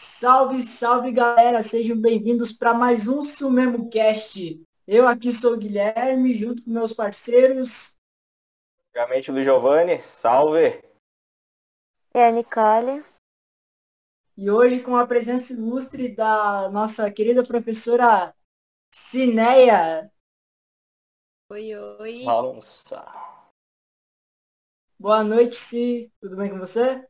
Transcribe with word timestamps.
Salve, 0.00 0.62
salve 0.62 1.10
galera, 1.10 1.60
sejam 1.60 2.00
bem-vindos 2.00 2.52
para 2.52 2.72
mais 2.72 3.08
um 3.08 3.20
Sumemo 3.20 3.90
Cast. 3.90 4.64
Eu 4.86 5.08
aqui 5.08 5.32
sou 5.32 5.54
o 5.54 5.58
Guilherme, 5.58 6.38
junto 6.38 6.62
com 6.62 6.70
meus 6.70 6.92
parceiros. 6.92 7.98
Primeiramente, 8.92 9.32
Luiz 9.32 9.44
Giovanni, 9.44 10.00
salve! 10.04 10.80
E 12.14 12.20
a 12.20 12.30
Nicole. 12.30 13.04
E 14.36 14.48
hoje 14.48 14.84
com 14.84 14.94
a 14.94 15.04
presença 15.04 15.52
ilustre 15.52 16.14
da 16.14 16.70
nossa 16.70 17.10
querida 17.10 17.42
professora 17.42 18.32
Cineia. 18.94 20.12
Oi, 21.50 21.74
oi. 21.74 22.24
Balança. 22.24 23.04
Boa 24.96 25.24
noite, 25.24 25.56
Si. 25.56 26.12
Tudo 26.20 26.36
bem 26.36 26.50
com 26.50 26.58
você? 26.60 27.04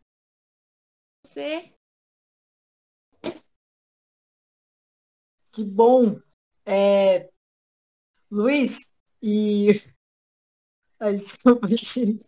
Você? 1.27 1.78
Que 5.53 5.65
bom. 5.65 6.21
É... 6.65 7.31
Luiz 8.31 8.93
e. 9.23 9.69
Ai, 11.01 11.15
desculpa, 11.15 11.69
gente. 11.69 12.21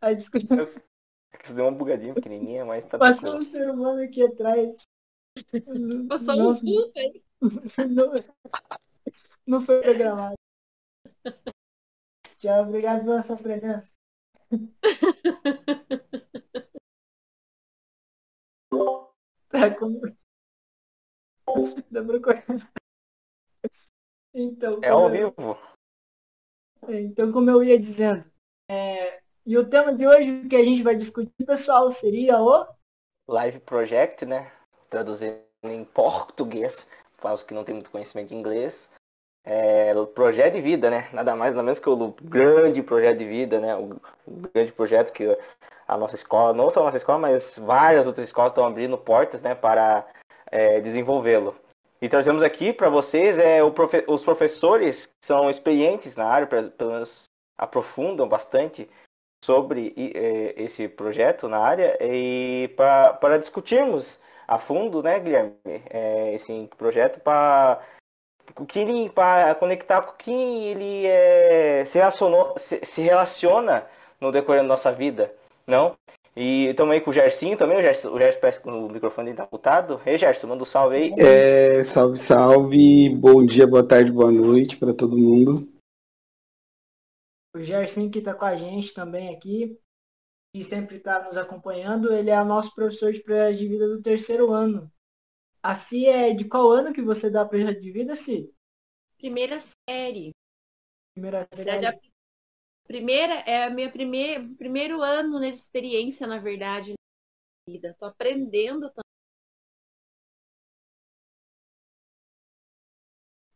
Ai, 0.00 0.14
desculpa. 0.16 0.54
É 1.32 1.36
que 1.38 1.44
isso 1.46 1.54
deu 1.54 1.64
uma 1.66 1.76
bugadinha 1.76 2.14
pequenininha, 2.14 2.64
mas 2.64 2.86
tá 2.86 2.98
Passou 2.98 3.36
um 3.36 3.40
ser 3.40 3.70
humano 3.70 4.02
aqui 4.02 4.22
atrás. 4.22 4.86
Passou 6.08 6.36
Não- 6.36 6.50
um 6.50 6.60
puta 6.60 7.00
aí. 7.00 7.24
não, 7.88 8.12
não 9.46 9.60
foi 9.60 9.82
programado. 9.82 10.34
Tchau, 12.38 12.62
obrigado 12.62 13.04
pela 13.04 13.22
sua 13.22 13.36
presença. 13.36 13.92
Tá 19.54 19.72
como. 19.78 20.00
Correr. 21.46 22.44
Então, 24.34 24.80
É 24.82 24.88
ao 24.90 25.08
eu- 25.08 25.10
vivo. 25.10 25.58
então, 26.88 27.30
como 27.32 27.50
eu 27.50 27.62
ia 27.62 27.78
dizendo, 27.78 28.26
é, 28.68 29.20
e 29.46 29.56
o 29.56 29.68
tema 29.68 29.94
de 29.94 30.06
hoje 30.06 30.46
que 30.48 30.56
a 30.56 30.64
gente 30.64 30.82
vai 30.82 30.96
discutir, 30.96 31.44
pessoal, 31.46 31.90
seria 31.90 32.40
o 32.40 32.66
Live 33.28 33.60
Project, 33.60 34.26
né? 34.26 34.50
Traduzindo 34.90 35.38
em 35.62 35.84
português, 35.84 36.88
para 37.20 37.34
os 37.34 37.42
que 37.42 37.54
não 37.54 37.64
têm 37.64 37.74
muito 37.74 37.90
conhecimento 37.90 38.28
de 38.28 38.34
inglês. 38.34 38.90
É, 39.44 39.92
projeto 40.14 40.54
de 40.54 40.60
vida, 40.62 40.90
né? 40.90 41.08
Nada 41.12 41.36
mais, 41.36 41.52
nada 41.52 41.62
menos 41.62 41.78
que 41.78 41.88
o 41.88 42.14
grande 42.22 42.82
projeto 42.82 43.18
de 43.18 43.26
vida, 43.26 43.60
né? 43.60 43.76
O, 43.76 44.00
o 44.26 44.32
grande 44.52 44.72
projeto 44.72 45.12
que 45.12 45.24
a 45.86 45.96
nossa 45.98 46.16
escola, 46.16 46.52
não 46.54 46.70
só 46.70 46.80
a 46.80 46.84
nossa 46.84 46.96
escola, 46.96 47.18
mas 47.18 47.58
várias 47.58 48.06
outras 48.06 48.26
escolas 48.26 48.52
estão 48.52 48.64
abrindo 48.64 48.96
portas, 48.98 49.42
né? 49.42 49.54
Para 49.54 50.06
é, 50.54 50.80
desenvolvê-lo. 50.80 51.56
E 52.00 52.08
trazemos 52.08 52.42
aqui 52.42 52.72
para 52.72 52.88
vocês 52.88 53.38
é, 53.38 53.58
profe- 53.70 54.04
os 54.06 54.22
professores 54.22 55.06
que 55.06 55.26
são 55.26 55.50
experientes 55.50 56.14
na 56.16 56.26
área, 56.26 56.46
pe- 56.46 56.70
pelo 56.70 56.92
menos 56.92 57.24
aprofundam 57.58 58.28
bastante 58.28 58.88
sobre 59.44 59.92
eh, 59.96 60.54
esse 60.56 60.88
projeto 60.88 61.48
na 61.48 61.58
área 61.58 61.98
e 62.00 62.70
para 62.76 63.38
discutirmos 63.38 64.22
a 64.48 64.58
fundo, 64.58 65.02
né, 65.02 65.20
Guilherme, 65.20 65.54
eh, 65.66 66.32
esse 66.34 66.68
projeto 66.78 67.20
para 67.20 67.78
o 68.58 68.64
que 68.64 68.78
ele 68.78 69.10
para 69.10 69.54
conectar 69.54 70.00
com 70.02 70.12
o 70.12 70.16
que 70.16 70.32
ele 70.32 71.06
eh, 71.06 71.84
se, 71.86 71.98
relacionou, 71.98 72.58
se, 72.58 72.80
se 72.84 73.02
relaciona 73.02 73.86
no 74.20 74.32
decorrer 74.32 74.62
da 74.62 74.68
nossa 74.68 74.90
vida, 74.90 75.34
não? 75.66 75.94
E 76.36 76.66
estamos 76.66 76.92
aí 76.92 77.00
com 77.00 77.10
o 77.10 77.14
Gersinho 77.14 77.56
também, 77.56 77.78
o 77.78 77.80
Gerson, 77.80 78.10
o 78.10 78.18
Gerson 78.18 78.40
parece 78.40 78.60
que 78.60 78.68
o 78.68 78.88
microfone 78.88 79.30
está 79.30 79.48
mutado. 79.50 80.00
Ei, 80.04 80.18
Gerson, 80.18 80.48
manda 80.48 80.64
um 80.64 80.66
salve 80.66 80.96
aí. 80.96 81.14
É, 81.16 81.84
salve, 81.84 82.18
salve. 82.18 83.08
Bom 83.10 83.46
dia, 83.46 83.68
boa 83.68 83.86
tarde, 83.86 84.10
boa 84.10 84.32
noite 84.32 84.76
para 84.76 84.92
todo 84.92 85.16
mundo. 85.16 85.68
o 87.54 87.60
Gerson 87.60 88.10
que 88.10 88.18
está 88.18 88.34
com 88.34 88.44
a 88.44 88.56
gente 88.56 88.92
também 88.92 89.32
aqui 89.32 89.78
e 90.52 90.64
sempre 90.64 90.96
está 90.96 91.22
nos 91.22 91.36
acompanhando. 91.36 92.12
Ele 92.12 92.30
é 92.30 92.40
o 92.40 92.44
nosso 92.44 92.74
professor 92.74 93.12
de 93.12 93.22
projeto 93.22 93.58
de 93.58 93.68
vida 93.68 93.86
do 93.86 94.02
terceiro 94.02 94.52
ano. 94.52 94.90
A 95.62 95.72
Si 95.72 96.06
é 96.06 96.34
de 96.34 96.46
qual 96.46 96.68
ano 96.72 96.92
que 96.92 97.00
você 97.00 97.30
dá 97.30 97.44
projeto 97.46 97.80
de 97.80 97.92
vida, 97.92 98.16
Si? 98.16 98.52
Primeira 99.16 99.60
série. 99.88 100.32
Primeira 101.14 101.46
Na 101.48 101.64
verdade, 101.64 102.00
série. 102.00 102.13
A 102.84 102.88
primeira 102.88 103.34
é 103.46 103.68
o 103.68 103.74
meu 103.74 103.90
primeiro, 103.90 104.54
primeiro 104.56 105.02
ano 105.02 105.38
né, 105.40 105.50
de 105.50 105.58
experiência, 105.58 106.26
na 106.26 106.38
verdade, 106.38 106.92
na 106.92 107.72
vida. 107.74 107.96
Tô 107.98 108.06
aprendendo 108.06 108.90
também. 108.90 109.04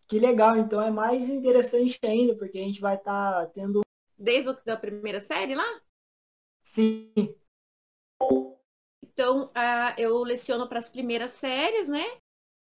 Que 0.08 0.18
legal, 0.18 0.56
então 0.56 0.80
é 0.82 0.90
mais 0.90 1.30
interessante 1.30 1.98
ainda, 2.04 2.34
porque 2.36 2.58
a 2.58 2.62
gente 2.62 2.80
vai 2.80 2.96
estar 2.96 3.46
tendo. 3.52 3.80
desde 4.16 4.52
da 4.64 4.76
primeira 4.76 5.20
série 5.20 5.54
lá. 5.54 5.64
Sim, 6.62 7.34
Então, 9.02 9.50
eu 9.96 10.22
leciono 10.22 10.68
para 10.68 10.78
as 10.78 10.88
primeiras 10.88 11.32
séries, 11.32 11.88
né? 11.88 12.02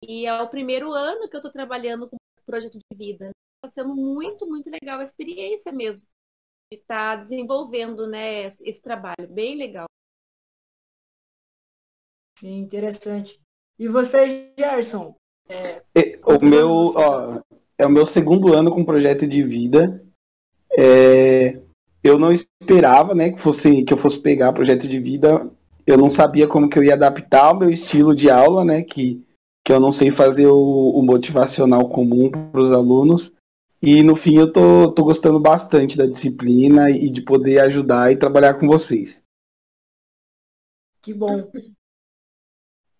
E 0.01 0.25
é 0.25 0.41
o 0.41 0.49
primeiro 0.49 0.91
ano 0.93 1.29
que 1.29 1.35
eu 1.35 1.39
estou 1.39 1.51
trabalhando 1.51 2.09
com 2.09 2.15
o 2.17 2.45
projeto 2.45 2.77
de 2.79 2.97
vida. 2.97 3.31
Está 3.63 3.81
sendo 3.83 3.95
muito, 3.95 4.47
muito 4.47 4.69
legal 4.69 4.99
a 4.99 5.03
experiência 5.03 5.71
mesmo. 5.71 6.07
De 6.71 6.79
estar 6.79 7.17
desenvolvendo, 7.17 8.07
né, 8.07 8.43
esse 8.43 8.67
esse 8.67 8.81
trabalho. 8.81 9.27
Bem 9.29 9.55
legal. 9.55 9.85
sim, 12.37 12.59
interessante. 12.59 13.39
E 13.79 13.87
você, 13.87 14.51
Gerson? 14.57 15.15
É, 15.49 15.81
o 16.25 16.43
meu, 16.43 16.93
ó, 16.95 17.41
é 17.77 17.85
o 17.85 17.89
meu 17.89 18.05
segundo 18.05 18.53
ano 18.53 18.71
com 18.71 18.83
projeto 18.83 19.27
de 19.27 19.43
vida. 19.43 20.03
É, 20.77 21.61
eu 22.03 22.19
não 22.19 22.31
esperava, 22.31 23.13
né, 23.13 23.31
que 23.31 23.39
fosse 23.39 23.83
que 23.83 23.93
eu 23.93 23.97
fosse 23.97 24.19
pegar 24.19 24.53
projeto 24.53 24.87
de 24.87 24.99
vida. 24.99 25.49
Eu 25.85 25.97
não 25.97 26.09
sabia 26.09 26.47
como 26.47 26.69
que 26.69 26.77
eu 26.77 26.83
ia 26.83 26.93
adaptar 26.93 27.51
o 27.51 27.59
meu 27.59 27.69
estilo 27.69 28.15
de 28.15 28.29
aula, 28.29 28.63
né, 28.65 28.83
que 28.83 29.25
que 29.65 29.71
eu 29.73 29.79
não 29.79 29.91
sei 29.91 30.11
fazer 30.11 30.45
o, 30.45 30.91
o 30.91 31.01
motivacional 31.01 31.89
comum 31.89 32.29
para 32.29 32.61
os 32.61 32.71
alunos. 32.71 33.33
E 33.81 34.01
no 34.01 34.15
fim 34.15 34.37
eu 34.37 34.51
tô, 34.51 34.91
tô 34.93 35.03
gostando 35.03 35.39
bastante 35.39 35.97
da 35.97 36.05
disciplina 36.05 36.89
e 36.89 37.09
de 37.09 37.21
poder 37.21 37.59
ajudar 37.59 38.11
e 38.11 38.17
trabalhar 38.17 38.55
com 38.55 38.67
vocês. 38.67 39.23
Que 41.01 41.13
bom. 41.13 41.51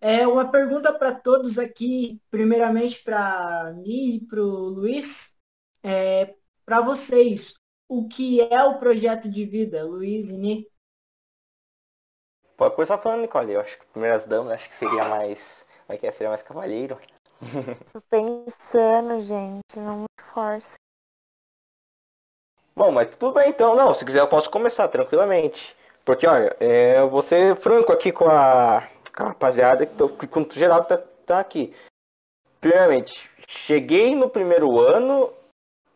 É 0.00 0.26
uma 0.28 0.50
pergunta 0.50 0.92
para 0.92 1.12
todos 1.12 1.58
aqui, 1.58 2.20
primeiramente 2.30 3.02
para 3.02 3.72
mim 3.76 4.16
e 4.16 4.26
para 4.26 4.40
o 4.40 4.68
Luiz. 4.68 5.36
É, 5.82 6.34
para 6.64 6.80
vocês, 6.80 7.54
o 7.88 8.06
que 8.06 8.40
é 8.40 8.62
o 8.62 8.78
projeto 8.78 9.30
de 9.30 9.44
vida, 9.44 9.84
Luiz 9.84 10.30
e 10.30 10.38
Ni? 10.38 10.70
Pode 12.56 12.74
começar 12.74 12.98
falando, 12.98 13.22
Nicole. 13.22 13.52
Eu 13.52 13.60
acho 13.60 13.78
que 13.78 13.86
primeiras 13.86 14.24
damas, 14.24 14.52
acho 14.52 14.68
que 14.68 14.76
seria 14.76 15.08
mais. 15.08 15.66
Como 15.86 15.96
é 15.96 15.98
que 15.98 16.06
é? 16.06 16.10
Seria 16.10 16.30
mais 16.30 16.42
cavalheiro. 16.42 16.98
Tô 17.92 18.00
pensando, 18.02 19.22
gente, 19.22 19.78
não 19.78 20.00
me 20.00 20.06
força. 20.32 20.74
Bom, 22.74 22.92
mas 22.92 23.14
tudo 23.16 23.32
bem 23.34 23.50
então. 23.50 23.74
Não, 23.74 23.94
se 23.94 24.04
quiser 24.04 24.20
eu 24.20 24.28
posso 24.28 24.50
começar 24.50 24.88
tranquilamente. 24.88 25.74
Porque, 26.04 26.26
olha, 26.26 26.54
é, 26.60 26.98
eu 26.98 27.10
vou 27.10 27.22
ser 27.22 27.56
franco 27.56 27.92
aqui 27.92 28.12
com 28.12 28.26
a, 28.26 28.86
com 29.16 29.24
a 29.24 29.28
rapaziada, 29.28 29.86
que 29.86 29.94
tô, 29.94 30.08
com 30.08 30.40
o 30.40 30.48
geral 30.52 30.84
que 30.84 30.90
tá, 30.90 31.02
tá 31.26 31.40
aqui. 31.40 31.74
Primeiramente, 32.60 33.30
cheguei 33.48 34.14
no 34.14 34.28
primeiro 34.28 34.78
ano 34.78 35.32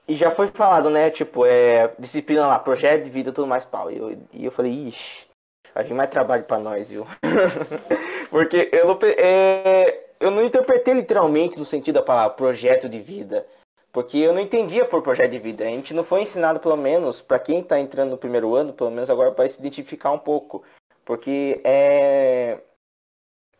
e 0.09 0.17
já 0.17 0.31
foi 0.31 0.49
falado, 0.49 0.91
né? 0.91 1.11
Tipo, 1.11 1.47
é, 1.47 1.95
disciplina 1.99 2.47
lá, 2.47 2.59
projeto 2.59 3.05
de 3.05 3.11
vida 3.11 3.33
tudo 3.33 3.47
mais, 3.47 3.65
pau. 3.65 3.91
E 3.91 3.99
eu, 3.99 4.19
e 4.33 4.45
eu 4.45 4.51
falei, 4.51 4.89
ixi, 4.89 5.27
a 5.75 5.83
gente 5.83 5.95
mais 5.95 6.11
trabalho 6.11 6.45
pra 6.45 6.59
nós, 6.59 6.89
viu? 6.89 7.07
Porque 8.31 8.69
eu 8.73 8.87
não, 8.87 8.99
é, 9.03 10.10
eu 10.21 10.31
não 10.31 10.45
interpretei 10.45 10.93
literalmente 10.93 11.59
no 11.59 11.65
sentido 11.65 11.95
da 11.95 12.03
palavra 12.03 12.37
projeto 12.37 12.89
de 12.89 13.01
vida. 13.01 13.47
Porque 13.93 14.19
eu 14.19 14.33
não 14.33 14.41
entendia 14.41 14.85
por 14.85 15.03
projeto 15.03 15.33
de 15.33 15.39
vida. 15.39 15.65
A 15.65 15.69
gente 15.69 15.93
não 15.93 16.05
foi 16.05 16.23
ensinado, 16.23 16.61
pelo 16.61 16.77
menos, 16.77 17.21
para 17.21 17.41
quem 17.41 17.61
está 17.61 17.81
entrando 17.81 18.11
no 18.11 18.19
primeiro 18.19 18.55
ano, 18.55 18.73
pelo 18.73 18.91
menos 18.91 19.11
agora 19.11 19.33
vai 19.33 19.49
se 19.49 19.59
identificar 19.59 20.13
um 20.13 20.19
pouco. 20.19 20.63
Porque 21.05 21.61
é... 21.65 22.61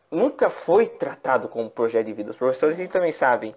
nunca 0.09 0.49
foi 0.49 0.85
tratado 0.87 1.49
como 1.49 1.69
projeto 1.69 2.05
de 2.05 2.13
vida. 2.13 2.31
Os 2.31 2.37
professores 2.37 2.77
também 2.89 3.11
sabem. 3.11 3.53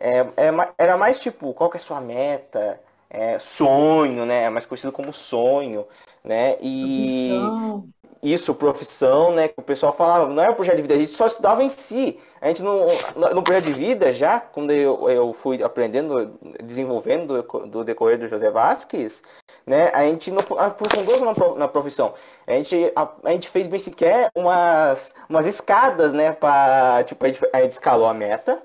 É, 0.00 0.20
é 0.20 0.50
era 0.78 0.96
mais 0.96 1.20
tipo, 1.20 1.54
qual 1.54 1.70
que 1.70 1.76
é 1.76 1.80
a 1.80 1.82
sua 1.82 2.00
meta? 2.00 2.80
É, 3.08 3.38
sonho, 3.38 4.24
né? 4.24 4.44
É 4.44 4.50
mais 4.50 4.64
conhecido 4.64 4.92
como 4.92 5.12
sonho, 5.12 5.86
né? 6.24 6.56
E 6.60 7.28
Profissão. 7.28 7.99
Isso, 8.22 8.54
profissão, 8.54 9.32
né? 9.32 9.48
Que 9.48 9.58
o 9.58 9.62
pessoal 9.62 9.94
falava, 9.94 10.26
não 10.26 10.42
era 10.42 10.54
projeto 10.54 10.76
de 10.76 10.82
vida, 10.82 10.94
a 10.94 10.98
gente 10.98 11.12
só 11.12 11.26
estudava 11.26 11.62
em 11.62 11.70
si. 11.70 12.18
A 12.40 12.48
gente 12.48 12.62
não, 12.62 12.86
no 13.34 13.42
projeto 13.42 13.64
de 13.64 13.72
vida, 13.72 14.12
já, 14.12 14.40
quando 14.40 14.70
eu, 14.72 15.08
eu 15.08 15.32
fui 15.32 15.62
aprendendo, 15.62 16.38
desenvolvendo 16.62 17.42
do, 17.66 17.84
decorrer 17.84 18.18
do 18.18 18.28
José 18.28 18.50
Vasquez, 18.50 19.22
né? 19.66 19.90
A 19.94 20.04
gente 20.04 20.30
não 20.30 20.40
aprofundou 20.58 21.20
na, 21.20 21.54
na 21.56 21.68
profissão. 21.68 22.14
A 22.46 22.52
gente, 22.52 22.92
a, 22.94 23.08
a, 23.24 23.30
gente 23.30 23.48
fez 23.48 23.66
bem 23.66 23.80
sequer 23.80 24.30
umas, 24.34 25.14
umas 25.28 25.46
escadas, 25.46 26.12
né? 26.12 26.32
Pra, 26.32 27.02
tipo, 27.04 27.24
a 27.24 27.28
gente, 27.28 27.40
a 27.52 27.60
gente 27.62 27.72
escalou 27.72 28.06
a 28.06 28.14
meta. 28.14 28.62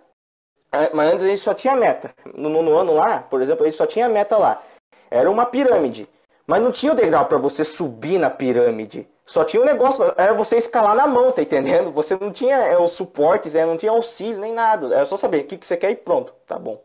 Mas 0.94 1.14
antes 1.14 1.24
a 1.24 1.28
gente 1.30 1.42
só 1.42 1.54
tinha 1.54 1.76
meta. 1.76 2.14
No 2.36 2.78
ano 2.78 2.94
lá, 2.94 3.20
por 3.20 3.42
exemplo, 3.42 3.64
a 3.64 3.70
gente 3.70 3.78
só 3.78 3.86
tinha 3.86 4.10
meta 4.10 4.38
lá. 4.38 4.62
Era 5.10 5.32
uma 5.32 5.46
pirâmide. 5.46 6.10
Mas 6.48 6.62
não 6.62 6.72
tinha 6.72 6.92
o 6.92 6.96
degrau 6.96 7.26
para 7.26 7.38
você 7.38 7.64
subir 7.64 8.20
na 8.20 8.30
pirâmide. 8.30 9.08
Só 9.26 9.44
tinha 9.44 9.62
um 9.62 9.66
negócio, 9.66 10.04
era 10.16 10.34
você 10.34 10.58
escalar 10.58 10.96
na 10.96 11.08
mão, 11.08 11.32
tá 11.32 11.42
entendendo? 11.42 11.92
Você 11.92 12.16
não 12.16 12.32
tinha 12.32 12.56
é, 12.56 12.78
os 12.78 12.92
suportes, 12.92 13.56
é, 13.56 13.66
não 13.66 13.76
tinha 13.76 13.92
auxílio 13.92 14.40
nem 14.40 14.54
nada. 14.54 14.94
Era 14.94 15.06
só 15.08 15.18
saber 15.18 15.44
o 15.44 15.48
que, 15.48 15.58
que 15.58 15.66
você 15.66 15.76
quer 15.76 15.90
e 15.90 15.96
pronto, 15.96 16.34
tá 16.46 16.60
bom. 16.60 16.84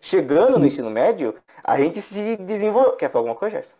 Chegando 0.00 0.58
no 0.58 0.66
ensino 0.66 0.90
médio, 0.90 1.34
a 1.62 1.78
gente 1.78 2.00
se 2.00 2.36
desenvolveu. 2.38 2.96
Quer 2.96 3.10
falar 3.10 3.20
alguma 3.20 3.36
coisa, 3.36 3.56
Gerson? 3.56 3.76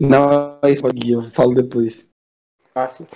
Não, 0.00 0.58
é 0.62 0.70
isso, 0.70 0.82
eu 0.86 1.30
falo 1.30 1.54
depois. 1.54 2.10
Ah, 2.74 2.88
sim. 2.88 3.06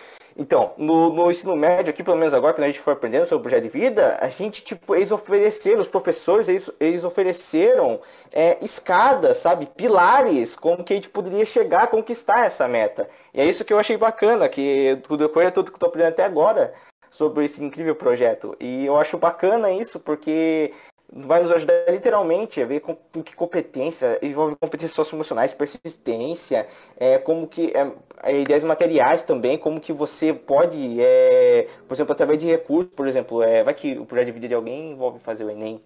Então, 0.41 0.73
no, 0.79 1.13
no, 1.13 1.31
ensino 1.31 1.55
médio, 1.55 1.91
aqui 1.91 2.03
pelo 2.03 2.17
menos 2.17 2.33
agora, 2.33 2.55
quando 2.55 2.65
a 2.65 2.69
gente 2.69 2.81
foi 2.81 2.95
aprendendo 2.95 3.29
sobre 3.29 3.37
o 3.37 3.43
projeto 3.43 3.65
de 3.65 3.69
vida, 3.69 4.17
a 4.23 4.31
gente, 4.31 4.65
tipo, 4.65 4.95
eles 4.95 5.13
ofereceram, 5.13 5.83
os 5.83 5.89
professores, 5.89 6.49
eles, 6.49 6.71
eles 6.81 7.05
ofereceram 7.05 8.01
é, 8.33 8.57
escadas, 8.63 9.37
sabe? 9.37 9.67
Pilares, 9.67 10.57
como 10.57 10.83
que 10.83 10.95
a 10.95 10.97
gente 10.97 11.11
poderia 11.11 11.45
chegar 11.45 11.83
a 11.83 11.87
conquistar 11.87 12.47
essa 12.47 12.67
meta. 12.67 13.07
E 13.35 13.41
é 13.43 13.45
isso 13.45 13.67
que 13.67 13.73
eu 13.75 13.79
achei 13.79 13.99
bacana, 13.99 14.49
que 14.49 14.99
tudo 15.03 15.31
é 15.43 15.51
tudo 15.51 15.71
que 15.71 15.77
eu 15.77 15.81
tô 15.81 15.85
aprendendo 15.85 16.13
até 16.13 16.25
agora 16.25 16.73
sobre 17.11 17.45
esse 17.45 17.63
incrível 17.63 17.95
projeto. 17.95 18.57
E 18.59 18.87
eu 18.87 18.97
acho 18.97 19.19
bacana 19.19 19.71
isso, 19.71 20.01
porque 20.01 20.73
vai 21.13 21.43
nos 21.43 21.51
ajudar 21.51 21.75
literalmente 21.89 22.63
a 22.63 22.67
ver 22.67 22.81
com, 22.81 22.95
com 22.95 23.23
que 23.23 23.35
competência, 23.35 24.19
envolve 24.23 24.57
competências 24.57 24.93
socioemocionais, 24.93 25.53
persistência, 25.53 26.69
é, 26.97 27.19
como 27.19 27.49
que 27.49 27.73
é, 27.77 27.93
é, 28.23 28.41
ideias 28.41 28.63
materiais 28.63 29.23
também, 29.23 29.59
como 29.59 29.81
que 29.81 29.93
você 29.93 30.33
pode, 30.33 31.01
é, 31.01 31.69
por 31.89 31.95
exemplo, 31.95 32.13
através 32.13 32.39
de 32.39 32.47
recursos, 32.47 32.93
por 32.95 33.09
exemplo, 33.09 33.43
é, 33.43 33.65
vai 33.65 33.75
que 33.75 33.99
o 33.99 34.07
projeto 34.07 34.27
de 34.27 34.33
vida 34.33 34.49
de 34.49 34.55
alguém 34.55 34.93
envolve 34.93 35.19
fazer 35.21 35.45
o 35.45 35.51
Enem. 35.51 35.83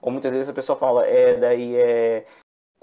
Ou 0.00 0.10
muitas 0.10 0.32
vezes 0.32 0.48
a 0.48 0.54
pessoa 0.54 0.78
fala, 0.78 1.06
é, 1.06 1.34
daí 1.36 1.76
é. 1.76 2.26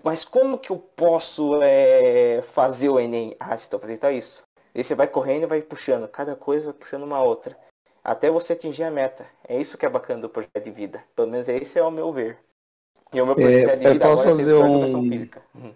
Mas 0.03 0.24
como 0.24 0.57
que 0.57 0.71
eu 0.71 0.77
posso 0.77 1.62
é, 1.62 2.42
fazer 2.53 2.88
o 2.89 3.00
Enem? 3.00 3.35
Ah, 3.39 3.56
estou 3.56 3.80
fazendo 3.80 4.00
tá 4.00 4.12
isso. 4.12 4.44
E 4.74 4.83
você 4.83 4.95
vai 4.95 5.07
correndo 5.07 5.44
e 5.44 5.47
vai 5.47 5.62
puxando, 5.62 6.07
cada 6.07 6.35
coisa 6.35 6.68
vai 6.68 6.74
puxando 6.74 7.03
uma 7.03 7.21
outra 7.21 7.57
até 8.03 8.29
você 8.29 8.53
atingir 8.53 8.83
a 8.83 8.91
meta. 8.91 9.25
É 9.47 9.59
isso 9.59 9.77
que 9.77 9.85
é 9.85 9.89
bacana 9.89 10.21
do 10.21 10.29
projeto 10.29 10.63
de 10.63 10.71
vida. 10.71 11.03
Pelo 11.15 11.29
menos 11.29 11.47
esse 11.47 11.77
é 11.77 11.83
o 11.83 11.91
meu 11.91 12.11
ver. 12.11 12.37
E 13.13 13.21
o 13.21 13.25
meu 13.25 13.35
projeto 13.35 13.69
é, 13.69 13.75
de 13.75 13.87
vida 13.87 14.05
posso 14.05 14.21
agora 14.21 14.37
fazer 14.37 14.51
é 14.51 14.55
um... 14.55 15.09
física. 15.09 15.41
Uhum. 15.55 15.71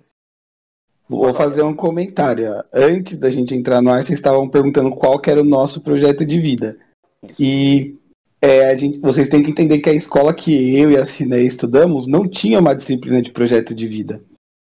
Vou 1.09 1.33
fazer 1.33 1.61
um 1.61 1.75
comentário. 1.75 2.63
Antes 2.73 3.17
da 3.17 3.29
gente 3.29 3.53
entrar 3.53 3.81
no 3.81 3.91
ar, 3.91 4.03
vocês 4.03 4.17
estavam 4.17 4.47
perguntando 4.47 4.91
qual 4.91 5.19
que 5.19 5.29
era 5.29 5.41
o 5.41 5.45
nosso 5.45 5.81
projeto 5.81 6.25
de 6.25 6.39
vida. 6.39 6.77
Isso. 7.21 7.41
E 7.41 7.97
é, 8.41 8.69
a 8.69 8.75
gente, 8.75 8.99
vocês 8.99 9.27
têm 9.27 9.43
que 9.43 9.51
entender 9.51 9.79
que 9.79 9.89
a 9.89 9.93
escola 9.93 10.33
que 10.33 10.77
eu 10.77 10.91
e 10.91 10.97
a 10.97 11.05
Cine 11.05 11.45
estudamos 11.45 12.07
não 12.07 12.27
tinha 12.27 12.59
uma 12.59 12.75
disciplina 12.75 13.21
de 13.21 13.31
projeto 13.31 13.73
de 13.73 13.87
vida. 13.87 14.23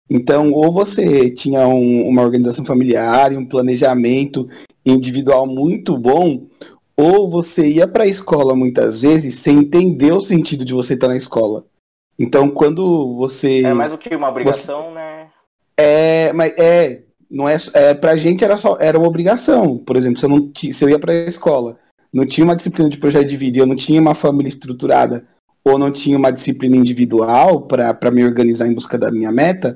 Então, 0.10 0.52
ou 0.54 0.72
você 0.72 1.30
tinha 1.30 1.68
um, 1.68 2.08
uma 2.08 2.22
organização 2.22 2.64
familiar 2.64 3.34
e 3.34 3.38
um 3.38 3.46
planejamento 3.46 4.48
individual 4.86 5.46
muito 5.46 5.98
bom, 5.98 6.48
ou 7.00 7.30
você 7.30 7.68
ia 7.68 7.88
para 7.88 8.04
a 8.04 8.08
escola 8.08 8.56
muitas 8.56 9.02
vezes 9.02 9.36
sem 9.36 9.60
entender 9.60 10.12
o 10.12 10.22
sentido 10.22 10.66
de 10.66 10.74
você 10.74 10.96
estar 10.96 11.08
tá 11.08 11.14
na 11.14 11.18
escola. 11.18 11.66
Então, 12.18 12.50
quando 12.50 13.16
você. 13.16 13.62
É 13.64 13.74
mais 13.74 13.92
do 13.92 13.98
que 13.98 14.16
uma 14.16 14.30
obrigação, 14.30 14.86
você... 14.86 14.94
né? 14.96 15.28
É, 15.78 16.34
mas 16.34 16.54
é. 16.58 17.04
Não 17.30 17.48
é, 17.48 17.58
é, 17.74 17.94
pra 17.94 18.16
gente 18.16 18.46
era 18.46 18.56
só 18.56 18.78
era 18.80 18.98
uma 18.98 19.08
obrigação. 19.08 19.78
Por 19.78 19.98
exemplo, 19.98 20.18
se 20.18 20.26
eu, 20.26 20.30
não, 20.30 20.52
se 20.56 20.84
eu 20.84 20.90
ia 20.90 20.98
para 20.98 21.12
a 21.12 21.28
escola, 21.28 21.78
não 22.12 22.26
tinha 22.26 22.46
uma 22.46 22.56
disciplina 22.56 22.90
de 22.90 22.98
projeto 22.98 23.28
de 23.28 23.36
vida, 23.36 23.58
eu 23.58 23.66
não 23.66 23.76
tinha 23.76 24.00
uma 24.00 24.16
família 24.16 24.48
estruturada, 24.48 25.28
ou 25.64 25.78
não 25.78 25.92
tinha 25.92 26.18
uma 26.18 26.32
disciplina 26.32 26.78
individual 26.78 27.64
para 27.64 28.12
me 28.12 28.24
organizar 28.24 28.68
em 28.68 28.74
busca 28.74 28.98
da 28.98 29.12
minha 29.12 29.30
meta, 29.30 29.76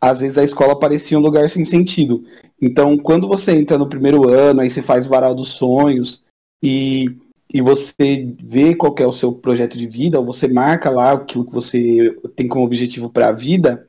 às 0.00 0.20
vezes 0.20 0.38
a 0.38 0.44
escola 0.44 0.78
parecia 0.78 1.18
um 1.18 1.22
lugar 1.22 1.50
sem 1.50 1.64
sentido. 1.64 2.24
Então, 2.60 2.96
quando 2.96 3.26
você 3.26 3.52
entra 3.52 3.76
no 3.76 3.88
primeiro 3.88 4.28
ano, 4.28 4.60
aí 4.60 4.70
você 4.70 4.80
faz 4.80 5.04
varal 5.06 5.34
dos 5.34 5.48
sonhos, 5.48 6.22
e, 6.62 7.16
e 7.52 7.60
você 7.60 8.34
vê 8.42 8.74
qual 8.74 8.94
é 8.98 9.06
o 9.06 9.12
seu 9.12 9.32
projeto 9.32 9.76
de 9.76 9.86
vida, 9.86 10.18
ou 10.18 10.26
você 10.26 10.48
marca 10.48 10.90
lá 10.90 11.12
aquilo 11.12 11.46
que 11.46 11.52
você 11.52 12.16
tem 12.36 12.48
como 12.48 12.64
objetivo 12.64 13.10
para 13.10 13.28
a 13.28 13.32
vida, 13.32 13.86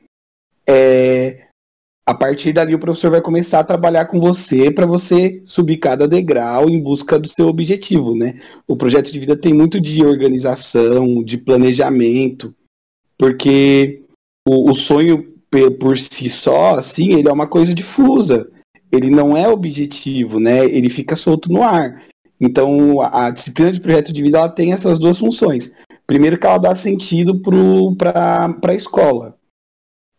é, 0.67 1.47
a 2.05 2.13
partir 2.13 2.51
dali 2.51 2.75
o 2.75 2.79
professor 2.79 3.11
vai 3.11 3.21
começar 3.21 3.59
a 3.59 3.63
trabalhar 3.63 4.05
com 4.05 4.19
você 4.19 4.69
para 4.69 4.85
você 4.85 5.41
subir 5.45 5.77
cada 5.77 6.07
degrau 6.07 6.69
em 6.69 6.81
busca 6.81 7.17
do 7.17 7.27
seu 7.27 7.47
objetivo, 7.47 8.13
né? 8.15 8.41
O 8.67 8.75
projeto 8.75 9.11
de 9.11 9.19
vida 9.19 9.37
tem 9.37 9.53
muito 9.53 9.79
de 9.79 10.03
organização, 10.03 11.23
de 11.23 11.37
planejamento, 11.37 12.53
porque 13.17 14.03
o, 14.45 14.71
o 14.71 14.75
sonho 14.75 15.33
por 15.79 15.97
si 15.97 16.29
só, 16.29 16.79
assim, 16.79 17.13
ele 17.13 17.29
é 17.29 17.31
uma 17.31 17.47
coisa 17.47 17.73
difusa. 17.73 18.49
Ele 18.91 19.09
não 19.09 19.35
é 19.35 19.47
objetivo, 19.47 20.39
né? 20.39 20.65
Ele 20.65 20.89
fica 20.89 21.15
solto 21.15 21.51
no 21.51 21.63
ar. 21.63 22.03
Então, 22.39 23.01
a, 23.01 23.27
a 23.27 23.29
disciplina 23.29 23.71
de 23.71 23.79
projeto 23.79 24.11
de 24.11 24.21
vida 24.21 24.37
ela 24.37 24.49
tem 24.49 24.73
essas 24.73 24.99
duas 24.99 25.17
funções. 25.17 25.71
Primeiro, 26.05 26.37
que 26.37 26.45
ela 26.45 26.57
dá 26.57 26.75
sentido 26.75 27.41
para 27.97 28.55
a 28.61 28.73
escola, 28.73 29.37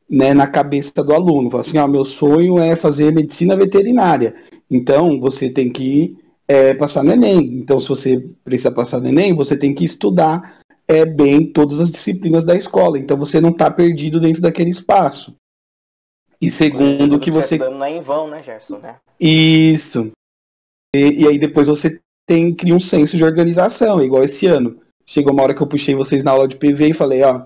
né, 0.08 0.32
na 0.32 0.46
cabeça 0.46 1.02
do 1.02 1.12
aluno. 1.12 1.50
Fala 1.50 1.61
assim: 1.61 1.78
ah, 1.78 1.88
meu 1.88 2.05
sonho 2.05 2.58
é 2.58 2.76
fazer 2.76 3.12
medicina 3.12 3.56
veterinária. 3.56 4.34
Então, 4.70 5.20
você 5.20 5.50
tem 5.50 5.70
que 5.70 6.16
é, 6.49 6.75
passar 6.75 7.02
no 7.02 7.12
Enem. 7.12 7.58
Então, 7.58 7.78
se 7.78 7.88
você 7.88 8.28
precisa 8.43 8.70
passar 8.70 9.00
no 9.00 9.08
Enem, 9.08 9.34
você 9.34 9.56
tem 9.56 9.75
que 9.75 9.84
estudar 9.84 10.61
é, 10.88 11.05
bem 11.05 11.46
todas 11.46 11.81
as 11.81 11.90
disciplinas 11.90 12.44
da 12.44 12.56
escola. 12.56 12.99
Então, 12.99 13.16
você 13.16 13.40
não 13.40 13.50
está 13.50 13.70
perdido 13.70 14.20
dentro 14.20 14.40
daquele 14.40 14.70
espaço. 14.70 15.34
E 16.40 16.50
segundo, 16.50 17.19
que 17.19 17.31
você. 17.31 17.56
Não 17.58 17.84
é 17.84 17.90
em 17.90 18.00
vão, 18.00 18.28
né, 18.28 18.43
Gerson? 18.43 18.78
Né? 18.78 18.96
Isso. 19.19 20.11
E, 20.94 21.23
e 21.23 21.29
aí 21.29 21.38
depois 21.38 21.67
você 21.67 21.99
tem 22.25 22.55
cria 22.55 22.75
um 22.75 22.81
senso 22.81 23.17
de 23.17 23.25
organização, 23.25 24.02
igual 24.02 24.23
esse 24.23 24.46
ano. 24.46 24.79
Chegou 25.05 25.32
uma 25.32 25.43
hora 25.43 25.52
que 25.52 25.61
eu 25.61 25.67
puxei 25.67 25.94
vocês 25.94 26.23
na 26.23 26.31
aula 26.31 26.46
de 26.46 26.56
PV 26.56 26.91
e 26.91 26.94
falei, 26.94 27.23
ó, 27.23 27.43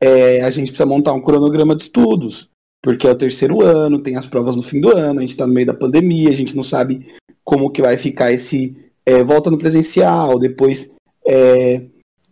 é, 0.00 0.42
a 0.42 0.50
gente 0.50 0.68
precisa 0.68 0.84
montar 0.84 1.12
um 1.12 1.20
cronograma 1.20 1.76
de 1.76 1.84
estudos, 1.84 2.50
porque 2.82 3.06
é 3.06 3.10
o 3.10 3.16
terceiro 3.16 3.62
ano, 3.62 4.02
tem 4.02 4.16
as 4.16 4.26
provas 4.26 4.56
no 4.56 4.62
fim 4.62 4.80
do 4.80 4.94
ano, 4.94 5.20
a 5.20 5.22
gente 5.22 5.30
está 5.30 5.46
no 5.46 5.54
meio 5.54 5.66
da 5.66 5.74
pandemia, 5.74 6.28
a 6.28 6.34
gente 6.34 6.56
não 6.56 6.64
sabe 6.64 7.06
como 7.44 7.70
que 7.70 7.80
vai 7.80 7.96
ficar 7.96 8.32
esse 8.32 8.76
é, 9.06 9.22
volta 9.22 9.50
no 9.50 9.58
presencial, 9.58 10.38
depois 10.38 10.90
é, 11.24 11.82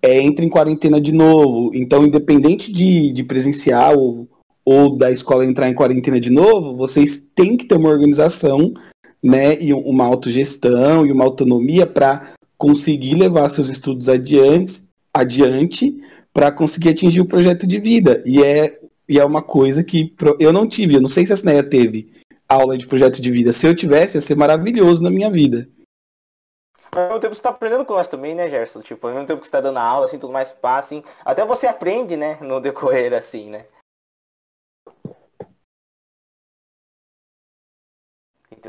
é, 0.03 0.21
entra 0.21 0.45
em 0.45 0.51
quarentena 0.51 1.01
de 1.01 1.13
novo. 1.13 1.71
Então, 1.75 2.05
independente 2.05 2.73
de, 2.73 3.13
de 3.13 3.25
presencial 3.25 3.99
ou, 3.99 4.29
ou 4.65 4.97
da 4.97 5.11
escola 5.11 5.45
entrar 5.45 5.69
em 5.69 5.75
quarentena 5.75 6.21
de 6.21 6.31
novo, 6.31 6.77
vocês 6.77 7.25
têm 7.35 7.57
que 7.57 7.67
ter 7.67 7.77
uma 7.77 7.89
organização 7.89 8.75
né, 9.23 9.61
e 9.61 9.73
uma 9.73 10.05
autogestão 10.05 11.07
e 11.07 11.13
uma 11.13 11.25
autonomia 11.25 11.87
para 11.87 12.33
conseguir 12.57 13.15
levar 13.15 13.49
seus 13.49 13.69
estudos 13.69 14.09
adiante, 14.09 14.83
adiante 15.13 16.03
para 16.33 16.53
conseguir 16.53 16.91
atingir 16.91 17.21
o 17.21 17.27
projeto 17.27 17.67
de 17.67 17.79
vida. 17.79 18.23
E 18.25 18.43
é, 18.43 18.79
e 19.09 19.19
é 19.19 19.25
uma 19.25 19.43
coisa 19.43 19.83
que 19.83 20.15
eu 20.39 20.53
não 20.53 20.69
tive, 20.69 20.95
eu 20.95 21.01
não 21.01 21.09
sei 21.09 21.27
se 21.27 21.33
a 21.33 21.37
Sineia 21.37 21.63
teve 21.63 22.13
aula 22.49 22.77
de 22.77 22.87
projeto 22.87 23.21
de 23.21 23.31
vida. 23.31 23.53
Se 23.53 23.67
eu 23.67 23.75
tivesse, 23.75 24.17
ia 24.17 24.21
ser 24.21 24.37
maravilhoso 24.37 25.03
na 25.03 25.11
minha 25.11 25.31
vida. 25.31 25.69
Ao 26.93 27.03
mesmo 27.03 27.21
tempo 27.21 27.35
você 27.35 27.39
está 27.39 27.51
aprendendo 27.51 27.85
com 27.85 27.95
nós 27.95 28.09
também, 28.09 28.35
né, 28.35 28.51
Gerson? 28.51 28.81
Tipo, 28.81 29.07
ao 29.07 29.13
mesmo 29.13 29.27
tempo 29.27 29.41
que 29.41 29.47
você 29.47 29.57
está 29.57 29.61
dando 29.61 29.79
aula, 29.79 30.07
assim, 30.07 30.19
tudo 30.19 30.33
mais 30.33 30.51
fácil, 30.51 30.99
assim, 30.99 31.07
até 31.25 31.47
você 31.47 31.69
aprende, 31.69 32.17
né, 32.17 32.37
no 32.41 32.61
decorrer, 32.61 33.13
assim, 33.15 33.49
né? 33.49 33.67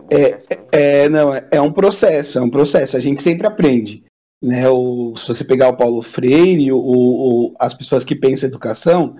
É, 0.10 1.04
é, 1.04 1.10
não, 1.10 1.34
é, 1.34 1.48
é 1.52 1.62
um 1.62 1.72
processo, 1.72 2.38
é 2.38 2.42
um 2.42 2.50
processo. 2.50 2.96
A 2.96 3.00
gente 3.00 3.22
sempre 3.22 3.48
aprende. 3.48 4.04
Né? 4.42 4.68
O, 4.70 5.16
se 5.16 5.28
você 5.28 5.44
pegar 5.44 5.70
o 5.70 5.78
Paulo 5.78 6.02
Freire, 6.02 6.72
o, 6.72 6.78
o, 6.78 7.56
as 7.60 7.74
pessoas 7.74 8.04
que 8.04 8.16
pensam 8.16 8.48
em 8.48 8.50
educação, 8.50 9.16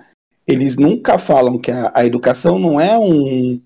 eles 0.46 0.76
nunca 0.76 1.18
falam 1.18 1.58
que 1.58 1.70
a, 1.70 1.90
a 1.94 2.04
educação 2.04 2.58
não 2.58 2.80
é 2.80 2.98
um 2.98 3.60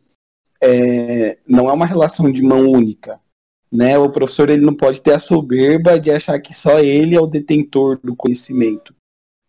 é, 0.63 1.39
não 1.47 1.69
é 1.69 1.73
uma 1.73 1.87
relação 1.87 2.31
de 2.31 2.43
mão 2.43 2.61
única. 2.71 3.21
Né? 3.71 3.99
O 3.99 4.11
professor 4.11 4.49
ele 4.49 4.65
não 4.65 4.75
pode 4.75 5.01
ter 5.01 5.13
a 5.13 5.19
soberba 5.19 5.99
de 5.99 6.11
achar 6.11 6.39
que 6.41 6.55
só 6.55 6.79
ele 6.79 7.15
é 7.15 7.21
o 7.21 7.27
detentor 7.27 7.99
do 8.03 8.17
conhecimento. 8.17 8.95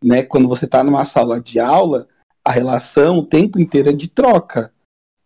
Né? 0.04 0.24
Quando 0.24 0.48
você 0.48 0.66
está 0.66 0.84
numa 0.84 1.06
sala 1.06 1.40
de 1.40 1.60
aula, 1.60 2.08
a 2.44 2.52
relação 2.52 3.20
o 3.20 3.26
tempo 3.26 3.60
inteiro 3.60 3.90
é 3.90 3.94
de 3.94 4.10
troca 4.10 4.72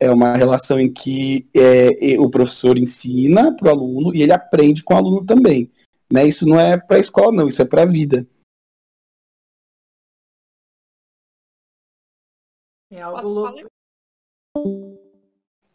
é 0.01 0.09
uma 0.09 0.35
relação 0.35 0.79
em 0.79 0.91
que 0.91 1.47
é, 1.55 2.19
o 2.19 2.27
professor 2.27 2.75
ensina 2.75 3.55
para 3.55 3.67
o 3.67 3.69
aluno 3.69 4.15
e 4.15 4.23
ele 4.23 4.33
aprende 4.33 4.83
com 4.83 4.95
o 4.95 4.97
aluno 4.97 5.23
também. 5.23 5.71
Né? 6.11 6.27
Isso 6.27 6.43
não 6.43 6.59
é 6.59 6.75
para 6.75 6.97
a 6.97 6.99
escola, 6.99 7.31
não, 7.31 7.47
isso 7.47 7.61
é 7.61 7.65
para 7.65 7.83
a 7.83 7.85
vida. 7.85 8.27
É 12.89 12.99
algo 12.99 13.27
louco. 13.27 13.69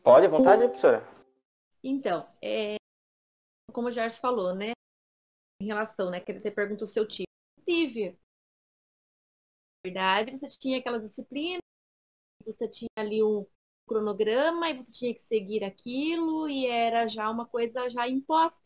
Pode, 0.02 0.26
à 0.26 0.28
vontade, 0.28 0.64
professora. 0.64 1.06
Então, 1.82 2.28
é, 2.42 2.76
como 3.72 3.88
o 3.88 3.92
Gerson 3.92 4.20
falou, 4.20 4.54
né? 4.54 4.72
Em 5.62 5.66
relação, 5.66 6.10
né? 6.10 6.20
Que 6.20 6.32
ele 6.32 6.40
até 6.40 6.50
perguntou 6.50 6.84
o 6.84 6.90
seu 6.90 7.06
tipo. 7.06 7.26
Tive. 7.64 8.18
Na 9.84 9.90
verdade, 9.90 10.32
você 10.32 10.48
tinha 10.48 10.78
aquelas 10.78 11.02
disciplinas, 11.02 11.60
você 12.44 12.68
tinha 12.68 12.90
ali 12.98 13.22
um 13.22 13.46
cronograma 13.86 14.70
e 14.70 14.74
você 14.76 14.92
tinha 14.92 15.14
que 15.14 15.20
seguir 15.22 15.64
aquilo 15.64 16.48
e 16.48 16.66
era 16.66 17.06
já 17.08 17.30
uma 17.30 17.46
coisa 17.46 17.88
já 17.90 18.08
imposta. 18.08 18.60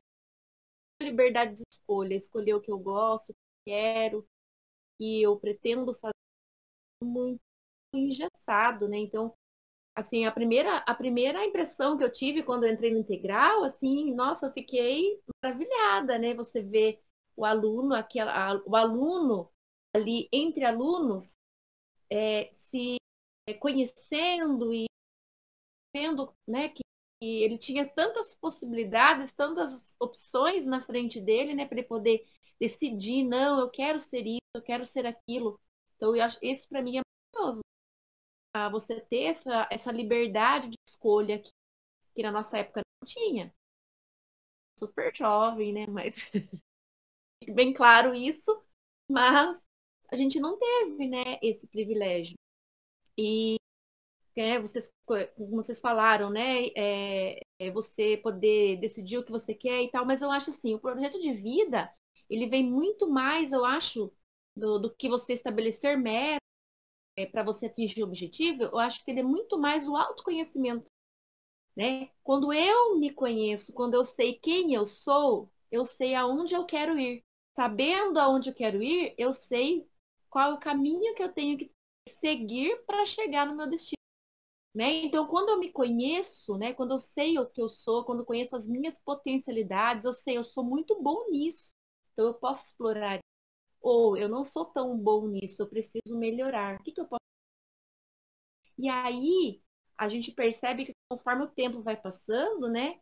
Liberdade 1.03 1.55
de 1.57 1.63
escolha, 1.73 2.15
escolher 2.15 2.55
o 2.55 2.61
que 2.61 2.71
eu 2.71 2.79
gosto, 2.79 3.31
o 3.31 3.35
que 3.35 3.71
eu 3.71 3.75
quero, 3.75 4.29
que 4.99 5.23
eu 5.23 5.39
pretendo 5.39 5.95
fazer 5.97 6.15
muito 7.03 7.41
engessado, 7.95 8.89
né? 8.89 8.99
Então, 8.99 9.35
assim, 9.95 10.27
a 10.27 10.33
primeira, 10.33 10.79
a 10.79 10.95
primeira 10.95 11.45
impressão 11.45 11.99
que 11.99 12.05
eu 12.05 12.13
tive 12.13 12.43
quando 12.43 12.65
eu 12.65 12.73
entrei 12.73 12.93
no 12.93 12.99
integral, 12.99 13.65
assim, 13.65 14.15
nossa, 14.15 14.47
eu 14.47 14.53
fiquei 14.53 15.21
maravilhada, 15.43 16.19
né? 16.19 16.35
Você 16.35 16.63
vê 16.63 17.01
o 17.37 17.45
aluno, 17.45 17.95
aquela, 17.95 18.63
o 18.67 18.77
aluno 18.77 19.51
ali 19.95 20.29
entre 20.33 20.65
alunos 20.65 21.37
é, 22.11 22.51
se 22.53 22.97
é, 23.49 23.55
conhecendo 23.55 24.75
e 24.75 24.87
vendo, 25.95 26.35
né, 26.47 26.69
que, 26.69 26.83
ele 27.23 27.59
tinha 27.59 27.87
tantas 27.87 28.35
possibilidades, 28.37 29.31
tantas 29.33 29.95
opções 30.01 30.65
na 30.65 30.81
frente 30.83 31.21
dele, 31.21 31.55
né, 31.55 31.67
para 31.67 31.79
ele 31.79 31.87
poder 31.87 32.27
decidir, 32.59 33.25
não, 33.25 33.61
eu 33.61 33.71
quero 33.71 34.01
ser 34.01 34.27
isso, 34.27 34.41
eu 34.55 34.63
quero 34.63 34.87
ser 34.87 35.05
aquilo. 35.05 35.61
Então, 35.97 36.17
eu 36.17 36.25
acho, 36.25 36.39
isso 36.41 36.67
para 36.67 36.81
mim 36.81 36.97
é 36.97 37.03
maravilhoso 37.35 37.61
a 38.55 38.69
você 38.69 39.01
ter 39.03 39.25
essa, 39.25 39.69
essa 39.71 39.93
liberdade 39.93 40.71
de 40.71 40.77
escolha 40.89 41.39
que, 41.39 41.51
que 42.15 42.23
na 42.23 42.33
nossa 42.33 42.59
época 42.59 42.81
não 43.03 43.07
tinha. 43.07 43.55
Super 44.79 45.15
jovem, 45.15 45.73
né? 45.73 45.87
Mas 45.87 46.17
bem 47.55 47.73
claro 47.73 48.15
isso, 48.15 48.63
mas 49.09 49.63
a 50.11 50.17
gente 50.17 50.41
não 50.41 50.59
teve, 50.59 51.07
né, 51.07 51.39
esse 51.43 51.67
privilégio. 51.69 52.37
E 53.17 53.60
é, 54.37 54.61
vocês, 54.61 54.93
como 55.07 55.57
vocês 55.57 55.81
falaram, 55.81 56.31
né, 56.31 56.69
é, 56.77 57.41
é 57.59 57.71
você 57.71 58.17
poder 58.17 58.77
decidir 58.79 59.19
o 59.19 59.25
que 59.25 59.33
você 59.33 59.55
quer 59.55 59.83
e 59.83 59.91
tal, 59.91 60.05
mas 60.07 60.23
eu 60.23 60.31
acho 60.31 60.51
assim, 60.51 60.75
o 60.75 60.81
projeto 60.81 61.21
de 61.21 61.33
vida, 61.33 61.93
ele 62.29 62.47
vem 62.49 62.63
muito 62.65 63.09
mais, 63.09 63.53
eu 63.53 63.65
acho, 63.65 64.13
do, 64.57 64.79
do 64.79 64.95
que 64.95 65.09
você 65.09 65.33
estabelecer 65.33 65.99
metas, 65.99 66.41
é, 67.17 67.27
para 67.27 67.43
você 67.43 67.67
atingir 67.67 68.03
o 68.03 68.07
objetivo, 68.07 68.65
eu 68.65 68.79
acho 68.79 69.05
que 69.05 69.11
ele 69.11 69.21
é 69.21 69.25
muito 69.25 69.59
mais 69.59 69.87
o 69.87 69.97
autoconhecimento. 69.97 70.91
Né? 71.77 72.11
Quando 72.23 72.53
eu 72.53 72.99
me 72.99 73.11
conheço, 73.11 73.73
quando 73.73 73.95
eu 73.95 74.05
sei 74.05 74.35
quem 74.35 74.75
eu 74.75 74.85
sou, 74.85 75.51
eu 75.71 75.85
sei 75.85 76.15
aonde 76.15 76.55
eu 76.55 76.65
quero 76.65 76.99
ir. 76.99 77.23
Sabendo 77.55 78.19
aonde 78.19 78.51
eu 78.51 78.55
quero 78.55 78.83
ir, 78.83 79.15
eu 79.19 79.33
sei 79.33 79.89
qual 80.29 80.53
é 80.53 80.55
o 80.55 80.61
caminho 80.61 81.15
que 81.15 81.23
eu 81.23 81.33
tenho 81.33 81.59
que 81.59 81.71
seguir 82.09 82.85
para 82.87 83.07
chegar 83.07 83.47
no 83.47 83.57
meu 83.57 83.69
destino. 83.69 84.01
Né? 84.75 85.05
Então, 85.05 85.27
quando 85.27 85.51
eu 85.51 85.59
me 85.59 85.73
conheço, 85.73 86.57
né? 86.57 86.73
quando 86.73 86.93
eu 86.93 86.99
sei 86.99 87.39
o 87.39 87.47
que 87.47 87.61
eu 87.61 87.69
sou, 87.69 88.05
quando 88.05 88.21
eu 88.21 88.25
conheço 88.25 88.55
as 88.55 88.69
minhas 88.69 88.99
potencialidades, 88.99 90.05
eu 90.05 90.13
sei, 90.13 90.37
eu 90.39 90.45
sou 90.45 90.65
muito 90.65 91.03
bom 91.03 91.29
nisso. 91.31 91.73
Então, 92.13 92.27
eu 92.27 92.35
posso 92.35 92.67
explorar 92.67 93.21
ou 93.81 94.17
eu 94.17 94.29
não 94.29 94.45
sou 94.45 94.67
tão 94.67 94.97
bom 94.97 95.27
nisso, 95.29 95.63
eu 95.63 95.69
preciso 95.69 96.17
melhorar. 96.19 96.79
O 96.81 96.83
que, 96.83 96.93
que 96.93 97.01
eu 97.01 97.07
posso 97.07 97.21
E 98.79 98.89
aí, 98.89 99.63
a 99.97 100.09
gente 100.09 100.33
percebe 100.33 100.87
que 100.87 100.95
conforme 101.09 101.45
o 101.45 101.49
tempo 101.51 101.83
vai 101.83 101.97
passando, 101.97 102.69
né? 102.69 103.01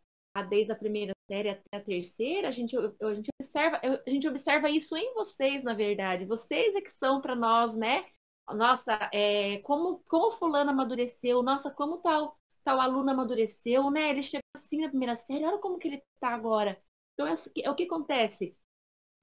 Desde 0.49 0.71
a 0.71 0.75
primeira 0.75 1.13
série 1.29 1.49
até 1.49 1.77
a 1.77 1.83
terceira, 1.83 2.47
a 2.47 2.51
gente, 2.51 2.75
a 2.77 3.13
gente, 3.13 3.29
observa, 3.41 3.81
a 3.83 4.09
gente 4.09 4.27
observa 4.27 4.69
isso 4.69 4.95
em 4.95 5.13
vocês, 5.13 5.63
na 5.63 5.73
verdade. 5.73 6.25
Vocês 6.25 6.73
é 6.75 6.81
que 6.81 6.91
são 6.91 7.19
para 7.19 7.35
nós, 7.35 7.73
né? 7.73 8.05
Nossa, 8.55 9.09
é, 9.13 9.59
como, 9.59 9.99
como 10.07 10.31
fulano 10.31 10.71
amadureceu, 10.71 11.43
nossa, 11.43 11.69
como 11.71 11.97
tal, 11.99 12.37
tal 12.63 12.79
aluno 12.81 13.11
amadureceu, 13.11 13.91
né? 13.91 14.09
Ele 14.09 14.23
chegou 14.23 14.41
assim 14.55 14.81
na 14.81 14.89
primeira 14.89 15.15
série, 15.15 15.45
olha 15.45 15.59
como 15.59 15.77
que 15.77 15.87
ele 15.87 16.03
está 16.15 16.29
agora. 16.33 16.81
Então, 17.13 17.27
é, 17.27 17.33
é 17.63 17.69
o 17.69 17.75
que 17.75 17.83
acontece 17.83 18.55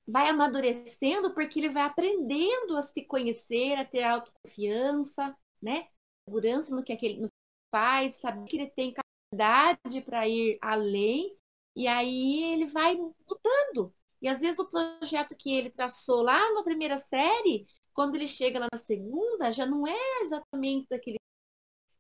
vai 0.07 0.29
amadurecendo 0.29 1.35
porque 1.35 1.59
ele 1.61 1.71
vai 1.71 1.83
aprendendo 1.85 2.77
a 2.77 2.83
se 2.83 3.05
conhecer, 3.05 3.75
a 3.79 3.85
ter 3.85 4.03
autoconfiança, 4.05 5.37
né? 5.63 5.89
Segurança 6.29 6.75
no 6.75 6.83
que, 6.85 6.93
aquele, 6.93 7.21
no 7.21 7.29
que 7.29 7.35
faz, 7.71 8.17
saber 8.17 8.45
que 8.49 8.57
ele 8.57 8.71
tem 8.71 8.95
capacidade 8.95 10.01
para 10.03 10.29
ir 10.29 10.59
além, 10.63 11.37
e 11.75 11.87
aí 11.89 12.45
ele 12.53 12.67
vai 12.67 12.95
mudando. 12.97 13.95
E 14.21 14.29
às 14.29 14.41
vezes 14.41 14.59
o 14.59 14.67
projeto 14.71 15.37
que 15.37 15.53
ele 15.55 15.71
traçou 15.71 16.23
lá 16.23 16.39
na 16.55 16.63
primeira 16.63 16.99
série, 16.99 17.67
quando 17.97 18.15
ele 18.15 18.29
chega 18.29 18.59
lá 18.59 18.69
na 18.71 18.79
segunda, 18.79 19.51
já 19.53 19.65
não 19.65 19.87
é 19.87 20.21
exatamente 20.23 20.87
daquele. 20.87 21.17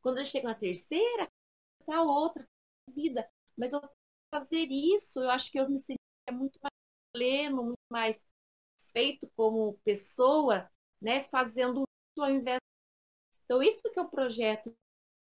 Quando 0.03 0.19
ele 0.19 0.26
chega 0.26 0.47
na 0.49 0.55
terceira, 0.55 1.26
tá 1.87 2.03
outra 2.03 2.47
vida. 2.91 3.26
Mas 3.57 3.73
eu 3.73 3.81
fazer 4.31 4.69
isso, 4.71 5.21
eu 5.21 5.31
acho 5.31 5.50
que 5.50 5.59
eu 5.59 5.69
me 5.71 5.79
senti 5.79 5.99
muito 6.31 6.59
mais 6.62 6.75
pleno, 7.15 7.65
muito 7.65 7.79
mais 7.91 8.23
feito 8.93 9.26
como 9.35 9.79
pessoa, 9.85 10.71
né, 11.00 11.25
fazendo 11.31 11.85
isso 11.85 12.23
ao 12.23 12.31
invés. 12.31 12.61
Então, 13.45 13.62
isso 13.62 13.91
que 13.91 13.99
é 13.99 14.03
o 14.03 14.11
projeto, 14.11 14.76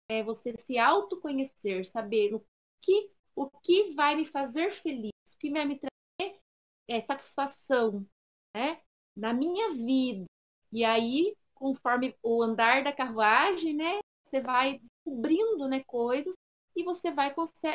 é 0.10 0.22
você 0.22 0.54
se 0.58 0.78
autoconhecer, 0.78 1.86
saber 1.86 2.34
o 2.34 2.46
que, 2.82 3.10
o 3.36 3.50
que 3.50 3.94
vai 3.94 4.16
me 4.16 4.26
fazer 4.26 4.74
feliz, 4.74 5.14
o 5.34 5.38
que 5.38 5.50
vai 5.50 5.66
me 5.66 5.80
trazer 5.80 6.42
é, 6.90 7.02
satisfação, 7.02 8.06
né, 8.54 8.82
na 9.16 9.34
minha 9.34 9.74
vida. 9.74 10.26
E 10.72 10.84
aí, 10.84 11.36
conforme 11.54 12.16
o 12.22 12.42
andar 12.42 12.84
da 12.84 12.94
carruagem, 12.94 13.74
né, 13.74 14.00
você 14.26 14.42
vai 14.42 14.80
descobrindo, 14.80 15.68
né, 15.68 15.84
coisas 15.86 16.34
e 16.76 16.84
você 16.84 17.12
vai 17.12 17.34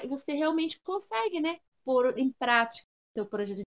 você 0.09 0.33
realmente 0.33 0.79
consegue, 0.85 1.41
né, 1.41 1.59
pôr 1.85 2.17
em 2.19 2.33
prática 2.33 2.87
o 3.15 3.19
seu 3.21 3.27
projeto 3.27 3.63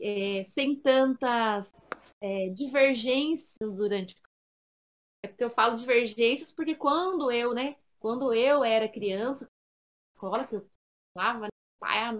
é, 0.00 0.44
sem 0.44 0.80
tantas 0.80 1.72
é, 2.20 2.48
divergências 2.50 3.72
durante. 3.74 4.14
É 5.22 5.28
porque 5.28 5.44
eu 5.44 5.50
falo 5.50 5.76
divergências 5.76 6.52
porque 6.52 6.74
quando 6.74 7.30
eu, 7.30 7.52
né, 7.54 7.76
quando 7.98 8.32
eu 8.32 8.62
era 8.62 8.88
criança, 8.88 9.48
escola 10.14 10.46
que 10.46 10.56
eu 10.56 10.70
falava, 11.16 11.42
né, 11.42 11.48
pai, 11.80 11.98
a 11.98 12.18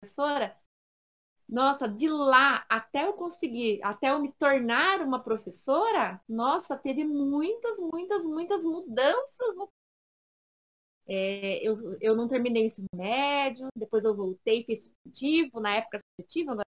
professora, 0.00 0.56
nossa, 1.48 1.88
de 1.88 2.08
lá 2.08 2.64
até 2.68 3.06
eu 3.06 3.14
conseguir, 3.14 3.80
até 3.82 4.10
eu 4.10 4.20
me 4.20 4.32
tornar 4.32 5.00
uma 5.00 5.22
professora, 5.22 6.20
nossa, 6.28 6.76
teve 6.76 7.04
muitas, 7.04 7.78
muitas, 7.78 8.24
muitas 8.26 8.64
mudanças 8.64 9.56
no 9.56 9.68
é, 11.06 11.66
eu, 11.66 11.74
eu 12.00 12.14
não 12.14 12.28
terminei 12.28 12.64
o 12.64 12.66
ensino 12.66 12.86
médio, 12.94 13.68
depois 13.74 14.04
eu 14.04 14.14
voltei, 14.14 14.62
fiz 14.64 14.84
supletivo, 14.84 15.58
na 15.60 15.74
época 15.76 15.98
supletivo, 16.00 16.50
agora 16.50 16.66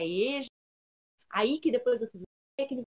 EJA. 0.00 0.48
Aí 1.30 1.60
que 1.60 1.70
depois 1.72 2.02
eu 2.02 2.10
fiz 2.10 2.22
técnico, 2.56 2.86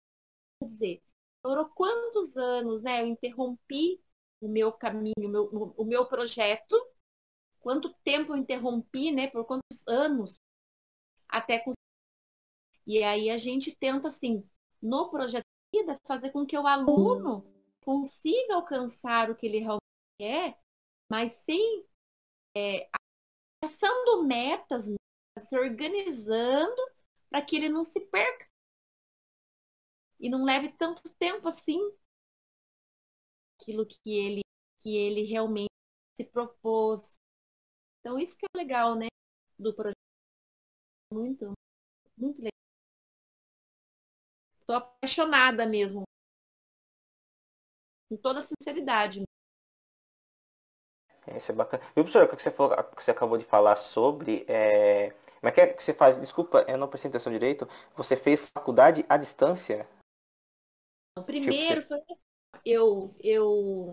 quer 0.60 0.66
dizer, 0.66 1.02
demorou 1.44 1.68
quantos 1.70 2.36
anos, 2.36 2.82
né? 2.82 3.02
Eu 3.02 3.06
interrompi 3.08 4.02
o 4.40 4.48
meu 4.48 4.72
caminho, 4.72 5.14
o 5.18 5.28
meu, 5.28 5.44
o 5.76 5.84
meu 5.84 6.06
projeto, 6.06 6.74
quanto 7.60 7.94
tempo 8.04 8.32
eu 8.32 8.36
interrompi, 8.36 9.12
né? 9.12 9.28
Por 9.28 9.44
quantos 9.46 9.86
anos 9.88 10.38
até 11.30 11.58
conseguir. 11.58 11.80
E 12.86 13.02
aí 13.02 13.30
a 13.30 13.38
gente 13.38 13.74
tenta, 13.76 14.08
assim, 14.08 14.48
no 14.82 15.10
projeto 15.10 15.44
de 15.72 15.80
vida, 15.80 16.00
fazer 16.04 16.30
com 16.30 16.44
que 16.44 16.58
o 16.58 16.66
aluno 16.66 17.44
consiga 17.84 18.54
alcançar 18.54 19.30
o 19.30 19.36
que 19.36 19.46
ele 19.46 19.58
realmente 19.58 19.80
quer, 20.18 20.58
mas 21.08 21.32
sem 21.32 21.86
é, 22.56 22.88
metas, 24.22 24.86
se 25.38 25.58
organizando 25.58 26.82
para 27.28 27.42
que 27.42 27.56
ele 27.56 27.68
não 27.68 27.84
se 27.84 28.00
perca 28.00 28.48
e 30.18 30.28
não 30.28 30.44
leve 30.44 30.68
tanto 30.72 31.02
tempo 31.18 31.48
assim 31.48 31.80
aquilo 33.58 33.86
que 33.86 33.98
ele 34.06 34.40
que 34.78 34.96
ele 34.96 35.22
realmente 35.24 35.70
se 36.16 36.24
propôs. 36.24 37.18
Então 38.00 38.18
isso 38.18 38.36
que 38.36 38.46
é 38.46 38.58
legal, 38.58 38.94
né, 38.94 39.08
do 39.58 39.74
projeto. 39.74 39.99
Muito, 41.12 41.52
muito 42.16 42.38
legal. 42.38 42.50
Estou 44.60 44.76
apaixonada 44.76 45.66
mesmo. 45.66 46.04
Com 48.08 48.16
toda 48.16 48.42
sinceridade. 48.42 49.22
Isso 51.36 51.52
é 51.52 51.54
bacana. 51.54 51.82
Viu, 51.94 52.04
professor, 52.04 52.24
o 52.24 52.36
que 52.36 52.42
você, 52.42 52.50
falou, 52.50 52.76
que 52.94 53.04
você 53.04 53.10
acabou 53.10 53.38
de 53.38 53.44
falar 53.44 53.76
sobre 53.76 54.44
é, 54.48 55.14
mas 55.42 55.54
que 55.54 55.60
é 55.60 55.72
que 55.72 55.82
você 55.82 55.94
faz? 55.94 56.18
Desculpa, 56.18 56.64
eu 56.68 56.76
não 56.76 56.88
prestei 56.88 57.08
atenção 57.08 57.32
direito. 57.32 57.66
Você 57.96 58.16
fez 58.16 58.50
faculdade 58.54 59.04
à 59.08 59.16
distância? 59.16 59.88
Primeiro, 61.24 61.82
tipo, 61.82 61.94
você... 61.94 62.18
eu, 62.64 63.14
eu 63.20 63.90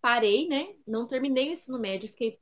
parei, 0.00 0.46
né? 0.48 0.76
Não 0.86 1.06
terminei 1.06 1.50
o 1.50 1.52
ensino 1.52 1.78
médio, 1.78 2.08
fiquei 2.08 2.40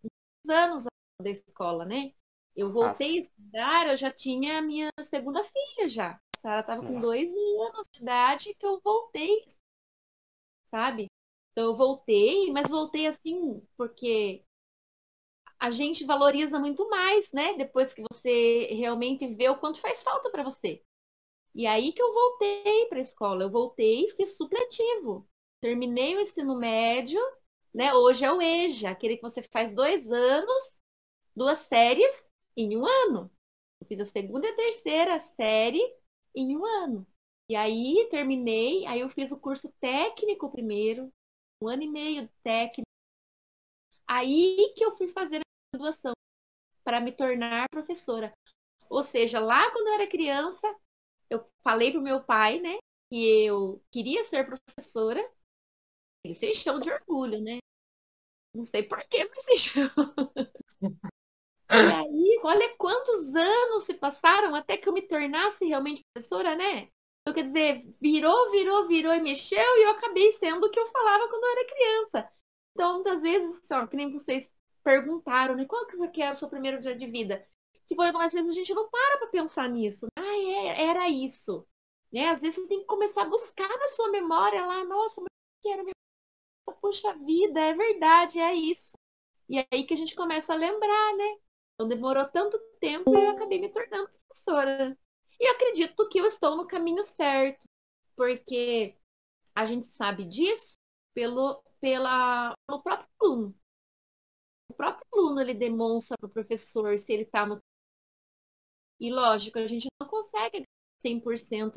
anos 0.49 0.85
da 1.23 1.31
escola, 1.31 1.85
né? 1.85 2.13
Eu 2.59 2.73
voltei 2.73 3.19
Nossa. 3.19 3.19
a 3.19 3.21
estudar, 3.21 3.89
eu 3.89 3.97
já 3.97 4.11
tinha 4.11 4.59
a 4.59 4.63
minha 4.63 4.91
segunda 5.05 5.45
filha 5.45 5.89
já. 5.89 6.11
A 6.11 6.41
Sara 6.41 6.61
estava 6.61 6.85
com 6.85 7.01
dois 7.01 7.31
anos 7.31 7.89
de 7.93 8.03
idade 8.03 8.53
que 8.59 8.67
eu 8.67 8.81
voltei, 8.81 9.45
sabe? 10.69 11.07
Então 11.53 11.67
eu 11.67 11.77
voltei, 11.77 12.51
mas 12.51 12.67
voltei 12.67 13.07
assim, 13.07 13.65
porque 13.77 14.45
a 15.57 15.71
gente 15.71 16.05
valoriza 16.05 16.59
muito 16.59 16.91
mais, 16.91 17.31
né? 17.31 17.55
Depois 17.55 17.95
que 17.95 18.03
você 18.11 18.67
realmente 18.75 19.25
vê 19.37 19.49
o 19.49 19.57
quanto 19.57 19.81
faz 19.81 20.03
falta 20.03 20.29
para 20.29 20.43
você. 20.43 20.83
E 21.55 21.65
aí 21.65 21.93
que 21.93 22.03
eu 22.03 22.13
voltei 22.13 22.87
para 22.89 22.99
a 22.99 23.03
escola. 23.03 23.45
Eu 23.45 23.51
voltei 23.51 24.07
e 24.07 24.11
fiz 24.17 24.37
supletivo. 24.37 25.29
Terminei 25.61 26.17
o 26.17 26.21
ensino 26.21 26.57
médio, 26.57 27.21
né? 27.73 27.95
Hoje 27.95 28.25
é 28.25 28.33
o 28.33 28.43
EJA, 28.43 28.91
aquele 28.91 29.15
que 29.15 29.23
você 29.23 29.43
faz 29.43 29.73
dois 29.73 30.11
anos, 30.11 30.77
duas 31.37 31.61
séries 31.61 32.28
em 32.59 32.77
um 32.77 32.85
ano. 32.85 33.31
Eu 33.81 33.87
fiz 33.87 34.01
a 34.01 34.07
segunda 34.07 34.47
e 34.49 34.51
a 34.51 34.57
terceira 34.57 35.21
série 35.21 35.81
em 36.35 36.57
um 36.57 36.65
ano. 36.65 37.07
E 37.49 37.55
aí 37.55 38.09
terminei, 38.11 38.85
aí 38.85 39.01
eu 39.01 39.09
fiz 39.09 39.31
o 39.31 39.39
curso 39.39 39.73
técnico 39.81 40.51
primeiro, 40.51 41.09
um 41.63 41.69
ano 41.69 41.85
e 41.85 41.89
meio 41.89 42.29
técnico. 42.43 42.89
Aí 44.07 44.75
que 44.77 44.85
eu 44.85 44.97
fui 44.97 45.09
fazer 45.09 45.37
a 45.37 45.77
graduação 45.77 46.13
para 46.83 47.01
me 47.01 47.13
tornar 47.13 47.69
professora. 47.71 48.33
Ou 48.91 49.05
seja, 49.05 49.39
lá 49.39 49.71
quando 49.71 49.89
eu 49.89 49.95
era 49.95 50.07
criança, 50.07 50.67
eu 51.31 51.47
falei 51.63 51.93
pro 51.93 52.03
meu 52.03 52.23
pai, 52.25 52.59
né, 52.59 52.79
que 53.11 53.45
eu 53.45 53.81
queria 53.93 54.25
ser 54.25 54.47
professora. 54.47 55.21
Ele 56.25 56.35
se 56.35 56.51
encheu 56.51 56.81
de 56.81 56.91
orgulho, 56.91 57.41
né? 57.41 57.59
Não 58.53 58.65
sei 58.65 58.83
por 58.83 58.99
que, 59.09 59.25
mas 59.25 59.45
se 59.45 59.55
encheu. 59.55 59.89
E 61.71 61.93
aí, 61.93 62.41
olha 62.45 62.75
quantos 62.77 63.35
anos 63.35 63.85
se 63.85 63.95
passaram 63.95 64.55
até 64.55 64.77
que 64.77 64.89
eu 64.89 64.93
me 64.93 65.03
tornasse 65.03 65.65
realmente 65.67 66.05
professora, 66.13 66.55
né? 66.57 66.89
Então, 67.23 67.35
quer 67.35 67.43
dizer, 67.43 67.85
virou, 68.01 68.51
virou, 68.51 68.89
virou 68.89 69.15
e 69.15 69.21
mexeu 69.21 69.59
e 69.59 69.83
eu 69.85 69.91
acabei 69.91 70.33
sendo 70.33 70.67
o 70.67 70.71
que 70.71 70.79
eu 70.81 70.91
falava 70.91 71.29
quando 71.29 71.45
eu 71.45 71.51
era 71.51 71.67
criança. 71.69 72.31
Então, 72.73 72.95
muitas 72.95 73.23
vezes, 73.23 73.61
só, 73.67 73.87
que 73.87 73.97
nem 73.97 74.11
vocês 74.11 74.51
perguntaram, 74.83 75.55
né? 75.55 75.67
Qual 75.67 75.87
que 75.87 76.23
era 76.23 76.35
o 76.35 76.37
seu 76.39 76.49
primeiro 76.49 76.81
dia 76.81 76.95
de 76.97 77.07
vida? 77.07 77.47
Tipo, 77.87 78.03
às 78.03 78.33
vezes 78.33 78.51
a 78.51 78.55
gente 78.55 78.73
não 78.75 78.89
para 78.89 79.19
para 79.19 79.29
pensar 79.29 79.69
nisso. 79.69 80.07
Ah, 80.17 80.23
é, 80.23 80.85
era 80.89 81.09
isso. 81.09 81.67
Né? 82.13 82.31
Às 82.31 82.41
vezes 82.43 82.57
você 82.57 82.69
tem 82.69 82.81
que 82.81 82.87
começar 82.87 83.23
a 83.23 83.29
buscar 83.29 83.69
na 83.69 83.89
sua 83.89 84.11
memória 84.11 84.65
lá, 84.65 84.85
nossa, 84.85 85.21
mas 85.21 85.27
o 85.27 85.63
que 85.63 85.69
era 85.69 85.83
minha 85.83 85.95
Puxa 86.81 87.13
vida, 87.15 87.61
é 87.61 87.75
verdade, 87.75 88.39
é 88.39 88.55
isso. 88.55 88.97
E 89.49 89.59
é 89.59 89.67
aí 89.73 89.85
que 89.85 89.95
a 89.95 89.97
gente 89.97 90.15
começa 90.15 90.53
a 90.53 90.57
lembrar, 90.57 91.17
né? 91.17 91.39
Então 91.79 91.87
demorou 91.87 92.27
tanto 92.27 92.59
tempo 92.81 93.17
e 93.17 93.25
eu 93.25 93.31
acabei 93.31 93.61
me 93.61 93.69
tornando 93.69 94.11
professora. 94.11 94.99
E 95.39 95.47
acredito 95.47 96.09
que 96.09 96.19
eu 96.19 96.27
estou 96.27 96.57
no 96.57 96.67
caminho 96.67 97.05
certo, 97.05 97.65
porque 98.17 98.97
a 99.55 99.65
gente 99.65 99.87
sabe 99.87 100.25
disso 100.25 100.75
pelo, 101.15 101.63
pela, 101.81 102.53
pelo 102.67 102.83
próprio 102.83 103.09
aluno. 103.21 103.55
O 104.69 104.75
próprio 104.75 105.07
aluno 105.13 105.41
ele 105.41 105.55
demonstra 105.55 106.17
para 106.19 106.27
o 106.27 106.33
professor 106.33 106.99
se 106.99 107.13
ele 107.13 107.23
está 107.23 107.47
no. 107.47 107.63
E 108.99 109.09
lógico, 109.13 109.61
a 109.61 109.67
gente 109.69 109.87
não 110.01 110.09
consegue 110.09 110.65
100% 111.01 111.75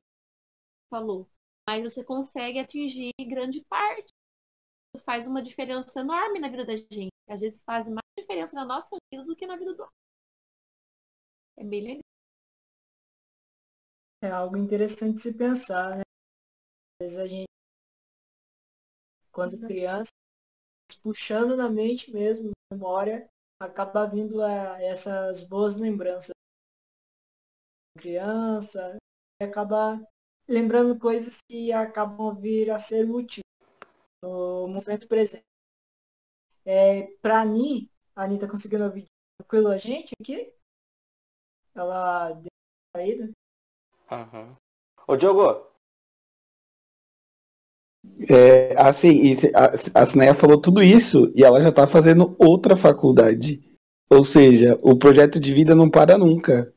falou, 0.89 1.29
mas 1.69 1.83
você 1.83 2.03
consegue 2.03 2.57
atingir 2.57 3.11
grande 3.27 3.63
parte. 3.69 4.11
Isso 4.95 5.03
faz 5.05 5.27
uma 5.27 5.43
diferença 5.43 5.99
enorme 5.99 6.39
na 6.39 6.49
vida 6.49 6.65
da 6.65 6.75
gente. 6.75 7.11
Às 7.29 7.41
vezes 7.41 7.61
faz 7.63 7.87
mais 7.87 8.00
diferença 8.31 8.55
na 8.55 8.65
nossa 8.65 8.95
vida 9.11 9.25
do 9.25 9.35
que 9.35 9.45
na 9.45 9.57
vida 9.57 9.73
do 9.73 9.81
outro. 9.83 9.95
É 11.57 11.63
bem 11.63 11.83
legal. 11.83 12.01
É 14.23 14.29
algo 14.29 14.55
interessante 14.55 15.19
se 15.19 15.33
pensar, 15.33 15.97
né? 15.97 16.03
Às 17.01 17.07
vezes 17.07 17.17
a 17.17 17.27
gente, 17.27 17.47
quando 19.31 19.59
criança, 19.59 20.11
puxando 21.03 21.57
na 21.57 21.69
mente 21.69 22.11
mesmo, 22.11 22.51
na 22.71 22.77
memória, 22.77 23.27
acaba 23.59 24.05
vindo 24.05 24.41
a 24.41 24.81
essas 24.81 25.43
boas 25.43 25.75
lembranças. 25.75 26.31
Criança, 27.97 28.97
e 29.41 29.43
acaba 29.43 29.99
lembrando 30.47 30.97
coisas 30.97 31.39
que 31.49 31.73
acabam 31.73 32.39
vir 32.39 32.71
a 32.71 32.79
ser 32.79 33.09
úteis 33.09 33.43
no 34.23 34.67
momento 34.67 35.07
presente. 35.07 35.43
É, 36.63 37.07
pra 37.21 37.41
Ani, 37.41 37.90
a 38.15 38.23
Ani 38.23 38.39
tá 38.39 38.47
conseguindo 38.47 38.83
ouvir 38.83 39.05
tranquilo 39.37 39.69
a 39.69 39.77
gente 39.77 40.11
aqui? 40.19 40.51
Ela 41.73 42.31
deu 42.33 42.49
uma 42.51 43.01
saída? 43.01 43.31
Uhum. 44.11 44.55
Ô 45.07 45.15
Diogo! 45.15 45.71
É, 48.29 48.75
assim, 48.79 49.33
a, 49.53 50.01
a 50.01 50.05
Sineia 50.05 50.33
falou 50.33 50.59
tudo 50.59 50.81
isso 50.81 51.31
e 51.35 51.43
ela 51.43 51.61
já 51.61 51.71
tá 51.71 51.87
fazendo 51.87 52.35
outra 52.37 52.75
faculdade. 52.75 53.61
Ou 54.09 54.25
seja, 54.25 54.77
o 54.81 54.97
projeto 54.97 55.39
de 55.39 55.53
vida 55.53 55.73
não 55.73 55.89
para 55.89 56.17
nunca. 56.17 56.73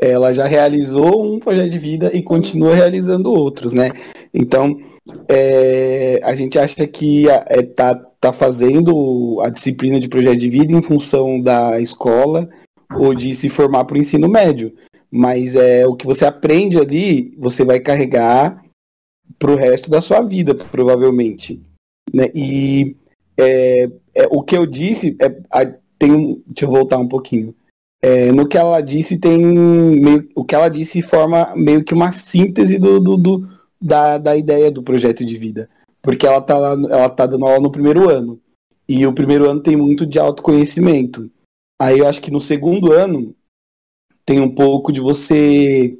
Ela 0.00 0.32
já 0.32 0.46
realizou 0.46 1.22
um 1.22 1.38
projeto 1.38 1.70
de 1.70 1.78
vida 1.78 2.10
e 2.16 2.22
continua 2.22 2.74
realizando 2.74 3.30
outros, 3.30 3.72
né? 3.72 3.90
Então, 4.32 4.76
é, 5.28 6.20
a 6.24 6.34
gente 6.34 6.58
acha 6.58 6.86
que 6.86 7.28
é, 7.28 7.62
tá, 7.62 7.94
tá 8.24 8.32
fazendo 8.32 9.40
a 9.42 9.50
disciplina 9.50 10.00
de 10.00 10.08
projeto 10.08 10.38
de 10.38 10.48
vida 10.48 10.72
em 10.72 10.82
função 10.82 11.40
da 11.40 11.78
escola 11.80 12.48
ou 12.96 13.14
de 13.14 13.34
se 13.34 13.50
formar 13.50 13.84
para 13.84 13.96
o 13.96 14.00
ensino 14.00 14.28
médio. 14.28 14.74
Mas 15.10 15.54
é 15.54 15.86
o 15.86 15.94
que 15.94 16.06
você 16.06 16.24
aprende 16.24 16.78
ali, 16.78 17.34
você 17.38 17.64
vai 17.64 17.80
carregar 17.80 18.64
para 19.38 19.52
o 19.52 19.56
resto 19.56 19.90
da 19.90 20.00
sua 20.00 20.22
vida, 20.22 20.54
provavelmente. 20.54 21.60
Né? 22.12 22.28
E 22.34 22.96
é, 23.36 23.90
é, 24.14 24.26
o 24.30 24.42
que 24.42 24.56
eu 24.56 24.66
disse, 24.66 25.16
é, 25.20 25.26
a, 25.50 25.66
tem 25.98 26.42
deixa 26.46 26.64
eu 26.64 26.70
voltar 26.70 26.98
um 26.98 27.08
pouquinho. 27.08 27.54
É, 28.02 28.32
no 28.32 28.48
que 28.48 28.58
ela 28.58 28.80
disse 28.80 29.18
tem 29.18 29.38
meio, 29.38 30.28
o 30.34 30.44
que 30.44 30.54
ela 30.54 30.68
disse 30.68 31.00
forma 31.00 31.54
meio 31.56 31.84
que 31.84 31.94
uma 31.94 32.12
síntese 32.12 32.78
do, 32.78 33.00
do, 33.00 33.16
do 33.16 33.48
da, 33.80 34.18
da 34.18 34.36
ideia 34.36 34.70
do 34.70 34.82
projeto 34.82 35.24
de 35.24 35.36
vida. 35.36 35.68
Porque 36.04 36.26
ela 36.26 36.42
tá, 36.42 36.58
lá, 36.58 36.72
ela 36.72 37.08
tá 37.08 37.24
dando 37.24 37.46
aula 37.46 37.60
no 37.60 37.72
primeiro 37.72 38.10
ano. 38.10 38.38
E 38.86 39.06
o 39.06 39.12
primeiro 39.14 39.48
ano 39.48 39.62
tem 39.62 39.74
muito 39.74 40.04
de 40.04 40.18
autoconhecimento. 40.18 41.30
Aí 41.80 42.00
eu 42.00 42.06
acho 42.06 42.20
que 42.20 42.30
no 42.30 42.42
segundo 42.42 42.92
ano 42.92 43.34
tem 44.26 44.38
um 44.38 44.54
pouco 44.54 44.92
de 44.92 45.00
você, 45.00 45.98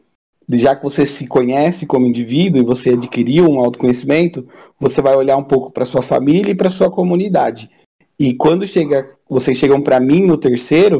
já 0.50 0.76
que 0.76 0.82
você 0.82 1.06
se 1.06 1.26
conhece 1.26 1.86
como 1.86 2.06
indivíduo 2.06 2.60
e 2.60 2.66
você 2.66 2.90
adquiriu 2.90 3.48
um 3.48 3.58
autoconhecimento, 3.58 4.46
você 4.78 5.00
vai 5.00 5.16
olhar 5.16 5.38
um 5.38 5.42
pouco 5.42 5.70
para 5.70 5.86
sua 5.86 6.02
família 6.02 6.52
e 6.52 6.54
para 6.54 6.70
sua 6.70 6.90
comunidade. 6.90 7.70
E 8.18 8.34
quando 8.34 8.66
chega, 8.66 9.10
vocês 9.26 9.56
chegam 9.56 9.80
para 9.80 9.98
mim 9.98 10.26
no 10.26 10.36
terceiro, 10.36 10.98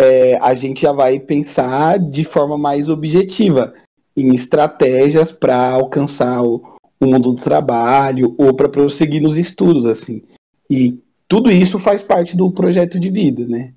é, 0.00 0.36
a 0.38 0.52
gente 0.52 0.82
já 0.82 0.92
vai 0.92 1.20
pensar 1.20 1.96
de 1.96 2.24
forma 2.24 2.58
mais 2.58 2.88
objetiva 2.88 3.72
em 4.16 4.34
estratégias 4.34 5.30
para 5.30 5.70
alcançar 5.70 6.42
o, 6.42 6.76
o, 7.00 7.06
mundo 7.06 7.32
do 7.32 7.42
trabalho 7.42 8.34
ou 8.38 8.54
para 8.54 8.68
prosseguir 8.68 9.22
nos 9.22 9.36
estudos, 9.36 9.86
assim. 9.86 10.22
E 10.68 11.02
tudo 11.26 11.50
isso 11.50 11.78
faz 11.78 12.02
parte 12.02 12.36
do 12.36 12.50
projeto 12.52 12.98
de 12.98 13.10
vida, 13.10 13.46
né? 13.46 13.74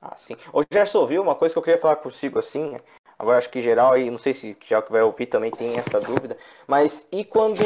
Ah, 0.00 0.16
sim. 0.16 0.36
Ô 0.52 0.62
Gerson, 0.70 1.06
viu 1.06 1.22
uma 1.22 1.34
coisa 1.34 1.54
que 1.54 1.58
eu 1.58 1.62
queria 1.62 1.80
falar 1.80 1.96
consigo 1.96 2.38
assim, 2.38 2.76
agora 3.18 3.38
acho 3.38 3.50
que 3.50 3.60
geral 3.60 3.92
aí, 3.92 4.10
não 4.10 4.18
sei 4.18 4.32
se 4.32 4.56
já 4.68 4.80
que 4.80 4.92
vai 4.92 5.02
ouvir 5.02 5.26
também 5.26 5.50
tem 5.50 5.76
essa 5.76 6.00
dúvida, 6.00 6.36
mas 6.66 7.06
e 7.10 7.24
quando 7.24 7.62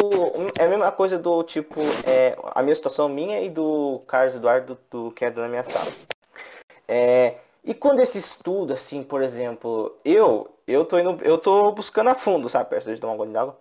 é 0.59 0.65
a 0.65 0.69
mesma 0.69 0.91
coisa 0.91 1.19
do 1.19 1.43
tipo, 1.43 1.79
é, 2.07 2.37
a 2.55 2.63
minha 2.63 2.75
situação 2.75 3.09
minha 3.09 3.41
e 3.43 3.51
do 3.51 4.03
Carlos 4.07 4.37
Eduardo 4.37 4.79
do, 4.91 5.11
que 5.13 5.27
é 5.27 5.31
na 5.31 5.49
minha 5.49 5.65
sala. 5.65 5.91
É, 6.89 7.37
e 7.65 7.75
quando 7.75 8.01
esse 8.01 8.19
estudo, 8.19 8.73
assim, 8.73 9.03
por 9.03 9.23
exemplo, 9.23 9.97
eu, 10.05 10.49
eu 10.67 10.85
tô 10.85 10.99
indo, 10.99 11.23
eu 11.23 11.39
tô 11.39 11.71
buscando 11.73 12.09
a 12.11 12.15
fundo, 12.15 12.49
sabe? 12.49 12.71
Precisa 12.71 12.95
de 12.95 13.01
tomar 13.01 13.13
um 13.13 13.17
gole 13.17 13.33
d'água. 13.33 13.57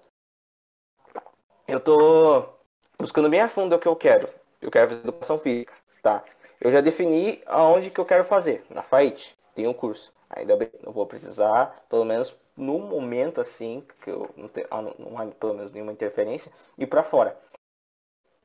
Eu 1.72 1.80
tô 1.80 2.50
buscando 3.00 3.30
bem 3.30 3.40
a 3.40 3.48
fundo 3.48 3.74
o 3.74 3.80
que 3.80 3.88
eu 3.88 3.96
quero. 3.96 4.28
Eu 4.62 4.70
quero 4.70 4.90
fazer 4.90 5.08
educação 5.08 5.40
física, 5.40 5.74
tá? 6.04 6.22
Eu 6.60 6.70
já 6.70 6.82
defini 6.82 7.42
aonde 7.46 7.90
que 7.90 7.98
eu 7.98 8.04
quero 8.04 8.26
fazer. 8.26 8.66
Na 8.70 8.84
FAIT, 8.84 9.38
tem 9.56 9.68
um 9.68 9.74
curso. 9.74 10.12
Ainda 10.30 10.58
bem, 10.58 10.70
eu 10.84 10.92
vou 10.92 11.06
precisar, 11.06 11.86
pelo 11.88 12.04
menos 12.04 12.36
no 12.58 12.78
momento 12.78 13.40
assim, 13.40 13.86
que 14.04 14.10
eu 14.10 14.30
não 14.36 14.50
tenho, 14.50 14.68
ah, 14.70 14.82
não, 14.82 14.94
não 15.00 15.18
há 15.18 15.26
pelo 15.28 15.54
menos 15.54 15.72
nenhuma 15.72 15.94
interferência, 15.94 16.52
ir 16.78 16.88
para 16.88 17.04
fora. 17.04 17.40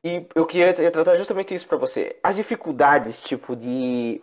E 0.01 0.25
eu 0.33 0.45
queria 0.45 0.73
tratar 0.73 1.15
justamente 1.15 1.53
isso 1.53 1.67
para 1.67 1.77
você. 1.77 2.17
As 2.23 2.37
dificuldades, 2.37 3.19
tipo, 3.19 3.57
de 3.57 4.21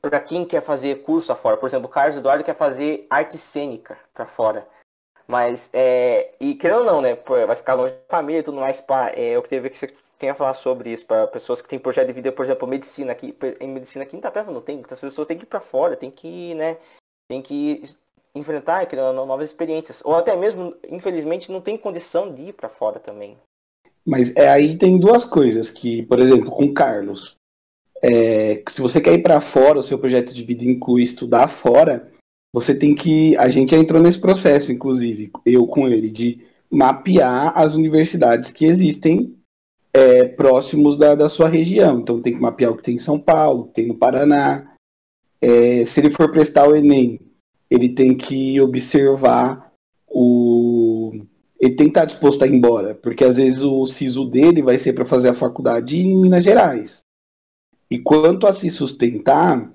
para 0.00 0.20
quem 0.20 0.44
quer 0.44 0.62
fazer 0.62 1.02
curso 1.02 1.32
afora. 1.32 1.56
Por 1.56 1.66
exemplo, 1.66 1.88
o 1.88 1.90
Carlos 1.90 2.16
Eduardo 2.16 2.44
quer 2.44 2.54
fazer 2.54 3.04
arte 3.10 3.36
cênica 3.36 3.98
para 4.14 4.26
fora. 4.26 4.64
Mas, 5.30 5.68
é, 5.72 6.32
e 6.40 6.54
querendo 6.54 6.80
ou 6.80 6.84
não, 6.86 7.00
né, 7.02 7.16
vai 7.46 7.54
ficar 7.54 7.74
longe 7.74 7.92
da 7.92 8.16
família 8.16 8.40
e 8.40 8.42
tudo 8.42 8.58
mais, 8.58 8.80
pá, 8.80 9.10
é, 9.10 9.36
eu 9.36 9.42
queria 9.42 9.60
ver 9.60 9.70
que 9.70 9.76
você 9.76 9.88
quem 10.18 10.28
ia 10.28 10.34
falar 10.34 10.54
sobre 10.54 10.92
isso 10.92 11.06
para 11.06 11.28
pessoas 11.28 11.62
que 11.62 11.68
têm 11.68 11.78
projeto 11.78 12.08
de 12.08 12.12
vida, 12.12 12.32
por 12.32 12.44
exemplo, 12.44 12.66
medicina 12.66 13.12
aqui, 13.12 13.32
em 13.60 13.68
medicina 13.68 14.02
aqui 14.02 14.16
em 14.16 14.18
Itapeva 14.18 14.50
não 14.50 14.60
tem, 14.60 14.76
muitas 14.76 14.98
pessoas 14.98 15.28
têm 15.28 15.38
que 15.38 15.44
ir 15.44 15.46
para 15.46 15.60
fora, 15.60 15.96
tem 15.96 16.10
que, 16.10 16.54
né, 16.54 16.76
tem 17.28 17.40
que 17.40 17.82
enfrentar 18.34 18.84
criando 18.86 19.24
novas 19.24 19.46
experiências, 19.46 20.02
ou 20.04 20.16
até 20.16 20.36
mesmo, 20.36 20.74
infelizmente, 20.90 21.52
não 21.52 21.60
tem 21.60 21.76
condição 21.76 22.32
de 22.32 22.48
ir 22.48 22.52
para 22.52 22.68
fora 22.68 22.98
também. 22.98 23.36
Mas 24.04 24.34
é, 24.34 24.48
aí 24.48 24.76
tem 24.76 24.98
duas 24.98 25.24
coisas 25.24 25.70
que, 25.70 26.02
por 26.02 26.18
exemplo, 26.18 26.50
com 26.50 26.72
Carlos, 26.72 27.36
é, 28.02 28.62
se 28.68 28.80
você 28.80 29.00
quer 29.00 29.12
ir 29.12 29.22
para 29.22 29.40
fora, 29.40 29.78
o 29.78 29.82
seu 29.82 29.98
projeto 29.98 30.32
de 30.32 30.42
vida 30.42 30.64
inclui 30.64 31.02
estudar 31.02 31.48
fora, 31.48 32.10
você 32.52 32.74
tem 32.74 32.94
que. 32.94 33.36
A 33.36 33.48
gente 33.48 33.70
já 33.70 33.78
entrou 33.78 34.02
nesse 34.02 34.18
processo, 34.18 34.72
inclusive, 34.72 35.30
eu 35.44 35.66
com 35.66 35.88
ele, 35.88 36.10
de 36.10 36.40
mapear 36.70 37.52
as 37.56 37.74
universidades 37.74 38.50
que 38.50 38.64
existem 38.66 39.34
é, 39.92 40.24
próximos 40.24 40.96
da, 40.96 41.14
da 41.14 41.28
sua 41.28 41.48
região. 41.48 42.00
Então 42.00 42.20
tem 42.20 42.34
que 42.34 42.40
mapear 42.40 42.70
o 42.70 42.76
que 42.76 42.82
tem 42.82 42.96
em 42.96 43.00
São 43.00 43.18
Paulo, 43.18 43.70
tem 43.74 43.86
no 43.86 43.94
Paraná. 43.94 44.74
É, 45.40 45.84
se 45.84 46.00
ele 46.00 46.10
for 46.10 46.30
prestar 46.30 46.68
o 46.68 46.74
Enem, 46.74 47.20
ele 47.70 47.88
tem 47.90 48.16
que 48.16 48.60
observar 48.60 49.72
o. 50.08 51.12
Ele 51.60 51.74
tem 51.74 51.86
que 51.86 51.90
estar 51.90 52.04
disposto 52.04 52.42
a 52.42 52.46
ir 52.46 52.54
embora, 52.54 52.94
porque 52.94 53.24
às 53.24 53.36
vezes 53.36 53.62
o 53.62 53.84
SISU 53.84 54.24
dele 54.26 54.62
vai 54.62 54.78
ser 54.78 54.92
para 54.92 55.04
fazer 55.04 55.28
a 55.28 55.34
faculdade 55.34 55.98
em 55.98 56.16
Minas 56.16 56.44
Gerais. 56.44 57.00
E 57.90 57.98
quanto 57.98 58.46
a 58.46 58.52
se 58.52 58.70
sustentar, 58.70 59.72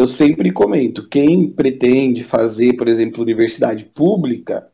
eu 0.00 0.08
sempre 0.08 0.50
comento, 0.50 1.08
quem 1.08 1.48
pretende 1.48 2.24
fazer, 2.24 2.74
por 2.74 2.88
exemplo, 2.88 3.22
universidade 3.22 3.84
pública, 3.84 4.68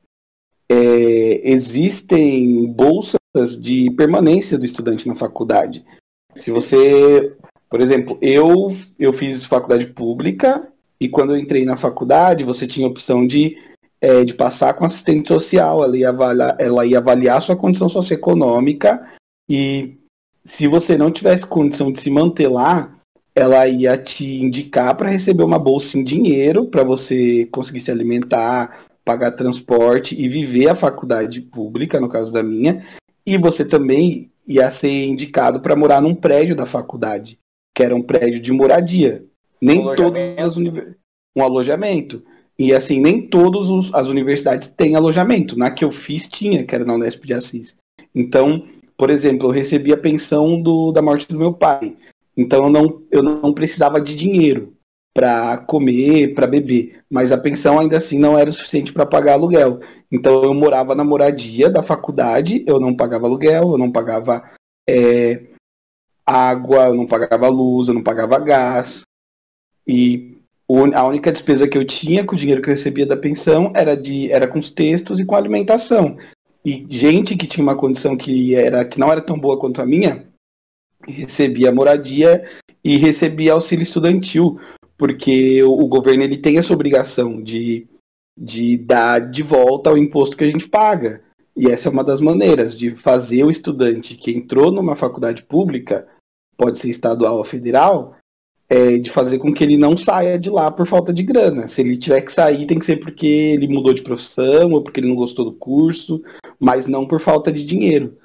é, 0.69 1.51
existem 1.51 2.67
bolsas 2.73 3.21
de 3.61 3.91
permanência 3.93 4.59
do 4.59 4.65
estudante 4.65 5.07
na 5.07 5.15
faculdade. 5.15 5.85
Se 6.37 6.51
você, 6.51 7.37
por 7.69 7.81
exemplo, 7.81 8.19
eu, 8.21 8.77
eu 8.99 9.13
fiz 9.13 9.45
faculdade 9.45 9.87
pública 9.89 10.69
e 11.01 11.09
quando 11.09 11.33
eu 11.35 11.39
entrei 11.39 11.65
na 11.65 11.77
faculdade, 11.77 12.45
você 12.45 12.67
tinha 12.67 12.87
a 12.87 12.91
opção 12.91 13.27
de, 13.27 13.57
é, 14.01 14.25
de 14.25 14.35
passar 14.35 14.75
com 14.75 14.85
assistente 14.85 15.29
social, 15.29 15.85
ela 15.85 15.97
ia, 15.97 16.09
avaliar, 16.09 16.57
ela 16.59 16.87
ia 16.87 16.99
avaliar 16.99 17.43
sua 17.43 17.57
condição 17.57 17.89
socioeconômica 17.89 19.07
e 19.49 19.97
se 20.45 20.67
você 20.67 20.97
não 20.97 21.11
tivesse 21.11 21.47
condição 21.47 21.91
de 21.91 22.01
se 22.01 22.11
manter 22.11 22.49
lá, 22.49 22.96
ela 23.37 23.69
ia 23.69 23.99
te 23.99 24.41
indicar 24.41 24.97
para 24.97 25.11
receber 25.11 25.45
uma 25.45 25.59
bolsa 25.59 25.99
em 25.99 26.03
dinheiro 26.03 26.67
para 26.69 26.83
você 26.83 27.47
conseguir 27.53 27.81
se 27.81 27.91
alimentar, 27.91 28.87
pagar 29.05 29.33
transporte 29.33 30.19
e 30.19 30.27
viver 30.27 30.71
a 30.71 30.75
faculdade 30.75 31.43
pública, 31.43 32.01
no 32.01 32.09
caso 32.09 32.33
da 32.33 32.43
minha, 32.43 32.83
e 33.27 33.37
você 33.37 33.63
também 33.63 34.31
ia 34.49 34.71
ser 34.71 35.05
indicado 35.05 35.61
para 35.61 35.77
morar 35.77 36.01
num 36.01 36.15
prédio 36.15 36.57
da 36.57 36.65
faculdade, 36.65 37.39
que 37.75 37.83
era 37.83 37.95
um 37.95 38.01
prédio 38.01 38.41
de 38.41 38.53
moradia. 38.53 39.23
Nem 39.61 39.83
todas 39.95 40.39
as 40.39 40.57
universidades. 40.57 40.97
Um 41.37 41.43
alojamento. 41.43 42.23
E 42.59 42.73
assim, 42.73 42.99
nem 42.99 43.21
todas 43.21 43.69
as 43.93 44.07
universidades 44.07 44.69
têm 44.69 44.97
alojamento. 44.97 45.59
Na 45.59 45.71
que 45.71 45.85
eu 45.85 45.93
fiz 45.93 46.27
tinha, 46.27 46.65
que 46.65 46.75
era 46.75 46.87
na 46.87 46.95
Unesp 46.95 47.27
de 47.27 47.35
Assis. 47.35 47.77
Então, 48.15 48.67
por 48.97 49.11
exemplo, 49.11 49.49
eu 49.49 49.53
recebi 49.53 49.93
a 49.93 49.99
pensão 49.99 50.61
do, 50.61 50.91
da 50.91 51.03
morte 51.03 51.29
do 51.29 51.39
meu 51.39 51.53
pai. 51.53 51.95
Então 52.37 52.65
eu 52.65 52.71
não, 52.71 53.03
eu 53.11 53.23
não 53.23 53.53
precisava 53.53 54.01
de 54.01 54.15
dinheiro 54.15 54.77
para 55.15 55.57
comer, 55.57 56.35
para 56.35 56.47
beber, 56.47 57.03
mas 57.11 57.33
a 57.33 57.39
pensão 57.39 57.79
ainda 57.79 57.97
assim 57.97 58.19
não 58.19 58.37
era 58.37 58.51
o 58.51 58.53
suficiente 58.53 58.93
para 58.93 59.07
pagar 59.07 59.33
aluguel. 59.33 59.81
Então 60.13 60.45
eu 60.45 60.53
morava 60.53 60.95
na 60.95 61.03
moradia 61.03 61.71
da 61.71 61.83
faculdade, 61.83 62.63
eu 62.67 62.79
não 62.79 62.95
pagava 62.95 63.27
aluguel, 63.27 63.73
eu 63.73 63.79
não 63.79 63.91
pagava 63.91 64.45
é, 64.87 65.43
água, 66.27 66.89
eu 66.89 66.95
não 66.95 67.07
pagava 67.07 67.49
luz, 67.49 67.89
eu 67.89 67.95
não 67.95 68.03
pagava 68.03 68.39
gás. 68.39 69.03
E 69.87 70.37
a 70.95 71.07
única 71.07 71.33
despesa 71.33 71.67
que 71.67 71.79
eu 71.79 71.85
tinha 71.85 72.25
com 72.25 72.35
o 72.35 72.39
dinheiro 72.39 72.61
que 72.61 72.69
eu 72.69 72.75
recebia 72.75 73.07
da 73.07 73.17
pensão 73.17 73.73
era 73.75 73.97
de 73.97 74.31
era 74.31 74.47
com 74.47 74.59
os 74.59 74.71
textos 74.71 75.19
e 75.19 75.25
com 75.25 75.35
a 75.35 75.39
alimentação. 75.39 76.19
E 76.65 76.85
gente 76.91 77.37
que 77.37 77.47
tinha 77.47 77.63
uma 77.63 77.77
condição 77.77 78.17
que 78.17 78.55
era 78.55 78.85
que 78.85 78.99
não 78.99 79.11
era 79.11 79.23
tão 79.23 79.39
boa 79.39 79.59
quanto 79.59 79.81
a 79.81 79.87
minha, 79.87 80.29
recebia 81.07 81.73
moradia 81.73 82.49
e 82.83 82.97
recebia 82.97 83.53
auxílio 83.53 83.83
estudantil, 83.83 84.61
porque 84.97 85.63
o, 85.63 85.87
governo 85.87 86.23
ele 86.23 86.39
tem 86.39 86.59
essa 86.59 86.73
obrigação 86.73 87.43
de, 87.43 87.87
de 88.39 88.77
dar 88.77 89.19
de 89.19 89.43
volta 89.43 89.93
o 89.93 89.99
imposto 89.99 90.37
que 90.37 90.45
a 90.45 90.51
gente 90.51 90.69
paga. 90.69 91.23
E 91.57 91.69
essa 91.69 91.89
é 91.89 91.93
uma 91.93 92.05
das 92.05 92.21
maneiras 92.21 92.77
de 92.77 92.95
fazer 92.95 93.43
o 93.45 93.51
estudante 93.51 94.15
que 94.15 94.31
entrou 94.31 94.71
numa 94.71 94.95
faculdade 94.95 95.43
pública, 95.43 96.07
pode 96.57 96.79
ser 96.79 96.91
estadual 96.91 97.39
ou 97.39 97.45
federal, 97.45 98.17
é 98.69 98.99
de 98.99 99.11
fazer 99.11 99.39
com 99.39 99.55
que 99.55 99.63
ele 99.63 99.77
não 99.77 99.97
saia 99.97 100.39
de 100.39 100.51
lá 100.51 100.71
por 100.71 100.87
falta 100.87 101.13
de 101.13 101.23
grana. 101.23 101.69
Se 101.69 101.81
ele 101.81 101.97
tiver 101.97 102.21
que 102.21 102.33
sair, 102.33 102.67
tem 102.67 102.79
que 102.79 102.85
ser 102.85 102.97
porque 102.97 103.27
ele 103.27 103.69
mudou 103.69 103.95
de 103.95 104.03
profissão 104.03 104.73
ou 104.73 104.83
porque 104.83 105.01
ele 105.01 105.09
não 105.09 105.15
gostou 105.15 105.45
do 105.45 105.53
curso, 105.53 106.23
mas 106.59 106.87
não 106.87 107.07
por 107.07 107.21
falta 107.21 107.53
de 107.53 107.65
dinheiro. 107.65 108.17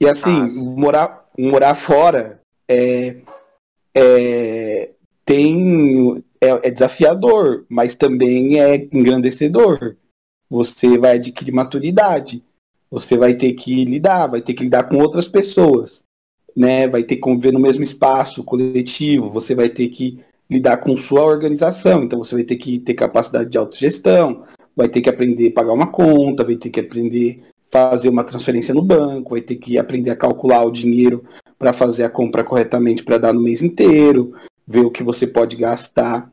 E 0.00 0.08
assim, 0.08 0.48
morar, 0.76 1.28
morar 1.36 1.74
fora 1.74 2.40
é, 2.68 3.16
é, 3.94 4.90
tem, 5.24 6.24
é, 6.40 6.68
é 6.68 6.70
desafiador, 6.70 7.64
mas 7.68 7.94
também 7.94 8.60
é 8.60 8.76
engrandecedor. 8.92 9.96
Você 10.48 10.96
vai 10.96 11.16
adquirir 11.16 11.52
maturidade. 11.52 12.44
Você 12.90 13.16
vai 13.16 13.34
ter 13.34 13.52
que 13.52 13.84
lidar, 13.84 14.28
vai 14.28 14.40
ter 14.40 14.54
que 14.54 14.64
lidar 14.64 14.84
com 14.84 14.98
outras 14.98 15.26
pessoas. 15.26 16.02
Né? 16.56 16.86
Vai 16.86 17.02
ter 17.02 17.16
que 17.16 17.20
conviver 17.20 17.52
no 17.52 17.60
mesmo 17.60 17.82
espaço 17.82 18.42
coletivo, 18.42 19.30
você 19.30 19.54
vai 19.54 19.68
ter 19.68 19.88
que 19.88 20.20
lidar 20.50 20.78
com 20.78 20.96
sua 20.96 21.22
organização, 21.22 22.02
então 22.02 22.18
você 22.18 22.34
vai 22.34 22.44
ter 22.44 22.56
que 22.56 22.78
ter 22.78 22.94
capacidade 22.94 23.50
de 23.50 23.58
autogestão, 23.58 24.44
vai 24.74 24.88
ter 24.88 25.02
que 25.02 25.10
aprender 25.10 25.48
a 25.48 25.52
pagar 25.52 25.74
uma 25.74 25.88
conta, 25.88 26.42
vai 26.42 26.56
ter 26.56 26.70
que 26.70 26.80
aprender 26.80 27.42
fazer 27.70 28.08
uma 28.08 28.24
transferência 28.24 28.74
no 28.74 28.82
banco, 28.82 29.30
vai 29.30 29.40
ter 29.40 29.56
que 29.56 29.78
aprender 29.78 30.10
a 30.10 30.16
calcular 30.16 30.64
o 30.64 30.70
dinheiro 30.70 31.24
para 31.58 31.72
fazer 31.72 32.04
a 32.04 32.10
compra 32.10 32.44
corretamente 32.44 33.02
para 33.02 33.18
dar 33.18 33.32
no 33.32 33.42
mês 33.42 33.62
inteiro, 33.62 34.32
ver 34.66 34.80
o 34.80 34.90
que 34.90 35.02
você 35.02 35.26
pode 35.26 35.56
gastar, 35.56 36.30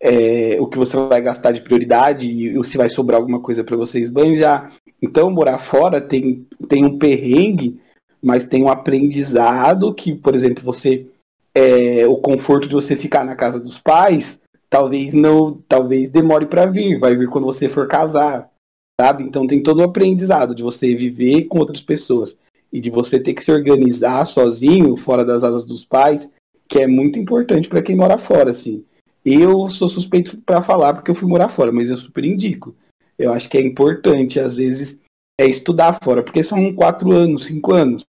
é, 0.00 0.56
o 0.60 0.66
que 0.66 0.78
você 0.78 0.96
vai 0.96 1.20
gastar 1.20 1.52
de 1.52 1.62
prioridade 1.62 2.28
e 2.28 2.64
se 2.64 2.76
vai 2.76 2.88
sobrar 2.88 3.20
alguma 3.20 3.40
coisa 3.40 3.64
para 3.64 3.76
você 3.76 4.00
esbanjar. 4.00 4.72
Então, 5.00 5.30
morar 5.30 5.58
fora 5.58 6.00
tem, 6.00 6.46
tem 6.68 6.84
um 6.84 6.98
perrengue, 6.98 7.80
mas 8.22 8.44
tem 8.44 8.62
um 8.62 8.68
aprendizado 8.68 9.92
que, 9.94 10.14
por 10.14 10.34
exemplo, 10.34 10.62
você 10.64 11.06
é, 11.54 12.06
o 12.06 12.16
conforto 12.16 12.68
de 12.68 12.74
você 12.74 12.94
ficar 12.94 13.24
na 13.24 13.34
casa 13.34 13.58
dos 13.58 13.78
pais 13.78 14.38
talvez 14.68 15.14
não 15.14 15.58
talvez 15.68 16.10
demore 16.10 16.46
para 16.46 16.66
vir, 16.66 16.98
vai 16.98 17.16
vir 17.16 17.28
quando 17.28 17.44
você 17.44 17.68
for 17.68 17.86
casar, 17.86 18.50
sabe? 19.00 19.24
Então 19.24 19.46
tem 19.46 19.62
todo 19.62 19.78
o 19.78 19.84
aprendizado 19.84 20.54
de 20.54 20.62
você 20.62 20.94
viver 20.94 21.44
com 21.44 21.58
outras 21.58 21.80
pessoas 21.80 22.36
e 22.72 22.80
de 22.80 22.90
você 22.90 23.20
ter 23.20 23.34
que 23.34 23.44
se 23.44 23.52
organizar 23.52 24.24
sozinho, 24.24 24.96
fora 24.96 25.24
das 25.24 25.44
asas 25.44 25.64
dos 25.64 25.84
pais, 25.84 26.30
que 26.68 26.78
é 26.78 26.86
muito 26.86 27.18
importante 27.18 27.68
para 27.68 27.82
quem 27.82 27.96
mora 27.96 28.18
fora, 28.18 28.50
assim. 28.50 28.84
Eu 29.24 29.68
sou 29.68 29.88
suspeito 29.88 30.38
para 30.38 30.62
falar 30.62 30.94
porque 30.94 31.10
eu 31.10 31.14
fui 31.14 31.28
morar 31.28 31.48
fora, 31.48 31.72
mas 31.72 31.90
eu 31.90 31.96
super 31.96 32.24
indico. 32.24 32.74
Eu 33.18 33.32
acho 33.32 33.48
que 33.48 33.58
é 33.58 33.60
importante, 33.60 34.38
às 34.38 34.56
vezes, 34.56 34.98
é 35.40 35.46
estudar 35.46 35.98
fora, 36.02 36.22
porque 36.22 36.42
são 36.42 36.72
quatro 36.74 37.12
anos, 37.12 37.44
cinco 37.44 37.72
anos. 37.72 38.04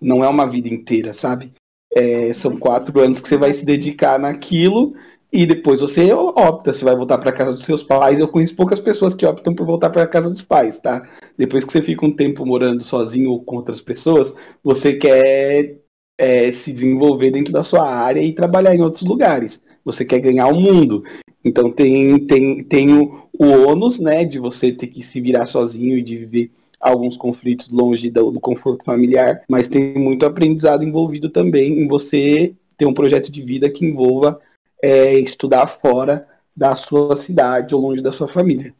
Não 0.00 0.24
é 0.24 0.28
uma 0.28 0.46
vida 0.46 0.68
inteira, 0.68 1.12
sabe? 1.12 1.52
É, 1.92 2.32
são 2.32 2.56
quatro 2.56 2.98
anos 3.00 3.20
que 3.20 3.28
você 3.28 3.36
vai 3.36 3.52
se 3.52 3.64
dedicar 3.64 4.18
naquilo 4.18 4.94
e 5.34 5.44
depois 5.44 5.80
você 5.80 6.12
opta 6.12 6.72
se 6.72 6.84
vai 6.84 6.94
voltar 6.94 7.18
para 7.18 7.32
casa 7.32 7.52
dos 7.52 7.64
seus 7.64 7.82
pais. 7.82 8.20
Eu 8.20 8.28
conheço 8.28 8.54
poucas 8.54 8.78
pessoas 8.78 9.12
que 9.12 9.26
optam 9.26 9.52
por 9.52 9.66
voltar 9.66 9.90
para 9.90 10.06
casa 10.06 10.30
dos 10.30 10.42
pais, 10.42 10.78
tá? 10.78 11.08
Depois 11.36 11.64
que 11.64 11.72
você 11.72 11.82
fica 11.82 12.06
um 12.06 12.12
tempo 12.12 12.46
morando 12.46 12.84
sozinho 12.84 13.32
ou 13.32 13.42
com 13.42 13.56
outras 13.56 13.80
pessoas, 13.80 14.32
você 14.62 14.92
quer 14.92 15.80
é, 16.16 16.52
se 16.52 16.72
desenvolver 16.72 17.32
dentro 17.32 17.52
da 17.52 17.64
sua 17.64 17.84
área 17.84 18.20
e 18.20 18.32
trabalhar 18.32 18.76
em 18.76 18.82
outros 18.82 19.02
lugares. 19.02 19.60
Você 19.84 20.04
quer 20.04 20.20
ganhar 20.20 20.46
o 20.46 20.54
mundo. 20.54 21.02
Então 21.44 21.68
tem, 21.68 22.24
tem, 22.28 22.62
tem 22.62 22.96
o, 22.96 23.24
o 23.36 23.44
ônus, 23.66 23.98
né, 23.98 24.24
de 24.24 24.38
você 24.38 24.70
ter 24.70 24.86
que 24.86 25.02
se 25.02 25.20
virar 25.20 25.46
sozinho 25.46 25.98
e 25.98 26.02
de 26.02 26.16
viver 26.16 26.52
alguns 26.78 27.16
conflitos 27.16 27.70
longe 27.70 28.08
do, 28.08 28.30
do 28.30 28.38
conforto 28.38 28.84
familiar, 28.84 29.42
mas 29.48 29.66
tem 29.66 29.94
muito 29.94 30.24
aprendizado 30.24 30.84
envolvido 30.84 31.28
também 31.28 31.80
em 31.80 31.88
você 31.88 32.54
ter 32.78 32.86
um 32.86 32.94
projeto 32.94 33.32
de 33.32 33.42
vida 33.42 33.68
que 33.68 33.84
envolva 33.84 34.38
é, 34.84 35.14
estudar 35.14 35.66
fora 35.66 36.28
da 36.54 36.74
sua 36.74 37.16
cidade 37.16 37.74
ou 37.74 37.80
longe 37.80 38.02
da 38.02 38.12
sua 38.12 38.28
família. 38.28 38.76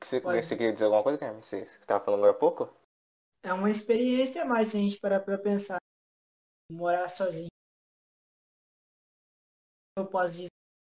Você, 0.00 0.20
você 0.20 0.56
queria 0.56 0.72
dizer 0.72 0.84
alguma 0.84 1.02
coisa, 1.02 1.18
Carmen? 1.18 1.42
Você 1.42 1.62
estava 1.62 2.04
falando 2.04 2.20
agora 2.20 2.36
há 2.36 2.38
pouco? 2.38 2.72
É 3.42 3.52
uma 3.52 3.68
experiência 3.68 4.42
a 4.42 4.44
mais 4.44 4.68
se 4.68 4.76
a 4.76 4.80
gente 4.80 5.00
parar 5.00 5.18
para 5.18 5.36
pensar. 5.36 5.78
Morar 6.70 7.08
sozinho. 7.08 7.48
Eu 9.98 10.06
posso 10.06 10.34
dizer, 10.34 10.48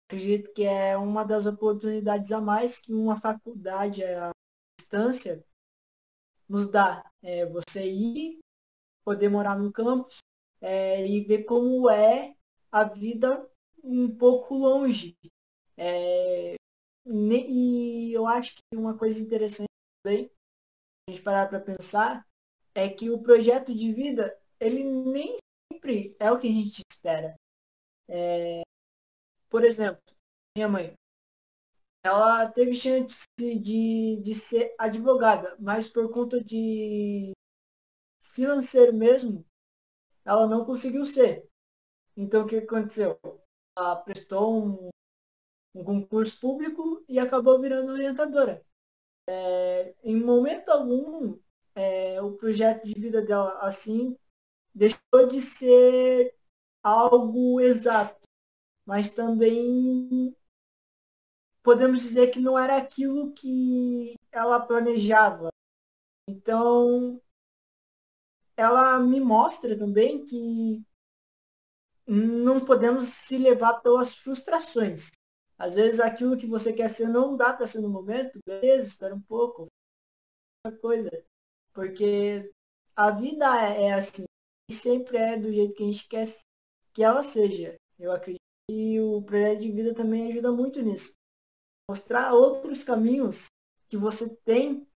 acredito 0.09 0.51
que 0.51 0.63
é 0.63 0.97
uma 0.97 1.23
das 1.23 1.45
oportunidades 1.45 2.31
a 2.31 2.41
mais 2.41 2.79
que 2.79 2.91
uma 2.91 3.21
faculdade 3.21 4.03
à 4.03 4.31
distância 4.79 5.45
nos 6.49 6.71
dá. 6.71 7.07
É, 7.21 7.45
você 7.45 7.85
ir, 7.85 8.39
poder 9.05 9.29
morar 9.29 9.59
no 9.59 9.71
campus 9.71 10.23
é, 10.63 11.05
e 11.05 11.21
ver 11.21 11.43
como 11.43 11.89
é 11.89 12.35
a 12.71 12.85
vida 12.85 13.47
um 13.83 14.15
pouco 14.15 14.55
longe. 14.55 15.15
É, 15.75 16.55
e 17.05 18.13
eu 18.13 18.25
acho 18.25 18.55
que 18.55 18.77
uma 18.77 18.97
coisa 18.97 19.19
interessante 19.19 19.67
também, 20.01 20.31
a 21.07 21.11
gente 21.11 21.21
parar 21.21 21.49
para 21.49 21.59
pensar, 21.59 22.25
é 22.73 22.87
que 22.89 23.09
o 23.09 23.21
projeto 23.21 23.75
de 23.75 23.91
vida, 23.91 24.39
ele 24.59 24.83
nem 24.83 25.35
sempre 25.71 26.15
é 26.17 26.31
o 26.31 26.39
que 26.39 26.47
a 26.47 26.51
gente 26.51 26.81
espera. 26.89 27.35
É, 28.07 28.61
por 29.49 29.65
exemplo, 29.65 30.01
minha 30.55 30.69
mãe, 30.69 30.93
ela 32.05 32.49
teve 32.49 32.73
chance 32.73 33.25
de, 33.37 34.17
de 34.21 34.33
ser 34.33 34.73
advogada, 34.79 35.57
mas 35.59 35.89
por 35.89 36.09
conta 36.11 36.41
de 36.41 37.33
financeiro 38.21 38.93
mesmo, 38.93 39.45
ela 40.25 40.47
não 40.47 40.65
conseguiu 40.65 41.05
ser. 41.05 41.47
Então 42.15 42.43
o 42.43 42.47
que 42.47 42.57
aconteceu? 42.57 43.19
Ela 43.77 43.95
prestou 43.97 44.65
um, 44.65 44.89
um 45.75 45.83
concurso 45.83 46.39
público 46.39 47.03
e 47.07 47.19
acabou 47.19 47.59
virando 47.59 47.91
orientadora. 47.91 48.63
É, 49.27 49.95
em 50.03 50.15
momento 50.19 50.69
algum, 50.69 51.39
é, 51.75 52.21
o 52.21 52.33
projeto 52.33 52.83
de 52.85 52.93
vida 52.93 53.21
dela 53.21 53.57
assim 53.59 54.17
deixou 54.73 55.27
de 55.27 55.39
ser 55.39 56.35
algo 56.83 57.59
exato, 57.61 58.27
mas 58.85 59.13
também 59.13 60.35
podemos 61.63 62.01
dizer 62.01 62.31
que 62.31 62.39
não 62.39 62.59
era 62.59 62.77
aquilo 62.77 63.33
que 63.33 64.15
ela 64.31 64.59
planejava. 64.59 65.49
Então, 66.27 67.21
ela 68.55 68.99
me 68.99 69.19
mostra 69.19 69.77
também 69.77 70.25
que 70.25 70.83
não 72.05 72.63
podemos 72.63 73.07
se 73.07 73.37
levar 73.37 73.81
pelas 73.81 74.15
frustrações. 74.15 75.11
Às 75.57 75.75
vezes 75.75 75.99
aquilo 75.99 76.37
que 76.37 76.47
você 76.47 76.73
quer 76.73 76.89
ser 76.89 77.07
não 77.07 77.37
dá 77.37 77.53
para 77.53 77.67
ser 77.67 77.81
no 77.81 77.89
momento, 77.89 78.39
beleza, 78.45 78.87
espera 78.87 79.15
um 79.15 79.21
pouco, 79.21 79.67
outra 80.65 80.79
coisa. 80.79 81.09
Porque 81.73 82.51
a 82.95 83.11
vida 83.11 83.45
é, 83.61 83.85
é 83.85 83.93
assim, 83.93 84.25
e 84.69 84.73
sempre 84.73 85.17
é 85.17 85.37
do 85.37 85.51
jeito 85.51 85.75
que 85.75 85.83
a 85.83 85.87
gente 85.87 86.07
quer 86.07 86.27
que 86.93 87.03
ela 87.03 87.23
seja. 87.23 87.75
Eu 87.97 88.11
acredito 88.11 88.41
que 88.69 88.99
o 88.99 89.21
projeto 89.23 89.61
de 89.61 89.71
vida 89.71 89.93
também 89.93 90.27
ajuda 90.27 90.51
muito 90.51 90.81
nisso 90.81 91.13
mostrar 91.89 92.33
outros 92.33 92.83
caminhos 92.83 93.45
que 93.89 93.97
você 93.97 94.35
tem 94.37 94.87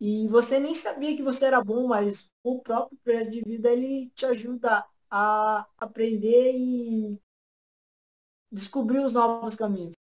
e 0.00 0.28
você 0.28 0.60
nem 0.60 0.74
sabia 0.74 1.16
que 1.16 1.22
você 1.22 1.46
era 1.46 1.62
bom, 1.62 1.88
mas 1.88 2.30
o 2.44 2.60
próprio 2.60 2.98
projeto 3.02 3.30
de 3.30 3.40
vida 3.42 3.70
ele 3.70 4.10
te 4.14 4.24
ajuda 4.26 4.84
a 5.10 5.66
aprender 5.76 6.52
e 6.54 7.20
descobrir 8.50 9.00
os 9.00 9.14
novos 9.14 9.54
caminhos. 9.54 9.94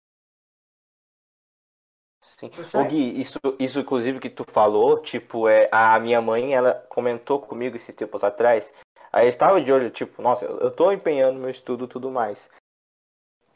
Sim. 2.22 2.52
Ô 2.76 2.84
Gui, 2.84 3.20
isso, 3.20 3.40
isso 3.58 3.80
inclusive 3.80 4.20
que 4.20 4.30
tu 4.30 4.46
falou, 4.52 5.02
tipo, 5.02 5.48
é, 5.48 5.68
a 5.72 6.00
minha 6.00 6.22
mãe, 6.22 6.54
ela 6.54 6.74
comentou 6.90 7.40
comigo 7.40 7.76
esses 7.76 7.96
tempos 7.96 8.24
atrás, 8.24 8.74
aí 9.12 9.26
eu 9.26 9.30
estava 9.30 9.60
de 9.60 9.72
olho, 9.72 9.90
tipo, 9.90 10.22
nossa, 10.22 10.46
eu 10.46 10.70
tô 10.70 10.92
empenhando 10.92 11.40
meu 11.40 11.50
estudo 11.50 11.86
e 11.86 11.88
tudo 11.88 12.12
mais. 12.12 12.50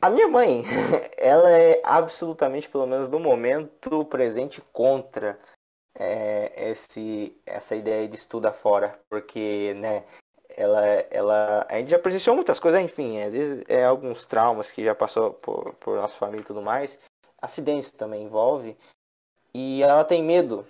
A 0.02 0.10
minha 0.10 0.28
mãe, 0.28 0.64
ela 1.16 1.52
é 1.52 1.80
absolutamente, 1.84 2.68
pelo 2.68 2.88
menos 2.88 3.08
no 3.08 3.20
momento 3.20 4.04
presente, 4.06 4.62
contra 4.74 5.40
é, 5.96 6.70
esse, 6.72 7.36
essa 7.46 7.76
ideia 7.76 8.08
de 8.08 8.16
estudar 8.16 8.54
fora, 8.54 9.00
porque, 9.10 9.74
né, 9.78 10.04
ela, 10.50 10.86
ela, 11.10 11.66
a 11.70 11.78
gente 11.78 11.92
já 11.92 12.00
presenciou 12.00 12.36
muitas 12.36 12.60
coisas, 12.60 12.82
enfim, 12.82 13.22
às 13.22 13.34
vezes 13.34 13.64
é 13.68 13.86
alguns 13.86 14.26
traumas 14.26 14.72
que 14.72 14.84
já 14.84 14.94
passou 14.96 15.34
por, 15.34 15.74
por 15.76 15.96
nossa 15.96 16.18
família 16.18 16.42
e 16.42 16.46
tudo 16.46 16.62
mais, 16.62 17.00
acidentes 17.42 17.92
também 17.92 18.24
envolve, 18.24 18.78
e 19.54 19.82
ela 19.84 20.04
tem 20.04 20.24
medo, 20.24 20.66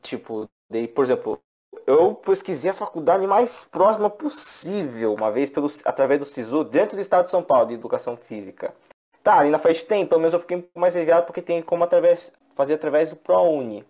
tipo, 0.00 0.48
de, 0.70 0.86
por 0.88 1.04
exemplo, 1.04 1.40
eu 1.86 2.14
pesquisei 2.14 2.70
a 2.70 2.74
faculdade 2.74 3.26
mais 3.26 3.64
próxima 3.64 4.08
possível, 4.08 5.14
uma 5.14 5.30
vez 5.30 5.50
pelo, 5.50 5.70
através 5.84 6.20
do 6.20 6.26
SISU, 6.26 6.64
dentro 6.64 6.96
do 6.96 7.02
estado 7.02 7.24
de 7.24 7.30
São 7.30 7.42
Paulo, 7.42 7.68
de 7.68 7.74
Educação 7.74 8.16
Física. 8.16 8.74
Tá, 9.22 9.38
ali 9.38 9.50
na 9.50 9.58
frente 9.58 9.84
tem, 9.84 10.06
pelo 10.06 10.20
menos 10.20 10.34
eu 10.34 10.40
fiquei 10.40 10.68
mais 10.74 10.96
aliviado 10.96 11.26
porque 11.26 11.40
tem 11.40 11.62
como 11.62 11.84
através, 11.84 12.32
fazer 12.54 12.74
através 12.74 13.10
do 13.10 13.16
ProUni. 13.16 13.84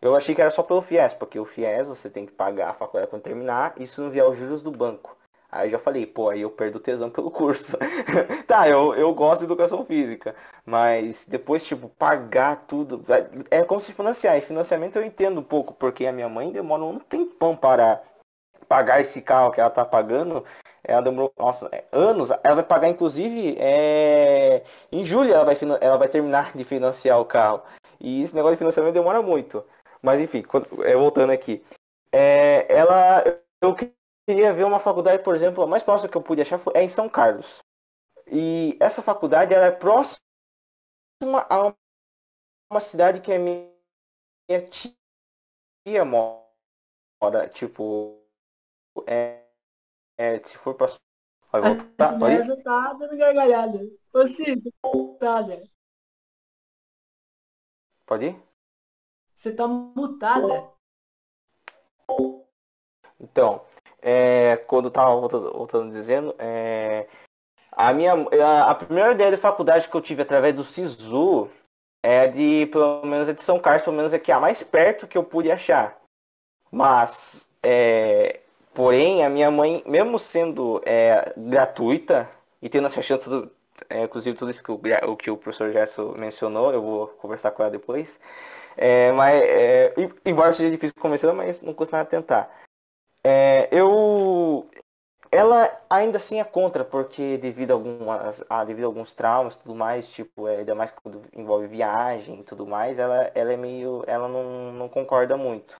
Eu 0.00 0.14
achei 0.14 0.34
que 0.34 0.40
era 0.40 0.50
só 0.50 0.62
pelo 0.62 0.82
FIES, 0.82 1.14
porque 1.14 1.38
o 1.38 1.44
FIES 1.44 1.88
você 1.88 2.10
tem 2.10 2.26
que 2.26 2.32
pagar 2.32 2.70
a 2.70 2.74
faculdade 2.74 3.10
quando 3.10 3.22
terminar, 3.22 3.74
isso 3.78 4.02
não 4.02 4.10
vier 4.10 4.26
os 4.26 4.36
juros 4.36 4.62
do 4.62 4.70
banco. 4.70 5.16
Aí 5.50 5.70
já 5.70 5.78
falei, 5.78 6.06
pô, 6.06 6.28
aí 6.28 6.42
eu 6.42 6.50
perdo 6.50 6.78
tesão 6.78 7.08
pelo 7.08 7.30
curso. 7.30 7.78
tá, 8.46 8.68
eu, 8.68 8.94
eu 8.94 9.14
gosto 9.14 9.40
de 9.40 9.44
educação 9.46 9.84
física. 9.86 10.34
Mas 10.64 11.24
depois, 11.24 11.64
tipo, 11.64 11.88
pagar 11.88 12.64
tudo. 12.66 13.04
É, 13.50 13.60
é 13.60 13.64
como 13.64 13.80
se 13.80 13.92
financiar. 13.92 14.36
E 14.36 14.42
financiamento 14.42 14.96
eu 14.96 15.04
entendo 15.04 15.40
um 15.40 15.44
pouco, 15.44 15.72
porque 15.72 16.04
a 16.06 16.12
minha 16.12 16.28
mãe 16.28 16.50
demora 16.50 16.82
um 16.82 16.98
tempão 16.98 17.56
para 17.56 18.02
pagar 18.68 19.00
esse 19.00 19.22
carro 19.22 19.52
que 19.52 19.60
ela 19.60 19.70
tá 19.70 19.84
pagando. 19.84 20.44
Ela 20.84 21.00
demorou, 21.00 21.32
nossa, 21.38 21.68
é, 21.72 21.84
anos. 21.92 22.30
Ela 22.44 22.56
vai 22.56 22.64
pagar, 22.64 22.88
inclusive, 22.88 23.56
é... 23.58 24.62
em 24.92 25.04
julho 25.04 25.32
ela 25.32 25.44
vai, 25.44 25.56
ela 25.80 25.96
vai 25.96 26.08
terminar 26.08 26.56
de 26.56 26.64
financiar 26.64 27.20
o 27.20 27.24
carro. 27.24 27.62
E 28.00 28.22
esse 28.22 28.34
negócio 28.34 28.56
de 28.56 28.58
financiamento 28.58 28.94
demora 28.94 29.22
muito. 29.22 29.64
Mas 30.06 30.20
enfim, 30.20 30.44
é, 30.84 30.94
voltando 30.94 31.32
aqui. 31.32 31.64
É, 32.12 32.72
ela. 32.72 33.24
Eu 33.60 33.74
queria 33.74 34.52
ver 34.54 34.62
uma 34.62 34.78
faculdade, 34.78 35.20
por 35.24 35.34
exemplo, 35.34 35.64
a 35.64 35.66
mais 35.66 35.82
próxima 35.82 36.08
que 36.08 36.16
eu 36.16 36.22
pude 36.22 36.40
achar 36.40 36.60
é 36.74 36.82
em 36.84 36.88
São 36.88 37.08
Carlos. 37.08 37.58
E 38.30 38.78
essa 38.80 39.02
faculdade 39.02 39.52
ela 39.52 39.66
é 39.66 39.72
próxima 39.72 40.20
a 41.50 41.74
uma 42.70 42.78
cidade 42.78 43.20
que 43.20 43.32
a 43.32 43.38
minha 43.40 43.68
tia 44.70 46.04
mora. 46.04 47.48
Tipo, 47.52 48.22
é, 49.08 49.42
é 50.16 50.38
se 50.44 50.56
for 50.56 50.74
pra. 50.74 50.86
Vai 51.50 51.62
voltar? 51.62 52.30
Essa 52.30 52.62
tá 52.62 52.92
dando 52.92 53.16
gargalhada. 53.16 53.80
Ô 54.14 54.24
Cid, 54.24 54.72
mutada. 54.84 55.64
Pode 58.06 58.26
ir? 58.26 58.45
Você 59.36 59.52
tá 59.52 59.68
mutada. 59.68 60.70
Então, 63.20 63.60
é, 64.00 64.56
quando 64.66 64.88
estava 64.88 65.10
voltando, 65.10 65.52
voltando, 65.52 65.92
dizendo, 65.92 66.34
é, 66.38 67.06
a 67.70 67.92
minha 67.92 68.14
a, 68.14 68.70
a, 68.70 68.74
primeira 68.74 69.12
ideia 69.12 69.30
de 69.30 69.36
faculdade 69.36 69.90
que 69.90 69.94
eu 69.94 70.00
tive 70.00 70.22
através 70.22 70.54
do 70.54 70.64
SISU 70.64 71.50
é 72.02 72.26
de, 72.26 72.66
pelo 72.72 73.04
menos, 73.04 73.28
é 73.28 73.34
de 73.34 73.42
São 73.42 73.58
Carlos, 73.58 73.82
pelo 73.82 73.96
menos 73.96 74.14
é 74.14 74.18
que 74.18 74.32
a 74.32 74.40
mais 74.40 74.62
perto 74.62 75.06
que 75.06 75.18
eu 75.18 75.22
pude 75.22 75.50
achar. 75.50 76.00
Mas, 76.72 77.50
é, 77.62 78.40
porém, 78.72 79.22
a 79.22 79.28
minha 79.28 79.50
mãe, 79.50 79.82
mesmo 79.86 80.18
sendo 80.18 80.80
é, 80.86 81.34
gratuita 81.36 82.26
e 82.62 82.70
tendo 82.70 82.86
essa 82.86 83.02
chance 83.02 83.28
do, 83.28 83.50
é, 83.90 84.04
inclusive 84.04 84.34
tudo 84.34 84.50
isso 84.50 84.64
que 84.64 84.72
o, 84.72 84.80
o, 85.10 85.16
que 85.16 85.30
o 85.30 85.36
professor 85.36 85.70
Gerson 85.70 86.14
mencionou, 86.16 86.72
eu 86.72 86.80
vou 86.80 87.08
conversar 87.08 87.50
com 87.50 87.62
ela 87.62 87.70
depois. 87.70 88.18
É, 88.76 89.10
mas, 89.12 89.42
é, 89.42 89.94
embora 90.24 90.52
seja 90.52 90.70
difícil 90.70 90.94
convencer, 91.00 91.32
mas 91.32 91.62
não 91.62 91.72
custa 91.72 91.96
nada 91.96 92.08
tentar. 92.08 92.50
É, 93.24 93.68
eu. 93.72 94.68
Ela 95.32 95.76
ainda 95.90 96.18
assim 96.18 96.38
é 96.38 96.44
contra, 96.44 96.84
porque 96.84 97.36
devido 97.38 97.72
a, 97.72 97.74
algumas, 97.74 98.44
a, 98.48 98.64
devido 98.64 98.84
a 98.84 98.86
alguns 98.86 99.12
traumas 99.12 99.56
e 99.56 99.58
tudo 99.58 99.74
mais, 99.74 100.08
tipo, 100.08 100.46
é, 100.46 100.58
ainda 100.58 100.74
mais 100.74 100.92
quando 100.92 101.22
envolve 101.34 101.66
viagem 101.66 102.40
e 102.40 102.44
tudo 102.44 102.66
mais, 102.66 102.98
ela, 102.98 103.30
ela 103.34 103.52
é 103.52 103.56
meio. 103.56 104.04
ela 104.06 104.28
não, 104.28 104.72
não 104.72 104.88
concorda 104.88 105.36
muito. 105.36 105.76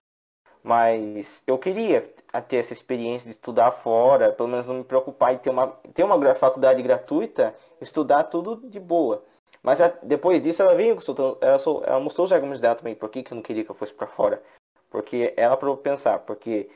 Mas 0.63 1.43
eu 1.47 1.57
queria 1.57 2.01
ter 2.49 2.57
essa 2.57 2.73
experiência 2.73 3.29
de 3.29 3.37
estudar 3.37 3.71
fora, 3.71 4.33
pelo 4.33 4.49
menos 4.49 4.67
não 4.67 4.75
me 4.75 4.83
preocupar 4.83 5.33
em 5.33 5.37
ter 5.37 5.49
uma, 5.49 5.67
ter 5.93 6.03
uma 6.03 6.35
faculdade 6.35 6.81
gratuita, 6.81 7.55
estudar 7.79 8.23
tudo 8.25 8.69
de 8.69 8.79
boa. 8.79 9.23
Mas 9.67 9.81
a, 9.81 9.89
depois 10.01 10.41
disso 10.41 10.61
ela 10.61 10.73
veio 10.73 10.95
consultando, 10.95 11.37
ela, 11.41 11.59
ela 11.85 11.99
mostrou 11.99 12.25
os 12.25 12.31
argumentos 12.31 12.61
dela 12.61 12.75
também, 12.75 12.95
por 12.95 13.09
que, 13.09 13.21
que 13.21 13.33
eu 13.33 13.35
não 13.35 13.41
queria 13.41 13.65
que 13.65 13.69
eu 13.69 13.75
fosse 13.75 13.93
para 13.93 14.07
fora. 14.07 14.41
Porque 14.89 15.33
ela 15.35 15.57
para 15.57 15.75
pensar, 15.75 16.19
porque 16.19 16.69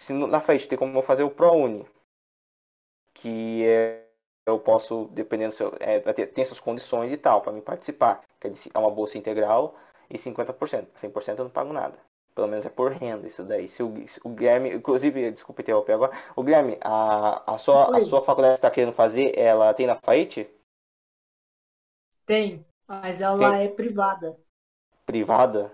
se 0.00 0.12
na 0.12 0.40
frente 0.40 0.68
tem 0.68 0.78
como 0.78 1.02
fazer 1.02 1.24
o 1.24 1.30
ProUni, 1.30 1.84
que 3.12 3.66
é, 3.66 4.04
eu 4.46 4.60
posso, 4.60 5.08
dependendo 5.10 5.54
se 5.56 5.60
eu, 5.60 5.74
é, 5.80 5.98
tem 5.98 6.40
essas 6.40 6.60
condições 6.60 7.10
e 7.10 7.16
tal, 7.16 7.40
para 7.40 7.50
me 7.50 7.60
participar. 7.60 8.22
Que 8.38 8.46
é 8.72 8.78
uma 8.78 8.92
bolsa 8.92 9.18
integral 9.18 9.74
e 10.08 10.16
50%. 10.16 10.86
100% 11.02 11.38
eu 11.38 11.44
não 11.46 11.50
pago 11.50 11.72
nada. 11.72 11.98
Pelo 12.32 12.46
menos 12.46 12.64
é 12.64 12.68
por 12.68 12.92
renda 12.92 13.26
isso 13.26 13.42
daí. 13.42 13.66
Se 13.66 13.82
o, 13.82 13.92
se 14.06 14.20
o 14.22 14.28
Guilherme, 14.28 14.72
inclusive, 14.72 15.32
desculpa 15.32 15.62
interromper 15.62 15.94
agora. 15.94 16.12
O 16.36 16.44
Guilherme, 16.44 16.78
a, 16.80 17.54
a, 17.54 17.58
sua, 17.58 17.96
a 17.96 18.00
sua 18.02 18.22
faculdade 18.22 18.54
está 18.54 18.70
querendo 18.70 18.92
fazer, 18.92 19.36
ela 19.36 19.74
tem 19.74 19.88
na 19.88 19.96
FAIT? 19.96 20.48
Tem, 22.26 22.66
mas 22.88 23.20
ela 23.20 23.52
tem. 23.52 23.64
é 23.64 23.68
privada. 23.68 24.36
Privada? 25.06 25.72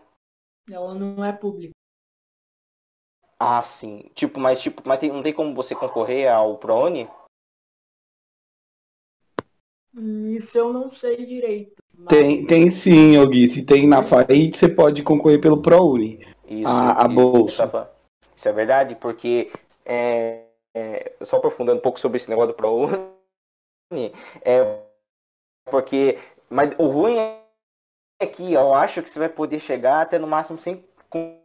Ela 0.70 0.94
não 0.94 1.24
é 1.24 1.32
pública. 1.32 1.72
Ah, 3.40 3.62
sim. 3.62 4.10
Tipo, 4.14 4.38
mas 4.38 4.60
tipo, 4.60 4.82
mas 4.86 5.00
tem, 5.00 5.10
não 5.10 5.22
tem 5.22 5.32
como 5.32 5.54
você 5.54 5.74
concorrer 5.74 6.30
ao 6.30 6.58
ProUni? 6.58 7.08
Isso 10.34 10.56
eu 10.56 10.72
não 10.72 10.88
sei 10.88 11.26
direito. 11.26 11.74
mas- 11.94 12.08
Tem, 12.08 12.46
tem 12.46 12.70
sim, 12.70 13.18
ô 13.18 13.26
Gui. 13.26 13.48
Se 13.48 13.62
tem 13.62 13.86
na 13.86 14.02
FAIT, 14.04 14.56
você 14.56 14.68
pode 14.68 15.02
concorrer 15.02 15.40
pelo 15.40 15.60
ProUni. 15.60 16.26
Isso, 16.48 16.68
A- 16.68 17.02
a 17.02 17.06
isso, 17.06 17.14
bolsa. 17.14 17.64
Isso, 17.64 17.88
isso 18.36 18.48
é 18.48 18.52
verdade, 18.52 18.94
porque 18.96 19.50
é, 19.84 20.44
é, 20.74 21.12
só 21.22 21.36
aprofundando 21.36 21.78
um 21.78 21.82
pouco 21.82 22.00
sobre 22.00 22.16
esse 22.18 22.28
negócio 22.30 22.52
do 22.52 22.56
ProUni, 22.56 22.92
é 24.44 24.82
porque 25.70 26.18
mas 26.52 26.72
o 26.78 26.86
ruim 26.88 27.16
é 28.20 28.26
que 28.26 28.52
eu 28.52 28.74
acho 28.74 29.02
que 29.02 29.10
você 29.10 29.18
vai 29.18 29.28
poder 29.28 29.60
chegar 29.60 30.00
até 30.02 30.18
no 30.18 30.26
máximo 30.26 30.58
sem 30.58 30.84
con- 31.10 31.40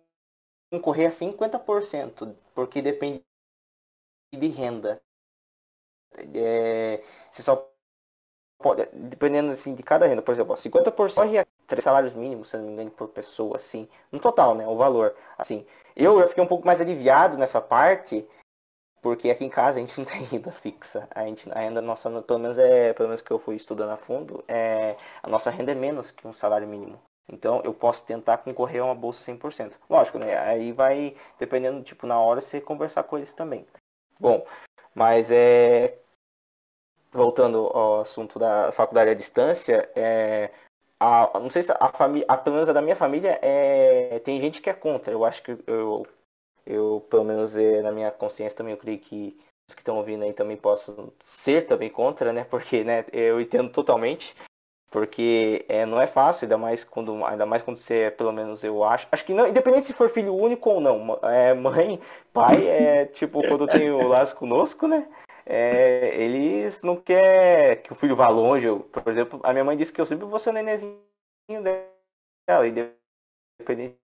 concorrer 0.71 1.07
a 1.07 1.11
50%, 1.11 2.35
porque 2.55 2.81
depende 2.81 3.23
de 4.31 4.47
renda. 4.47 5.01
É, 6.33 7.03
você 7.31 7.41
só 7.43 7.69
pode, 8.59 8.87
dependendo 8.93 9.51
assim 9.51 9.75
de 9.75 9.83
cada 9.83 10.07
renda, 10.07 10.21
por 10.21 10.31
exemplo, 10.33 10.53
ó, 10.53 10.57
50% 10.57 11.15
corre 11.17 11.39
a 11.39 11.47
três 11.67 11.83
salários 11.83 12.13
mínimos, 12.13 12.49
se 12.49 12.57
não 12.57 12.65
me 12.65 12.73
engano, 12.73 12.91
por 12.91 13.09
pessoa, 13.09 13.57
assim, 13.57 13.87
no 14.11 14.19
total, 14.19 14.55
né, 14.55 14.67
o 14.67 14.77
valor, 14.77 15.15
assim. 15.37 15.65
Eu, 15.95 16.19
eu 16.19 16.27
fiquei 16.29 16.43
um 16.43 16.47
pouco 16.47 16.65
mais 16.67 16.81
aliviado 16.81 17.37
nessa 17.37 17.61
parte, 17.61 18.27
porque 19.01 19.29
aqui 19.29 19.45
em 19.45 19.49
casa 19.49 19.77
a 19.77 19.81
gente 19.81 19.97
não 19.97 20.05
tem 20.05 20.23
renda 20.25 20.51
fixa. 20.51 21.07
A 21.11 21.23
gente, 21.25 21.49
a 21.51 21.59
renda 21.59 21.81
nossa, 21.81 22.21
pelo 22.21 22.39
menos 22.39 22.57
é, 22.57 22.93
pelo 22.93 23.09
menos 23.09 23.21
que 23.21 23.31
eu 23.31 23.39
fui 23.39 23.55
estudando 23.55 23.91
a 23.91 23.97
fundo, 23.97 24.43
é, 24.47 24.95
a 25.21 25.29
nossa 25.29 25.49
renda 25.49 25.71
é 25.71 25.75
menos 25.75 26.11
que 26.11 26.27
um 26.27 26.33
salário 26.33 26.67
mínimo. 26.67 26.99
Então 27.29 27.61
eu 27.63 27.73
posso 27.73 28.03
tentar 28.05 28.37
concorrer 28.37 28.81
a 28.81 28.85
uma 28.85 28.95
bolsa 28.95 29.23
100%. 29.31 29.73
Lógico, 29.89 30.17
né? 30.17 30.37
Aí 30.37 30.71
vai, 30.71 31.15
dependendo, 31.37 31.83
tipo, 31.83 32.07
na 32.07 32.19
hora 32.19 32.41
você 32.41 32.61
conversar 32.61 33.03
com 33.03 33.17
eles 33.17 33.33
também. 33.33 33.65
Bom, 34.19 34.45
mas 34.95 35.29
é. 35.31 35.97
Voltando 37.11 37.57
ao 37.73 38.01
assunto 38.01 38.37
da 38.37 38.71
faculdade 38.71 39.09
à 39.09 39.13
distância, 39.13 39.89
é, 39.95 40.51
a, 40.99 41.39
não 41.39 41.49
sei 41.49 41.63
se 41.63 41.71
a 41.71 41.89
família, 41.89 42.25
pelo 42.37 42.55
menos 42.55 42.69
a 42.69 42.73
da 42.73 42.81
minha 42.81 42.95
família, 42.95 43.39
é, 43.41 44.19
tem 44.19 44.41
gente 44.41 44.61
que 44.61 44.69
é 44.69 44.73
contra. 44.73 45.11
Eu 45.11 45.23
acho 45.23 45.41
que 45.41 45.57
eu, 45.67 46.05
eu 46.67 47.05
pelo 47.09 47.23
menos 47.23 47.55
é, 47.57 47.81
na 47.81 47.91
minha 47.91 48.11
consciência 48.11 48.57
também, 48.57 48.73
eu 48.73 48.77
creio 48.77 48.99
que 48.99 49.37
os 49.69 49.75
que 49.75 49.81
estão 49.81 49.97
ouvindo 49.97 50.23
aí 50.23 50.33
também 50.33 50.57
possam 50.57 51.11
ser 51.19 51.65
também 51.65 51.89
contra, 51.89 52.31
né? 52.33 52.43
Porque, 52.49 52.83
né, 52.83 53.05
eu 53.11 53.41
entendo 53.41 53.69
totalmente. 53.69 54.35
Porque 54.89 55.65
é, 55.67 55.85
não 55.85 55.99
é 55.99 56.07
fácil, 56.07 56.45
ainda 56.45 56.57
mais 56.57 56.83
quando, 56.83 57.23
ainda 57.25 57.45
mais 57.45 57.61
quando 57.61 57.77
você 57.77 58.03
é, 58.03 58.11
pelo 58.11 58.31
menos 58.31 58.63
eu 58.63 58.83
acho. 58.83 59.07
Acho 59.11 59.25
que 59.25 59.33
não, 59.33 59.47
independente 59.47 59.85
se 59.85 59.93
for 59.93 60.09
filho 60.09 60.33
único 60.33 60.69
ou 60.69 60.79
não. 60.79 61.19
É, 61.23 61.53
mãe, 61.53 61.99
pai, 62.33 62.67
é 62.67 63.05
tipo, 63.05 63.41
quando 63.45 63.67
tem 63.67 63.91
o 63.91 64.07
laço 64.07 64.35
conosco, 64.35 64.87
né? 64.87 65.07
É, 65.45 66.15
eles 66.15 66.81
não 66.83 66.95
quer 66.95 67.81
que 67.83 67.91
o 67.91 67.95
filho 67.95 68.15
vá 68.15 68.29
longe. 68.29 68.65
Eu, 68.65 68.79
por 68.79 69.07
exemplo, 69.11 69.39
a 69.43 69.51
minha 69.51 69.65
mãe 69.65 69.75
disse 69.77 69.91
que 69.91 69.99
eu 69.99 70.05
sempre 70.05 70.25
vou 70.25 70.39
ser 70.39 70.49
o 70.51 70.53
nenenzinho 70.53 70.97
dela, 71.61 72.67
independente 72.67 73.97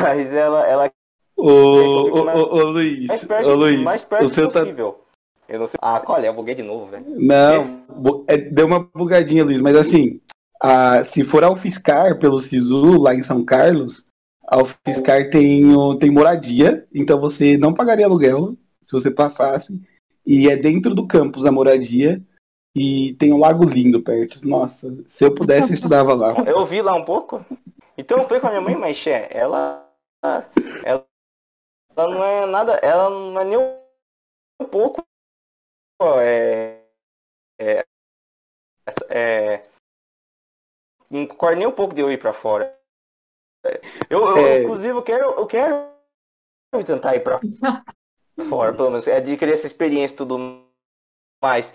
Mas 0.00 0.32
ela, 0.32 0.66
ela 0.66 0.92
Ô, 1.36 1.48
ô, 1.48 2.20
ô, 2.20 2.56
ô, 2.56 2.70
Luiz, 2.70 3.06
mais 3.06 3.24
perto, 3.24 3.48
ô, 3.48 3.54
Luiz, 3.54 3.82
mais 3.82 4.04
perto 4.04 4.24
o 4.24 4.28
seu 4.28 4.48
tá... 4.48 4.60
possível. 4.60 5.00
Eu 5.48 5.58
não 5.58 5.66
sei. 5.66 5.78
Ah, 5.82 6.02
olha, 6.06 6.26
eu 6.28 6.34
buguei 6.34 6.54
de 6.54 6.62
novo, 6.62 6.86
velho. 6.86 7.04
Não, 7.08 7.84
é, 8.28 8.36
deu 8.36 8.66
uma 8.66 8.88
bugadinha, 8.94 9.44
Luiz, 9.44 9.60
mas 9.60 9.76
assim, 9.76 10.20
a, 10.62 11.02
se 11.02 11.24
for 11.24 11.42
ao 11.42 11.56
Fiscar 11.56 12.18
pelo 12.18 12.40
SISU, 12.40 13.00
lá 13.00 13.14
em 13.14 13.22
São 13.22 13.44
Carlos, 13.44 14.06
ao 14.46 14.68
Fiscar 14.84 15.30
tem, 15.30 15.64
tem 15.98 16.10
moradia, 16.10 16.86
então 16.94 17.20
você 17.20 17.56
não 17.56 17.74
pagaria 17.74 18.06
aluguel 18.06 18.54
se 18.82 18.92
você 18.92 19.10
passasse, 19.10 19.80
e 20.24 20.48
é 20.48 20.56
dentro 20.56 20.94
do 20.94 21.06
campus 21.06 21.44
a 21.44 21.50
moradia, 21.52 22.22
e 22.74 23.14
tem 23.14 23.32
um 23.32 23.38
lago 23.38 23.64
lindo 23.64 24.02
perto. 24.02 24.46
Nossa, 24.46 24.96
se 25.06 25.24
eu 25.24 25.34
pudesse, 25.34 25.70
eu 25.70 25.74
estudava 25.74 26.14
lá. 26.14 26.34
Eu 26.46 26.64
vi 26.64 26.80
lá 26.80 26.94
um 26.94 27.04
pouco. 27.04 27.44
Então 27.96 28.18
eu 28.18 28.28
fui 28.28 28.40
com 28.40 28.46
a 28.46 28.50
minha 28.50 28.62
mãe, 28.62 28.74
mas 28.74 28.96
Xé, 28.96 29.28
ela, 29.30 29.88
ela. 30.82 31.06
Ela 31.94 32.08
não 32.08 32.24
é 32.24 32.46
nada. 32.46 32.72
Ela 32.76 33.10
não 33.10 33.40
é 33.40 33.44
nem 33.44 33.58
um 33.58 34.64
pouco. 34.66 35.04
É. 36.20 36.82
É. 37.60 37.84
é 39.10 39.64
não 41.10 41.26
concorda 41.26 41.56
nem 41.56 41.66
um 41.66 41.72
pouco 41.72 41.94
de 41.94 42.00
eu 42.00 42.10
ir 42.10 42.18
pra 42.18 42.32
fora. 42.32 42.74
Eu, 44.08 44.30
eu 44.30 44.36
É. 44.38 44.62
inclusive, 44.62 44.96
eu 44.96 45.02
quero. 45.02 45.24
Eu 45.32 45.46
quero 45.46 45.92
tentar 46.86 47.14
ir 47.14 47.20
pra 47.20 47.38
fora, 48.48 48.72
pelo 48.72 48.88
menos. 48.88 49.06
Adquirir 49.06 49.52
essa 49.52 49.66
experiência 49.66 50.14
e 50.14 50.16
tudo 50.16 50.66
mais. 51.42 51.72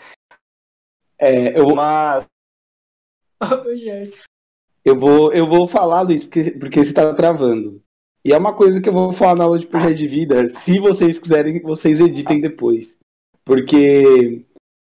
É, 1.20 1.60
eu, 1.60 1.76
Mas. 1.76 2.26
Eu 4.84 4.98
vou, 4.98 5.34
eu 5.34 5.46
vou 5.46 5.68
falar, 5.68 6.02
Luiz, 6.02 6.24
porque, 6.24 6.52
porque 6.52 6.82
você 6.84 6.90
está 6.90 7.14
travando. 7.14 7.82
E 8.24 8.32
é 8.32 8.38
uma 8.38 8.54
coisa 8.54 8.82
que 8.82 8.88
eu 8.90 8.94
vou 8.94 9.12
falar 9.14 9.36
na 9.36 9.44
aula 9.44 9.60
de 9.60 9.68
projeto 9.68 9.96
de 9.98 10.08
vida. 10.08 10.48
Se 10.48 10.80
vocês 10.80 11.20
quiserem, 11.20 11.62
vocês 11.62 12.00
editem 12.00 12.40
depois. 12.42 12.98
Porque 13.46 14.46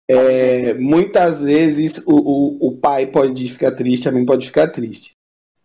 é, 0.08 0.74
muitas 0.74 1.42
vezes 1.42 1.98
o, 2.06 2.14
o, 2.14 2.68
o 2.68 2.76
pai 2.78 3.06
pode 3.06 3.48
ficar 3.50 3.72
triste, 3.72 4.08
a 4.08 4.12
mãe 4.12 4.24
pode 4.24 4.46
ficar 4.46 4.68
triste. 4.68 5.12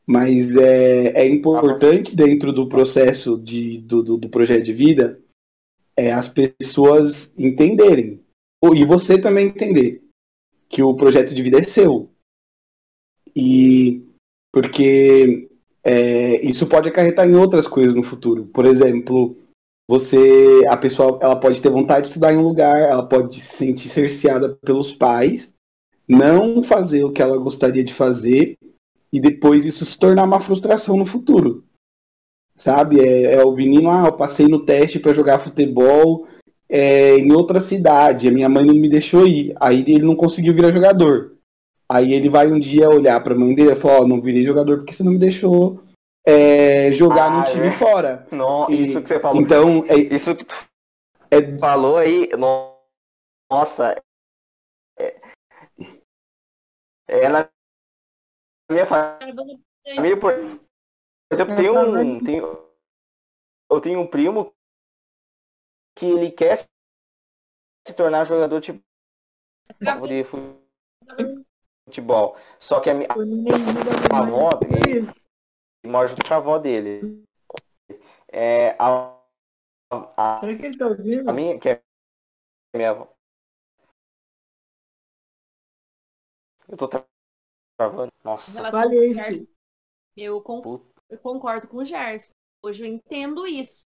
Mas 0.05 0.55
é, 0.55 1.13
é 1.21 1.27
importante 1.27 2.15
dentro 2.15 2.51
do 2.51 2.67
processo 2.67 3.37
de, 3.37 3.77
do, 3.79 4.03
do, 4.03 4.17
do 4.17 4.29
projeto 4.29 4.63
de 4.63 4.73
vida 4.73 5.19
é, 5.95 6.11
as 6.11 6.27
pessoas 6.27 7.33
entenderem. 7.37 8.19
Ou- 8.61 8.75
E 8.75 8.83
você 8.83 9.17
também 9.17 9.47
entender 9.47 10.02
que 10.73 10.81
o 10.81 10.95
projeto 10.95 11.35
de 11.35 11.43
vida 11.43 11.59
é 11.59 11.63
seu. 11.63 12.09
E 13.35 14.03
porque 14.51 15.47
é, 15.83 16.43
isso 16.43 16.65
pode 16.65 16.89
acarretar 16.89 17.29
em 17.29 17.35
outras 17.35 17.67
coisas 17.67 17.95
no 17.95 18.03
futuro. 18.03 18.47
Por 18.47 18.65
exemplo, 18.65 19.37
você, 19.87 20.65
a 20.67 20.75
pessoa, 20.75 21.19
ela 21.21 21.39
pode 21.39 21.61
ter 21.61 21.69
vontade 21.69 22.03
de 22.03 22.07
estudar 22.07 22.33
em 22.33 22.37
um 22.37 22.47
lugar, 22.47 22.75
ela 22.75 23.07
pode 23.07 23.39
se 23.39 23.55
sentir 23.55 23.87
cerceada 23.87 24.57
pelos 24.65 24.91
pais, 24.91 25.53
não 26.07 26.63
fazer 26.63 27.03
o 27.03 27.11
que 27.11 27.21
ela 27.21 27.37
gostaria 27.37 27.83
de 27.83 27.93
fazer 27.93 28.57
e 29.11 29.19
depois 29.19 29.67
isso 29.67 29.85
se 29.85 29.97
tornar 29.97 30.23
uma 30.23 30.41
frustração 30.41 30.97
no 30.97 31.05
futuro. 31.05 31.63
Sabe? 32.55 32.99
É, 32.99 33.35
é 33.35 33.45
o 33.45 33.51
menino, 33.51 33.91
ah, 33.91 34.07
eu 34.07 34.13
passei 34.13 34.47
no 34.47 34.65
teste 34.65 34.99
para 34.99 35.13
jogar 35.13 35.39
futebol 35.39 36.27
é, 36.75 37.17
em 37.17 37.31
outra 37.31 37.61
cidade, 37.61 38.27
a 38.27 38.31
minha 38.31 38.49
mãe 38.49 38.65
não 38.65 38.73
me 38.73 38.89
deixou 38.89 39.27
ir, 39.27 39.53
aí 39.59 39.81
ele 39.81 39.99
não 40.01 40.15
conseguiu 40.15 40.55
virar 40.55 40.71
jogador. 40.71 41.37
Aí 41.87 42.13
ele 42.13 42.29
vai 42.29 42.47
um 42.51 42.59
dia 42.59 42.89
olhar 42.89 43.23
pra 43.23 43.35
mãe 43.35 43.53
dele 43.53 43.73
e 43.73 43.75
falar, 43.75 43.99
ó, 44.01 44.07
não 44.07 44.19
virei 44.19 44.43
jogador 44.43 44.77
porque 44.77 44.91
você 44.93 45.03
não 45.03 45.11
me 45.11 45.19
deixou 45.19 45.83
é, 46.25 46.91
jogar 46.93 47.25
Ah, 47.25 47.39
no 47.39 47.43
time 47.45 47.67
é? 47.67 47.71
fora. 47.71 48.25
Não, 48.31 48.71
E- 48.71 48.81
isso 48.81 48.99
que 49.01 49.07
você 49.07 49.19
falou. 49.19 49.39
Então, 49.39 49.85
é, 49.87 49.95
Isso 49.95 50.35
que 50.35 50.45
tu 50.45 50.55
é- 51.29 51.57
falou 51.59 51.97
aí, 51.97 52.27
no- 52.35 52.73
nossa. 53.51 53.95
É, 54.97 55.21
é 57.07 57.29
na 57.29 57.47
minha 58.71 58.85
família, 58.87 60.17
por 60.17 60.33
exemplo, 61.31 61.55
tem 61.55 61.69
um. 61.69 62.23
Tem, 62.23 62.37
eu 63.69 63.81
tenho 63.81 63.99
um 63.99 64.07
primo 64.07 64.51
que 65.95 66.05
ele 66.05 66.31
quer 66.31 66.57
se 66.57 67.93
tornar 67.95 68.25
jogador 68.25 68.61
tipo 68.61 68.83
de 70.07 70.23
futebol. 71.85 72.37
Só 72.59 72.79
que 72.79 72.89
a, 72.89 72.93
mi- 72.93 73.05
O 73.15 73.23
nenenzinho 73.23 73.83
da 73.85 74.17
a 74.17 74.25
minha 74.25 74.47
avó 74.47 74.49
dele 74.57 74.99
Isso. 74.99 75.27
mora 75.85 76.07
junto 76.07 76.25
com 76.27 76.33
a 76.33 76.37
avó 76.37 76.57
dele. 76.57 77.23
É, 78.31 78.75
a, 78.79 79.19
a, 80.17 80.37
Será 80.37 80.57
que 80.57 80.65
ele 80.65 80.77
tá 80.77 80.87
ouvindo? 80.87 81.29
a 81.29 81.33
minha, 81.33 81.59
que 81.59 81.69
é 81.69 81.83
minha 82.75 82.91
avó. 82.91 83.13
Eu 86.67 86.77
tô 86.77 86.87
tra- 86.87 87.05
travando. 87.77 88.11
Nossa. 88.23 88.71
Vale 88.71 89.13
Puta. 90.61 91.01
eu 91.09 91.19
concordo 91.19 91.67
com 91.67 91.77
o 91.77 91.85
Gerson. 91.85 92.31
Hoje 92.61 92.83
eu 92.83 92.87
entendo 92.87 93.45
isso. 93.45 93.85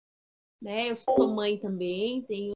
Né? 0.62 0.90
Eu 0.90 0.96
sou 0.96 1.28
mãe 1.28 1.58
também, 1.58 2.22
tenho. 2.24 2.54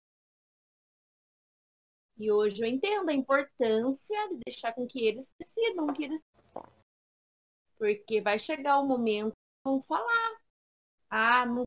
E 2.17 2.31
hoje 2.31 2.61
eu 2.61 2.67
entendo 2.67 3.09
a 3.09 3.13
importância 3.13 4.29
de 4.29 4.39
deixar 4.45 4.73
com 4.73 4.87
que 4.87 5.05
eles 5.05 5.31
decidam 5.39 5.85
o 5.85 5.93
que 5.93 6.03
eles. 6.03 6.21
Porque 7.77 8.21
vai 8.21 8.37
chegar 8.37 8.79
o 8.79 8.87
momento 8.87 9.31
que 9.31 9.69
vão 9.69 9.81
falar. 9.81 10.41
Ah, 11.09 11.45
não, 11.45 11.63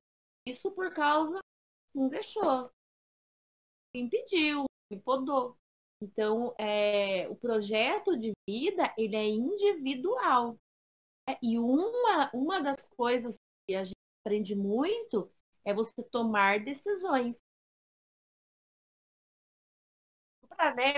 isso 0.46 0.70
por 0.70 0.92
causa. 0.92 1.40
Não 1.94 2.08
deixou. 2.08 2.70
Me 3.94 4.02
impediu, 4.02 4.64
me 4.90 5.00
podou. 5.00 5.56
Então, 6.02 6.54
é, 6.58 7.28
o 7.28 7.36
projeto 7.36 8.16
de 8.16 8.32
vida, 8.48 8.94
ele 8.98 9.16
é 9.16 9.26
individual. 9.26 10.58
E 11.42 11.58
uma, 11.58 12.30
uma 12.32 12.60
das 12.60 12.88
coisas 12.90 13.36
que 13.66 13.74
a 13.74 13.84
gente 13.84 13.96
aprende 14.24 14.54
muito 14.54 15.30
é 15.66 15.74
você 15.74 16.02
tomar 16.04 16.60
decisões. 16.60 17.42
Para 20.48 20.74
né, 20.74 20.94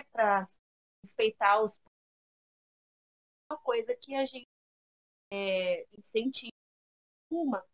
respeitar 1.02 1.60
os 1.62 1.80
uma 3.50 3.58
coisa 3.58 3.96
que 3.96 4.14
a 4.14 4.26
gente 4.26 4.46
é, 5.32 5.86
incentiva 5.96 6.52
uma, 7.30 7.64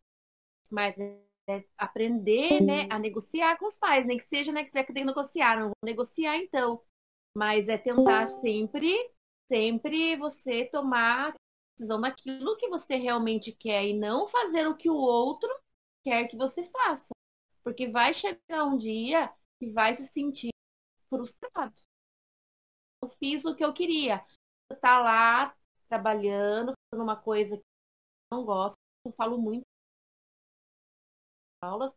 mas 0.69 0.97
é, 0.97 1.21
é 1.49 1.65
aprender 1.77 2.61
né, 2.61 2.87
a 2.89 2.97
negociar 2.97 3.57
com 3.57 3.67
os 3.67 3.77
pais, 3.77 4.05
nem 4.05 4.17
que 4.17 4.25
seja 4.25 4.53
né, 4.53 4.63
que 4.63 4.71
você 4.71 4.85
tem 4.85 4.93
que 4.93 5.03
negociar, 5.03 5.57
não 5.57 5.67
vou 5.67 5.75
negociar 5.83 6.37
então, 6.37 6.81
mas 7.37 7.67
é 7.67 7.77
tentar 7.77 8.27
sempre, 8.27 8.93
sempre 9.51 10.15
você 10.15 10.65
tomar 10.65 11.35
decisão 11.77 11.99
naquilo 11.99 12.55
que 12.55 12.69
você 12.69 12.95
realmente 12.95 13.51
quer 13.51 13.85
e 13.85 13.93
não 13.93 14.29
fazer 14.29 14.65
o 14.65 14.77
que 14.77 14.89
o 14.89 14.95
outro 14.95 15.49
quer 16.05 16.27
que 16.27 16.37
você 16.37 16.63
faça. 16.69 17.09
Porque 17.63 17.87
vai 17.89 18.13
chegar 18.13 18.63
um 18.63 18.77
dia 18.77 19.33
que 19.59 19.71
vai 19.71 19.95
se 19.95 20.05
sentir 20.05 20.51
frustrado. 21.09 21.73
Eu 23.01 23.09
fiz 23.09 23.43
o 23.45 23.55
que 23.55 23.65
eu 23.65 23.73
queria. 23.73 24.23
Você 24.69 24.79
tá 24.79 25.01
lá 25.01 25.55
trabalhando, 25.89 26.73
fazendo 26.89 27.03
uma 27.03 27.15
coisa 27.15 27.57
que 27.57 27.63
não 28.31 28.45
gosta. 28.45 28.77
Eu 29.05 29.11
falo 29.13 29.37
muito 29.39 29.63
aulas, 31.61 31.95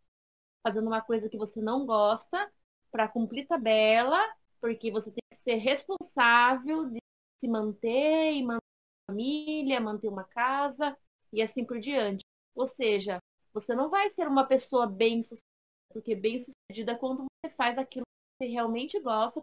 fazendo 0.66 0.86
uma 0.86 1.02
coisa 1.02 1.28
que 1.28 1.36
você 1.36 1.60
não 1.60 1.84
gosta 1.86 2.50
para 2.90 3.08
cumprir 3.08 3.46
tabela, 3.46 4.18
porque 4.60 4.90
você 4.90 5.10
tem 5.10 5.22
que 5.30 5.36
ser 5.38 5.56
responsável 5.56 6.88
de 6.88 6.98
se 7.38 7.48
manter 7.48 8.34
e 8.34 8.42
manter 8.42 8.62
família, 9.08 9.80
manter 9.80 10.08
uma 10.08 10.24
casa 10.24 10.96
e 11.32 11.42
assim 11.42 11.64
por 11.64 11.78
diante. 11.80 12.24
Ou 12.54 12.66
seja, 12.66 13.18
você 13.60 13.74
não 13.74 13.90
vai 13.90 14.08
ser 14.10 14.28
uma 14.28 14.46
pessoa 14.46 14.86
bem 14.86 15.22
sucedida, 15.22 15.46
porque 15.90 16.14
bem 16.14 16.38
sucedida 16.38 16.92
é 16.92 16.98
quando 16.98 17.24
você 17.24 17.52
faz 17.54 17.78
aquilo 17.78 18.04
que 18.04 18.44
você 18.44 18.52
realmente 18.52 19.00
gosta, 19.00 19.42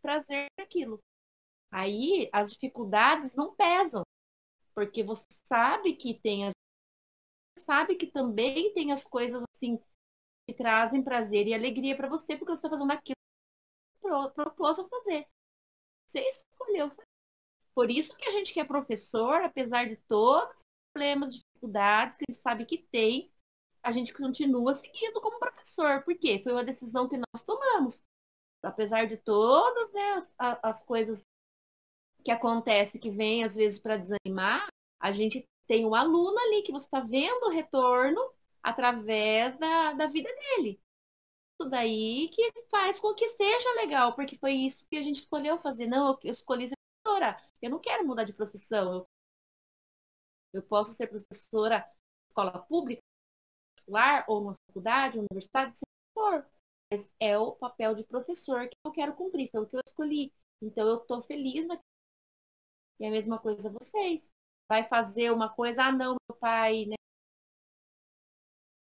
prazer 0.00 0.46
naquilo. 0.58 0.98
Aí 1.70 2.28
as 2.32 2.52
dificuldades 2.52 3.34
não 3.34 3.54
pesam, 3.54 4.02
porque 4.74 5.02
você 5.02 5.26
sabe 5.44 5.94
que 5.94 6.14
tem 6.14 6.46
as 6.46 6.52
sabe 7.58 7.94
que 7.94 8.06
também 8.06 8.72
tem 8.72 8.90
as 8.90 9.04
coisas 9.04 9.44
assim 9.54 9.78
que 10.48 10.54
trazem 10.54 11.04
prazer 11.04 11.46
e 11.46 11.54
alegria 11.54 11.94
para 11.94 12.08
você, 12.08 12.36
porque 12.36 12.52
você 12.52 12.66
está 12.66 12.70
fazendo 12.70 12.90
aquilo 12.90 13.16
que 14.00 14.34
propôs 14.34 14.78
a 14.78 14.88
fazer. 14.88 15.26
Você 16.06 16.20
escolheu 16.20 16.88
fazer. 16.88 17.06
Por 17.74 17.90
isso 17.90 18.16
que 18.16 18.26
a 18.26 18.30
gente 18.30 18.52
que 18.52 18.60
é 18.60 18.64
professor, 18.64 19.42
apesar 19.42 19.88
de 19.88 19.96
todos 19.96 20.56
os 20.56 20.64
problemas, 20.92 21.34
dificuldades 21.34 22.16
que 22.16 22.24
a 22.28 22.32
gente 22.32 22.42
sabe 22.42 22.66
que 22.66 22.78
tem, 22.78 23.30
a 23.82 23.90
gente 23.90 24.12
continua 24.12 24.74
seguindo 24.74 25.20
como 25.20 25.38
professor. 25.38 26.02
Por 26.02 26.16
quê? 26.16 26.40
Foi 26.42 26.52
uma 26.52 26.64
decisão 26.64 27.08
que 27.08 27.16
nós 27.16 27.42
tomamos. 27.42 28.02
Apesar 28.62 29.06
de 29.06 29.16
todas 29.16 29.92
né, 29.92 30.12
as, 30.12 30.34
as 30.62 30.82
coisas 30.82 31.26
que 32.22 32.30
acontecem, 32.30 33.00
que 33.00 33.10
vêm 33.10 33.44
às 33.44 33.54
vezes 33.54 33.78
para 33.78 33.96
desanimar, 33.96 34.68
a 35.00 35.12
gente 35.12 35.44
tem 35.66 35.86
um 35.86 35.94
aluno 35.94 36.38
ali 36.38 36.62
que 36.62 36.72
você 36.72 36.86
está 36.86 37.00
vendo 37.00 37.46
o 37.46 37.50
retorno 37.50 38.20
através 38.62 39.56
da, 39.56 39.92
da 39.92 40.06
vida 40.06 40.28
dele. 40.28 40.80
Isso 41.58 41.70
daí 41.70 42.28
que 42.28 42.52
faz 42.70 42.98
com 43.00 43.14
que 43.14 43.28
seja 43.30 43.74
legal, 43.74 44.14
porque 44.14 44.36
foi 44.38 44.52
isso 44.52 44.86
que 44.90 44.96
a 44.96 45.02
gente 45.02 45.20
escolheu 45.20 45.58
fazer. 45.58 45.86
Não, 45.86 46.18
eu 46.22 46.30
escolhi 46.30 46.68
ser 46.68 46.76
professora. 47.02 47.40
Eu 47.62 47.70
não 47.70 47.78
quero 47.78 48.06
mudar 48.06 48.24
de 48.24 48.32
profissão. 48.32 48.94
Eu, 48.94 49.08
eu 50.52 50.62
posso 50.62 50.92
ser 50.92 51.06
professora 51.06 51.86
escola 52.28 52.58
pública, 52.58 53.02
particular, 53.90 54.24
ou 54.28 54.40
numa 54.40 54.56
faculdade, 54.66 55.18
universidade, 55.18 55.76
se 55.78 55.84
for. 56.14 56.46
Mas 56.92 57.10
é 57.20 57.38
o 57.38 57.52
papel 57.52 57.94
de 57.94 58.04
professor 58.04 58.68
que 58.68 58.76
eu 58.84 58.92
quero 58.92 59.14
cumprir, 59.14 59.50
pelo 59.50 59.66
que 59.66 59.76
eu 59.76 59.82
escolhi. 59.86 60.32
Então 60.62 60.88
eu 60.88 60.98
estou 60.98 61.22
feliz 61.22 61.66
na 61.66 61.78
E 63.00 63.04
a 63.06 63.10
mesma 63.10 63.36
coisa 63.38 63.68
vocês. 63.80 64.30
Vai 64.68 64.86
fazer 64.86 65.32
uma 65.32 65.48
coisa, 65.48 65.84
ah 65.84 65.92
não, 65.92 66.16
meu 66.28 66.36
pai, 66.38 66.84
né? 66.86 66.94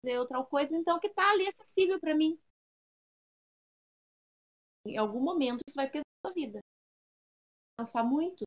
Fazer 0.04 0.18
outra 0.20 0.44
coisa, 0.44 0.76
então 0.76 1.00
que 1.00 1.08
está 1.08 1.32
ali 1.32 1.48
acessível 1.48 2.00
para 2.02 2.14
mim. 2.16 2.38
Em 4.86 4.98
algum 4.98 5.22
momento 5.22 5.62
isso 5.66 5.74
vai 5.76 5.90
pesar 5.90 6.04
na 6.22 6.30
sua 6.30 6.34
vida. 6.34 6.60
Cansar 7.78 8.04
muito. 8.06 8.46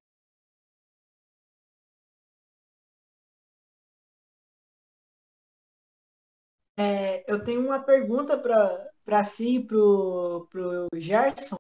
É, 6.77 7.31
eu 7.31 7.43
tenho 7.43 7.64
uma 7.64 7.83
pergunta 7.83 8.39
para 8.39 9.25
si 9.25 9.57
e 9.57 9.66
para 9.66 9.79
o 9.79 10.89
Gerson, 10.95 11.57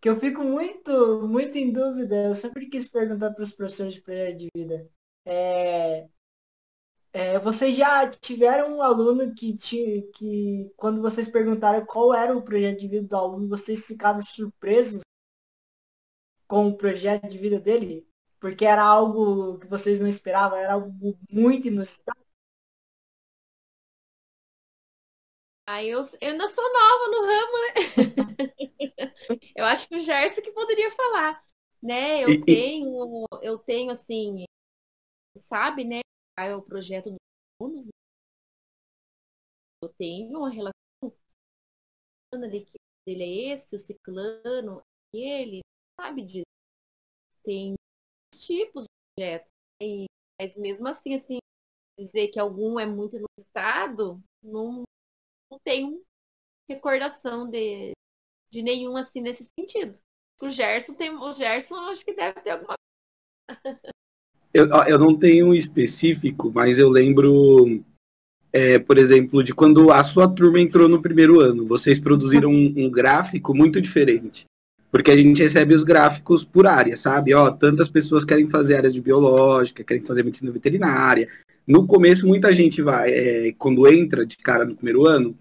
que 0.00 0.08
eu 0.08 0.16
fico 0.16 0.42
muito, 0.42 1.26
muito 1.28 1.56
em 1.58 1.72
dúvida. 1.72 2.26
Eu 2.26 2.34
sempre 2.34 2.68
quis 2.68 2.88
perguntar 2.88 3.32
para 3.32 3.44
os 3.44 3.52
professores 3.52 3.94
de 3.94 4.02
projeto 4.02 4.36
de 4.38 4.48
vida. 4.54 4.90
É, 5.24 6.08
é, 7.12 7.38
vocês 7.38 7.74
já 7.76 8.08
tiveram 8.10 8.76
um 8.76 8.82
aluno 8.82 9.34
que, 9.34 9.56
te, 9.56 10.08
que, 10.14 10.70
quando 10.76 11.00
vocês 11.02 11.28
perguntaram 11.28 11.84
qual 11.86 12.14
era 12.14 12.36
o 12.36 12.42
projeto 12.42 12.80
de 12.80 12.88
vida 12.88 13.06
do 13.08 13.16
aluno, 13.16 13.48
vocês 13.48 13.86
ficaram 13.86 14.20
surpresos 14.20 15.02
com 16.46 16.68
o 16.68 16.76
projeto 16.76 17.28
de 17.28 17.38
vida 17.38 17.58
dele? 17.60 18.06
Porque 18.40 18.64
era 18.64 18.82
algo 18.82 19.58
que 19.58 19.66
vocês 19.66 20.00
não 20.00 20.08
esperavam, 20.08 20.58
era 20.58 20.74
algo 20.74 21.18
muito 21.30 21.68
inusitado? 21.68 22.27
Aí 25.70 25.90
eu, 25.90 26.00
eu 26.22 26.30
ainda 26.30 26.48
sou 26.48 26.64
nova 26.72 27.08
no 27.10 27.26
ramo, 27.26 27.52
né? 27.60 27.74
eu 29.54 29.66
acho 29.66 29.86
que 29.86 29.96
o 29.96 30.00
Gerson 30.00 30.40
que 30.40 30.50
poderia 30.50 30.90
falar, 30.96 31.46
né? 31.82 32.24
Eu 32.24 32.42
tenho, 32.42 33.26
eu 33.42 33.58
tenho 33.58 33.90
assim, 33.90 34.46
sabe, 35.38 35.84
né? 35.84 36.00
É 36.38 36.56
o 36.56 36.62
projeto 36.62 37.10
dos 37.10 37.18
alunos. 37.60 37.84
Né? 37.84 37.90
Eu 39.82 39.90
tenho 39.90 40.38
uma 40.38 40.48
relação 40.48 40.72
ali 42.32 42.64
que 42.64 42.78
ele 43.06 43.22
é 43.22 43.52
esse, 43.52 43.76
o 43.76 43.78
ciclano, 43.78 44.80
ele 45.12 45.60
sabe 46.00 46.24
disso. 46.24 46.46
Tem 47.44 47.74
tipos 48.34 48.84
de 48.84 48.88
projetos. 49.14 49.50
Né? 49.82 50.06
Mas 50.40 50.56
mesmo 50.56 50.88
assim, 50.88 51.14
assim, 51.14 51.36
dizer 51.98 52.28
que 52.28 52.40
algum 52.40 52.80
é 52.80 52.86
muito 52.86 53.16
inusitado, 53.16 54.18
não, 54.42 54.84
não 55.50 55.58
tenho 55.60 56.02
recordação 56.68 57.48
de, 57.48 57.92
de 58.50 58.62
nenhum 58.62 58.96
assim 58.96 59.20
nesse 59.20 59.44
sentido. 59.44 59.98
O 60.40 60.50
Gerson 60.50 60.94
tem. 60.94 61.10
O 61.10 61.32
Gerson 61.32 61.74
acho 61.90 62.04
que 62.04 62.14
deve 62.14 62.40
ter 62.40 62.50
alguma 62.50 62.74
eu, 64.52 64.66
eu 64.86 64.98
não 64.98 65.14
tenho 65.14 65.48
um 65.48 65.54
específico, 65.54 66.50
mas 66.54 66.78
eu 66.78 66.88
lembro, 66.88 67.80
é, 68.52 68.78
por 68.78 68.98
exemplo, 68.98 69.42
de 69.42 69.54
quando 69.54 69.90
a 69.92 70.02
sua 70.02 70.28
turma 70.28 70.60
entrou 70.60 70.88
no 70.88 71.02
primeiro 71.02 71.40
ano. 71.40 71.66
Vocês 71.66 71.98
produziram 71.98 72.50
um, 72.50 72.74
um 72.76 72.90
gráfico 72.90 73.54
muito 73.54 73.80
diferente. 73.80 74.46
Porque 74.90 75.10
a 75.10 75.16
gente 75.16 75.42
recebe 75.42 75.74
os 75.74 75.82
gráficos 75.82 76.44
por 76.44 76.66
área, 76.66 76.96
sabe? 76.96 77.34
Ó, 77.34 77.50
tantas 77.50 77.90
pessoas 77.90 78.24
querem 78.24 78.48
fazer 78.48 78.76
área 78.76 78.90
de 78.90 79.02
biológica, 79.02 79.84
querem 79.84 80.02
fazer 80.02 80.24
medicina 80.24 80.50
veterinária. 80.50 81.28
No 81.68 81.86
começo, 81.86 82.26
muita 82.26 82.50
gente 82.50 82.80
vai, 82.80 83.12
é, 83.12 83.52
quando 83.52 83.86
entra 83.86 84.24
de 84.24 84.38
cara 84.38 84.64
no 84.64 84.74
primeiro 84.74 85.04
ano, 85.04 85.38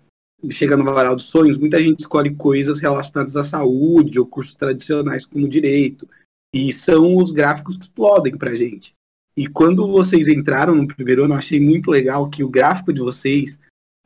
chega 0.51 0.75
no 0.75 0.83
varal 0.83 1.15
dos 1.15 1.27
sonhos, 1.27 1.57
muita 1.57 1.81
gente 1.81 2.01
escolhe 2.01 2.35
coisas 2.35 2.79
relacionadas 2.79 3.37
à 3.37 3.45
saúde 3.45 4.19
ou 4.19 4.27
cursos 4.27 4.53
tradicionais 4.53 5.25
como 5.25 5.47
direito. 5.47 6.05
E 6.53 6.73
são 6.73 7.15
os 7.15 7.31
gráficos 7.31 7.77
que 7.77 7.83
explodem 7.85 8.37
pra 8.37 8.57
gente. 8.57 8.93
E 9.37 9.47
quando 9.47 9.87
vocês 9.87 10.27
entraram 10.27 10.75
no 10.75 10.85
primeiro 10.85 11.23
ano, 11.23 11.33
eu 11.33 11.37
achei 11.37 11.61
muito 11.61 11.89
legal 11.89 12.29
que 12.29 12.43
o 12.43 12.49
gráfico 12.49 12.91
de 12.91 12.99
vocês, 12.99 13.57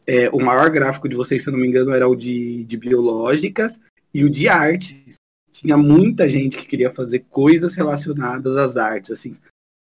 é, 0.06 0.30
o 0.30 0.40
maior 0.40 0.70
gráfico 0.70 1.10
de 1.10 1.16
vocês, 1.16 1.42
se 1.42 1.50
eu 1.50 1.54
não 1.54 1.60
me 1.60 1.68
engano, 1.68 1.90
era 1.90 2.08
o 2.08 2.16
de, 2.16 2.64
de 2.66 2.78
biológicas 2.78 3.80
e 4.14 4.24
o 4.24 4.30
de 4.30 4.48
artes. 4.48 5.16
Tinha 5.52 5.76
muita 5.76 6.30
gente 6.30 6.56
que 6.56 6.68
queria 6.68 6.94
fazer 6.94 7.26
coisas 7.32 7.74
relacionadas 7.74 8.56
às 8.58 8.78
artes, 8.78 9.10
assim, 9.10 9.34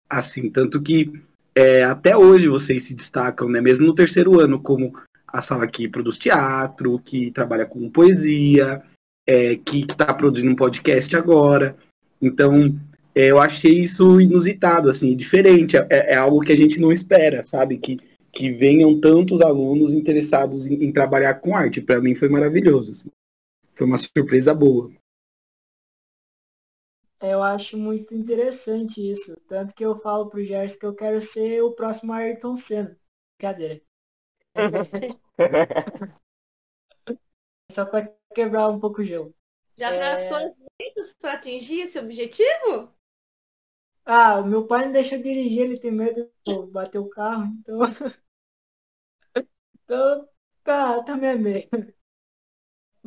assim 0.09 0.49
tanto 0.51 0.81
que 0.81 1.13
é, 1.59 1.83
até 1.83 2.17
hoje 2.17 2.47
vocês 2.47 2.85
se 2.85 2.95
destacam, 2.95 3.49
né, 3.49 3.61
mesmo 3.61 3.85
no 3.85 3.93
terceiro 3.93 4.39
ano, 4.39 4.61
como 4.61 4.97
a 5.27 5.43
sala 5.43 5.67
que 5.67 5.89
produz 5.89 6.17
teatro, 6.17 7.01
que 7.01 7.33
trabalha 7.33 7.67
com 7.67 7.91
poesia, 7.91 8.81
é, 9.27 9.57
que 9.57 9.81
está 9.81 10.15
produzindo 10.15 10.53
um 10.53 10.57
podcast 10.57 11.17
agora. 11.17 11.77
Então, 12.23 12.79
é, 13.13 13.33
eu 13.33 13.41
achei 13.41 13.83
isso 13.83 14.21
inusitado, 14.21 14.89
assim, 14.89 15.17
diferente. 15.17 15.77
É, 15.77 16.13
é, 16.13 16.15
algo 16.15 16.41
que 16.43 16.53
a 16.53 16.57
gente 16.57 16.81
não 16.81 16.93
espera, 16.93 17.43
sabe? 17.43 17.77
Que, 17.77 17.99
que 18.31 18.53
venham 18.53 19.01
tantos 19.01 19.41
alunos 19.41 19.93
interessados 19.93 20.65
em, 20.65 20.85
em 20.85 20.93
trabalhar 20.93 21.35
com 21.35 21.57
arte. 21.57 21.81
Para 21.81 22.01
mim 22.01 22.15
foi 22.15 22.29
maravilhoso. 22.29 22.93
Assim. 22.93 23.09
Foi 23.75 23.85
uma 23.85 23.99
surpresa 23.99 24.55
boa. 24.55 24.93
Eu 27.21 27.43
acho 27.43 27.77
muito 27.79 28.15
interessante 28.15 29.01
isso. 29.11 29.37
Tanto 29.47 29.75
que 29.75 29.85
eu 29.85 29.97
falo 29.97 30.29
pro 30.29 30.45
Gers 30.45 30.77
que 30.77 30.85
eu 30.87 30.95
quero 30.95 31.21
ser 31.21 31.63
o 31.63 31.73
próximo 31.73 32.13
Ayrton 32.13 32.57
Senna. 32.57 32.97
Brincadeira. 33.39 33.81
Só 37.73 37.85
pra 37.87 38.13
quebrar 38.35 38.69
um 38.69 38.79
pouco 38.81 39.01
o 39.01 39.05
gelo. 39.05 39.35
Já 39.79 39.91
É. 39.91 39.99
traçou 39.99 40.37
os 40.49 40.55
meios 40.79 41.15
para 41.15 41.33
atingir 41.33 41.81
esse 41.81 41.99
objetivo? 41.99 42.93
Ah, 44.05 44.41
o 44.41 44.45
meu 44.47 44.67
pai 44.67 44.87
não 44.87 44.93
deixa 44.93 45.15
eu 45.17 45.23
dirigir, 45.23 45.61
ele 45.63 45.79
tem 45.79 45.93
medo 45.93 46.29
de 46.45 46.55
bater 46.73 46.99
o 46.99 47.09
carro, 47.09 47.45
então. 47.61 47.79
Então, 49.85 50.29
tá, 50.63 51.03
tá 51.03 51.17
meio. 51.17 51.69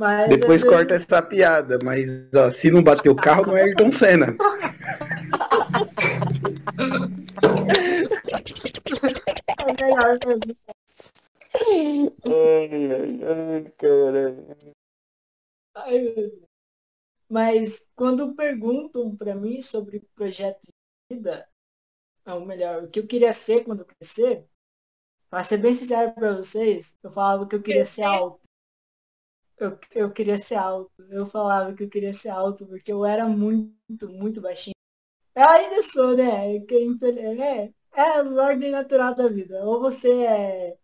Mas 0.01 0.29
Depois 0.29 0.61
vezes- 0.63 0.67
corta 0.67 0.95
essa 0.95 1.21
piada, 1.21 1.77
mas 1.83 2.07
ó, 2.33 2.49
se 2.49 2.71
não 2.71 2.81
bater 2.81 3.09
o 3.09 3.15
carro, 3.15 3.45
não 3.45 3.55
é 3.55 3.61
Ayrton 3.65 3.91
Senna. 3.91 4.35
É 9.59 9.73
melhor 9.83 10.17
mesmo. 10.25 10.57
ai, 12.25 13.19
ai, 15.75 15.99
meu 15.99 16.15
Deus. 16.15 16.33
Mas 17.29 17.87
quando 17.95 18.33
perguntam 18.35 19.15
pra 19.15 19.35
mim 19.35 19.61
sobre 19.61 19.99
projeto 20.15 20.61
de 20.63 21.15
vida, 21.15 21.47
ou 22.25 22.43
melhor, 22.43 22.85
o 22.85 22.89
que 22.89 23.01
eu 23.01 23.05
queria 23.05 23.33
ser 23.33 23.63
quando 23.65 23.81
eu 23.81 23.85
crescer, 23.85 24.47
pra 25.29 25.43
ser 25.43 25.57
bem 25.57 25.75
sincero 25.75 26.11
pra 26.13 26.33
vocês, 26.37 26.97
eu 27.03 27.11
falava 27.11 27.47
que 27.47 27.55
eu 27.55 27.61
queria 27.61 27.85
ser 27.85 28.01
alto. 28.01 28.40
Eu, 29.61 29.79
eu 29.93 30.11
queria 30.11 30.37
ser 30.37 30.55
alto. 30.55 30.91
Eu 31.09 31.25
falava 31.25 31.73
que 31.73 31.83
eu 31.83 31.89
queria 31.89 32.13
ser 32.13 32.29
alto 32.29 32.65
porque 32.67 32.91
eu 32.91 33.05
era 33.05 33.27
muito, 33.27 34.09
muito 34.09 34.41
baixinho. 34.41 34.73
Eu 35.35 35.47
ainda 35.49 35.83
sou, 35.83 36.17
né? 36.17 36.55
Infel- 36.57 37.17
é, 37.43 37.73
é 37.95 38.01
as 38.19 38.31
ordens 38.37 38.71
naturais 38.71 39.15
da 39.17 39.29
vida. 39.29 39.63
Ou 39.65 39.81
você 39.81 40.09
é, 40.25 40.77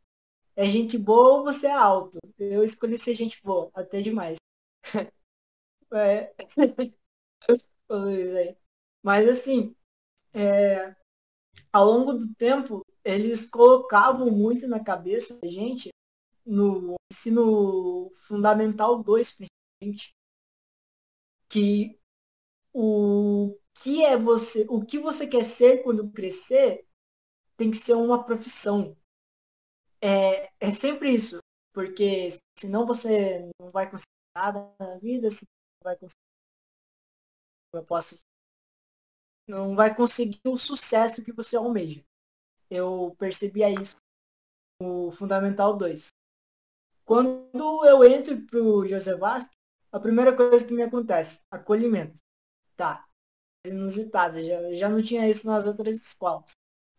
é 0.56 0.66
gente 0.70 0.98
boa 0.98 1.40
ou 1.40 1.44
você 1.46 1.68
é 1.68 1.72
alto. 1.74 2.20
Eu 2.40 2.64
escolhi 2.64 2.98
ser 3.00 3.16
gente 3.16 3.42
boa, 3.44 3.72
até 3.76 4.02
demais. 4.02 4.38
É. 5.94 6.34
Mas 9.04 9.28
assim, 9.30 9.76
é, 10.34 10.96
ao 11.74 11.86
longo 11.86 12.14
do 12.14 12.34
tempo, 12.36 12.86
eles 13.04 13.46
colocavam 13.50 14.32
muito 14.32 14.68
na 14.68 14.84
cabeça 14.84 15.40
da 15.42 15.48
gente, 15.48 15.90
no 16.48 16.96
ensino 17.12 18.10
fundamental 18.14 19.04
2, 19.04 19.32
principalmente, 19.32 20.16
que 21.50 22.00
o 22.74 23.58
que 23.84 24.04
é 24.04 24.18
você, 24.18 24.66
o 24.70 24.84
que 24.84 25.00
você 25.00 25.28
quer 25.28 25.44
ser 25.44 25.84
quando 25.84 26.10
crescer 26.12 26.88
tem 27.58 27.72
que 27.72 27.78
ser 27.78 27.94
uma 27.94 28.24
profissão. 28.24 28.96
É, 30.02 30.52
é 30.60 30.72
sempre 30.72 31.14
isso, 31.14 31.40
porque 31.74 32.30
senão 32.58 32.86
você 32.86 33.50
não 33.60 33.72
vai 33.72 33.90
conseguir 33.90 34.08
nada 34.36 34.74
na 34.80 34.98
vida, 34.98 35.30
se 35.32 35.46
vai 35.84 35.96
conseguir. 35.98 36.22
Eu 37.74 37.84
posso. 37.84 38.20
Não 39.48 39.76
vai 39.76 39.96
conseguir 39.96 40.42
o 40.46 40.58
sucesso 40.58 41.24
que 41.24 41.32
você 41.32 41.56
almeja. 41.56 42.04
Eu 42.70 43.16
percebia 43.18 43.70
isso 43.70 43.96
no 44.82 45.10
Fundamental 45.10 45.76
2. 45.76 46.10
Quando 47.08 47.86
eu 47.86 48.04
entro 48.04 48.38
pro 48.48 48.86
José 48.86 49.16
Vasco, 49.16 49.56
a 49.94 49.98
primeira 49.98 50.36
coisa 50.36 50.68
que 50.68 50.74
me 50.74 50.84
acontece, 50.84 51.40
acolhimento. 51.50 52.20
Tá. 52.76 53.08
Inusitada. 53.66 54.44
Já, 54.44 54.74
já 54.74 54.90
não 54.90 55.02
tinha 55.02 55.26
isso 55.26 55.48
nas 55.48 55.66
outras 55.66 55.96
escolas. 55.96 56.52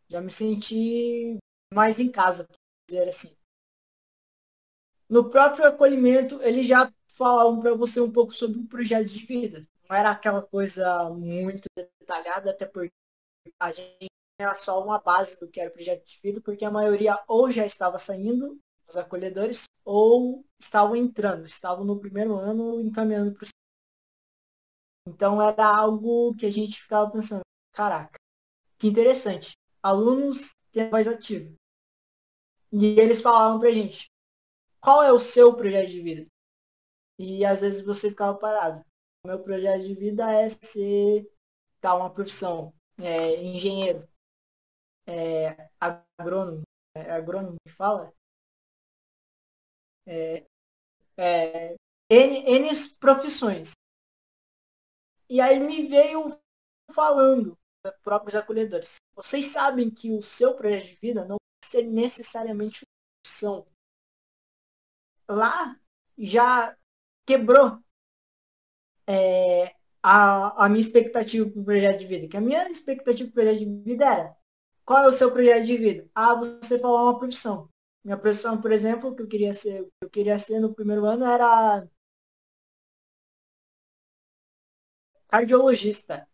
Já 0.08 0.22
me 0.22 0.30
senti 0.30 1.36
mais 1.74 2.00
em 2.00 2.10
casa, 2.10 2.46
por 2.46 2.56
dizer 2.88 3.06
assim. 3.06 3.36
No 5.10 5.28
próprio 5.28 5.66
acolhimento, 5.66 6.42
eles 6.42 6.66
já 6.66 6.90
falavam 7.08 7.60
para 7.60 7.74
você 7.74 8.00
um 8.00 8.10
pouco 8.10 8.32
sobre 8.32 8.60
o 8.60 8.66
projeto 8.66 9.08
de 9.08 9.26
vida. 9.26 9.68
Não 9.90 9.94
era 9.94 10.10
aquela 10.10 10.40
coisa 10.40 11.10
muito 11.10 11.68
detalhada, 11.76 12.50
até 12.50 12.64
porque 12.64 12.94
a 13.60 13.70
gente 13.70 14.06
era 14.40 14.54
só 14.54 14.82
uma 14.82 14.98
base 14.98 15.38
do 15.38 15.48
que 15.48 15.60
era 15.60 15.68
o 15.68 15.72
projeto 15.72 16.06
de 16.06 16.18
vida, 16.22 16.40
porque 16.40 16.64
a 16.64 16.70
maioria 16.70 17.22
ou 17.28 17.50
já 17.50 17.66
estava 17.66 17.98
saindo, 17.98 18.58
os 18.88 18.96
acolhedores, 18.96 19.64
ou 19.84 20.44
estavam 20.58 20.96
entrando, 20.96 21.46
estavam 21.46 21.84
no 21.84 22.00
primeiro 22.00 22.34
ano 22.34 22.80
encaminhando 22.80 23.32
para 23.32 23.44
o 23.44 23.48
Então 25.08 25.40
era 25.40 25.66
algo 25.66 26.34
que 26.34 26.46
a 26.46 26.50
gente 26.50 26.80
ficava 26.82 27.10
pensando, 27.10 27.42
caraca, 27.72 28.18
que 28.78 28.86
interessante. 28.86 29.52
Alunos 29.82 30.50
têm 30.72 30.90
voz 30.90 31.06
ativa. 31.06 31.54
E 32.72 32.98
eles 33.00 33.20
falavam 33.20 33.58
pra 33.58 33.70
gente, 33.72 34.10
qual 34.80 35.02
é 35.02 35.12
o 35.12 35.18
seu 35.18 35.54
projeto 35.54 35.90
de 35.90 36.00
vida? 36.00 36.26
E 37.18 37.44
às 37.44 37.60
vezes 37.60 37.84
você 37.84 38.10
ficava 38.10 38.36
parado. 38.38 38.82
Meu 39.26 39.42
projeto 39.42 39.82
de 39.84 39.94
vida 39.94 40.30
é 40.30 40.48
ser 40.48 41.30
tal 41.80 42.00
uma 42.00 42.12
profissão, 42.12 42.72
é, 42.98 43.42
engenheiro, 43.42 44.06
é, 45.06 45.70
agrônomo, 45.80 46.62
é, 46.94 47.10
agrônomo 47.12 47.56
que 47.66 47.72
fala? 47.72 48.12
É, 50.08 50.44
é, 51.18 51.76
N, 52.10 52.44
N 52.46 52.68
profissões. 52.98 53.72
E 55.28 55.40
aí 55.40 55.60
me 55.60 55.86
veio 55.86 56.40
falando, 56.90 57.58
os 57.84 57.92
próprios 58.02 58.34
acolhedores, 58.34 58.96
vocês 59.14 59.46
sabem 59.46 59.90
que 59.90 60.10
o 60.10 60.22
seu 60.22 60.56
projeto 60.56 60.86
de 60.86 60.94
vida 60.94 61.24
não 61.24 61.36
vai 61.36 61.68
ser 61.70 61.82
necessariamente 61.82 62.84
uma 62.84 63.22
profissão. 63.22 63.66
Lá 65.28 65.78
já 66.16 66.74
quebrou 67.26 67.78
é, 69.06 69.74
a, 70.02 70.64
a 70.64 70.68
minha 70.70 70.80
expectativa 70.80 71.50
para 71.50 71.60
o 71.60 71.64
projeto 71.64 71.98
de 71.98 72.06
vida. 72.06 72.28
Que 72.28 72.36
a 72.38 72.40
minha 72.40 72.66
expectativa 72.70 73.30
para 73.30 73.42
o 73.42 73.44
projeto 73.44 73.58
de 73.58 73.82
vida 73.82 74.04
era 74.06 74.38
qual 74.86 75.04
é 75.04 75.08
o 75.08 75.12
seu 75.12 75.30
projeto 75.30 75.66
de 75.66 75.76
vida? 75.76 76.10
Ah, 76.14 76.34
você 76.34 76.78
falar 76.78 77.02
uma 77.02 77.18
profissão. 77.18 77.68
Minha 78.08 78.16
profissão, 78.16 78.58
por 78.58 78.72
exemplo, 78.72 79.14
que 79.14 79.20
eu 79.20 79.28
queria 79.28 79.52
ser, 79.52 79.86
eu 80.00 80.08
queria 80.08 80.38
ser 80.38 80.60
no 80.60 80.74
primeiro 80.74 81.04
ano 81.04 81.26
era 81.26 81.86
cardiologista. 85.28 86.26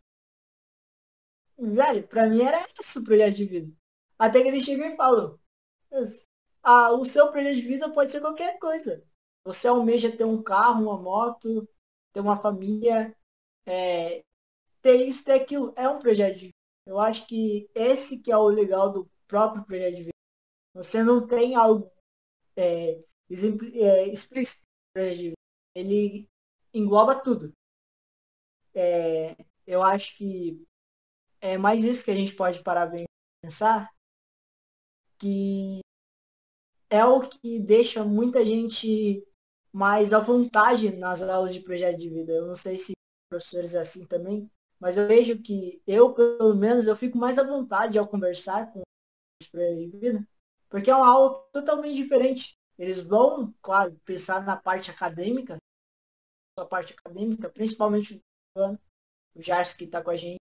Velho, 1.59 2.07
pra 2.07 2.29
mim 2.29 2.43
era 2.43 2.64
esse 2.79 2.97
o 2.97 3.03
projeto 3.03 3.35
de 3.35 3.45
vida. 3.47 3.72
Até 4.16 4.41
que 4.41 4.47
ele 4.47 4.61
chegou 4.61 4.87
e 4.87 4.95
falou, 4.95 5.41
ah, 6.62 6.93
o 6.93 7.05
seu 7.05 7.33
projeto 7.33 7.57
de 7.57 7.62
vida 7.62 7.93
pode 7.93 8.12
ser 8.12 8.20
qualquer 8.20 8.57
coisa. 8.61 9.05
Você 9.45 9.66
almeja 9.66 10.16
ter 10.16 10.25
um 10.25 10.41
carro, 10.41 10.85
uma 10.85 11.03
moto, 11.03 11.68
ter 12.12 12.20
uma 12.20 12.41
família, 12.41 13.16
é, 13.66 14.22
ter 14.81 15.09
isso, 15.09 15.25
ter 15.25 15.33
aquilo. 15.33 15.75
É 15.77 15.89
um 15.89 15.99
projeto 15.99 16.37
de 16.37 16.47
vida. 16.47 16.55
Eu 16.87 17.01
acho 17.01 17.27
que 17.27 17.68
esse 17.75 18.22
que 18.22 18.31
é 18.31 18.37
o 18.37 18.47
legal 18.47 18.93
do 18.93 19.11
próprio 19.27 19.64
projeto 19.64 19.97
de 19.97 20.03
vida. 20.03 20.14
Você 20.75 21.03
não 21.03 21.27
tem 21.27 21.55
algo 21.55 21.91
é, 22.57 23.01
é, 23.31 24.09
explícito 24.09 24.64
vida. 24.95 25.35
Ele 25.75 26.29
engloba 26.72 27.20
tudo. 27.20 27.53
É, 28.75 29.37
eu 29.66 29.83
acho 29.83 30.16
que 30.16 30.62
é 31.41 31.57
mais 31.57 31.85
isso 31.85 32.05
que 32.05 32.11
a 32.11 32.14
gente 32.14 32.35
pode 32.35 32.62
parar 32.62 32.87
bem 32.87 33.05
pensar, 33.43 33.93
que 35.18 35.81
é 36.91 37.05
o 37.05 37.29
que 37.29 37.61
deixa 37.61 38.05
muita 38.05 38.45
gente 38.45 39.27
mais 39.72 40.12
à 40.12 40.18
vontade 40.18 40.97
nas 40.97 41.22
aulas 41.22 41.53
de 41.55 41.61
projeto 41.61 41.99
de 41.99 42.09
vida. 42.09 42.33
Eu 42.33 42.47
não 42.47 42.55
sei 42.55 42.77
se 42.77 42.93
professores 43.29 43.75
é 43.75 43.81
assim 43.81 44.07
também, 44.07 44.51
mas 44.81 44.97
eu 44.97 45.07
vejo 45.07 45.41
que 45.43 45.83
eu, 45.87 46.14
pelo 46.14 46.55
menos, 46.55 46.87
eu 46.87 46.95
fico 46.95 47.18
mais 47.18 47.39
à 47.39 47.43
vontade 47.43 47.99
ao 47.99 48.09
conversar 48.09 48.72
com 48.72 48.83
os 49.43 49.49
projetos 49.49 49.91
de 49.91 49.99
vida, 49.99 50.29
porque 50.75 50.91
é 50.91 50.97
uma 50.97 51.09
aula 51.09 51.41
totalmente 51.53 51.95
diferente. 51.95 52.59
Eles 52.77 53.01
vão, 53.01 53.55
claro, 53.62 53.97
pensar 54.05 54.45
na 54.45 54.57
parte 54.57 54.91
acadêmica, 54.91 55.57
a 56.59 56.64
parte 56.64 56.93
acadêmica, 56.95 57.49
principalmente 57.49 58.18
o 58.59 59.41
Jars 59.41 59.72
que 59.72 59.85
está 59.85 60.03
com 60.03 60.11
a 60.11 60.16
gente, 60.16 60.41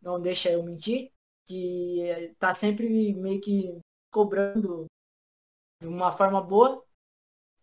não 0.00 0.22
deixa 0.22 0.52
eu 0.52 0.62
mentir, 0.62 1.10
que 1.48 2.02
está 2.30 2.54
sempre 2.54 3.12
meio 3.14 3.40
que 3.40 3.80
cobrando 4.12 4.86
de 5.82 5.88
uma 5.88 6.12
forma 6.12 6.40
boa 6.40 6.86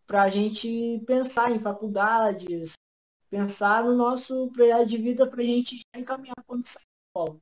para 0.05 0.23
a 0.23 0.29
gente 0.29 1.01
pensar 1.07 1.53
em 1.53 1.59
faculdades, 1.59 2.73
pensar 3.29 3.81
no 3.85 3.95
nosso 3.95 4.51
projeto 4.51 4.89
de 4.89 4.97
vida 4.97 5.25
para 5.25 5.41
a 5.41 5.45
gente 5.45 5.79
encaminhar 5.95 6.35
quando 6.45 6.67
sair 6.67 6.83
da 6.83 7.21
escola. 7.21 7.39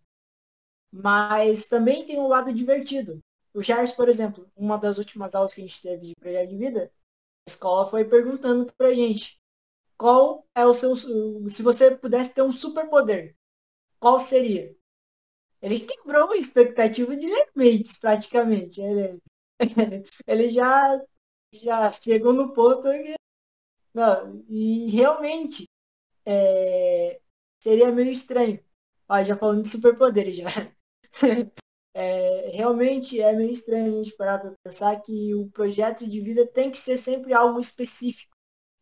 Mas 0.92 1.68
também 1.68 2.06
tem 2.06 2.20
um 2.20 2.28
lado 2.28 2.54
divertido. 2.54 3.20
O 3.54 3.62
Jars, 3.62 3.92
por 3.92 4.10
exemplo, 4.10 4.50
uma 4.56 4.78
das 4.78 4.98
últimas 4.98 5.36
aulas 5.36 5.54
que 5.54 5.62
a 5.62 5.68
gente 5.68 5.82
teve 5.82 6.08
de 6.08 6.16
projeto 6.16 6.50
de 6.50 6.58
vida, 6.58 6.92
a 7.48 7.50
escola 7.50 7.90
foi 7.90 8.06
perguntando 8.06 8.72
para 8.74 8.88
a 8.88 8.94
gente 8.94 9.40
qual 9.98 10.46
é 10.56 10.66
o 10.66 10.74
seu. 10.74 10.96
Se 10.96 11.62
você 11.62 11.96
pudesse 11.96 12.34
ter 12.34 12.42
um 12.42 12.52
superpoder, 12.52 13.36
qual 14.00 14.20
seria? 14.20 14.76
Ele 15.62 15.80
quebrou 15.80 16.32
a 16.32 16.38
expectativa 16.38 17.16
de 17.16 17.28
Mentes, 17.56 17.98
praticamente. 17.98 18.82
Ele, 18.82 19.22
ele 20.28 20.50
já, 20.50 21.02
já 21.54 21.92
chegou 21.94 22.34
no 22.34 22.54
ponto 22.54 22.84
que. 22.84 23.16
Não, 23.94 24.44
e 24.50 24.90
realmente 24.90 25.66
é, 26.26 27.22
seria 27.62 27.92
meio 27.92 28.12
estranho. 28.12 28.60
Ó, 29.08 29.24
já 29.24 29.38
falando 29.38 29.62
de 29.64 29.70
superpoderes 29.70 30.36
já. 30.38 30.48
É, 31.96 32.50
realmente 32.50 33.22
é 33.22 33.32
meio 33.34 33.52
estranho 33.52 33.94
a 33.94 34.04
gente 34.04 34.18
parar 34.18 34.40
para 34.40 34.56
pensar 34.64 35.00
que 35.02 35.34
o 35.36 35.50
projeto 35.52 36.08
de 36.08 36.20
vida 36.22 36.46
tem 36.48 36.72
que 36.72 36.78
ser 36.78 36.98
sempre 36.98 37.34
algo 37.34 37.60
específico. 37.60 38.34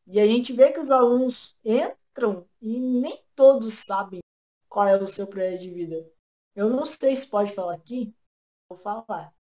E 0.07 0.19
a 0.19 0.25
gente 0.25 0.53
vê 0.53 0.71
que 0.71 0.79
os 0.79 0.91
alunos 0.91 1.57
entram 1.63 2.47
e 2.61 2.79
nem 2.79 3.21
todos 3.35 3.73
sabem 3.73 4.19
qual 4.69 4.87
é 4.87 4.95
o 5.01 5.07
seu 5.07 5.27
projeto 5.27 5.61
de 5.61 5.71
vida. 5.71 6.09
Eu 6.55 6.69
não 6.69 6.85
sei 6.85 7.15
se 7.15 7.27
pode 7.27 7.53
falar 7.53 7.75
aqui, 7.75 8.13
vou 8.69 8.77
falar. 8.77 9.33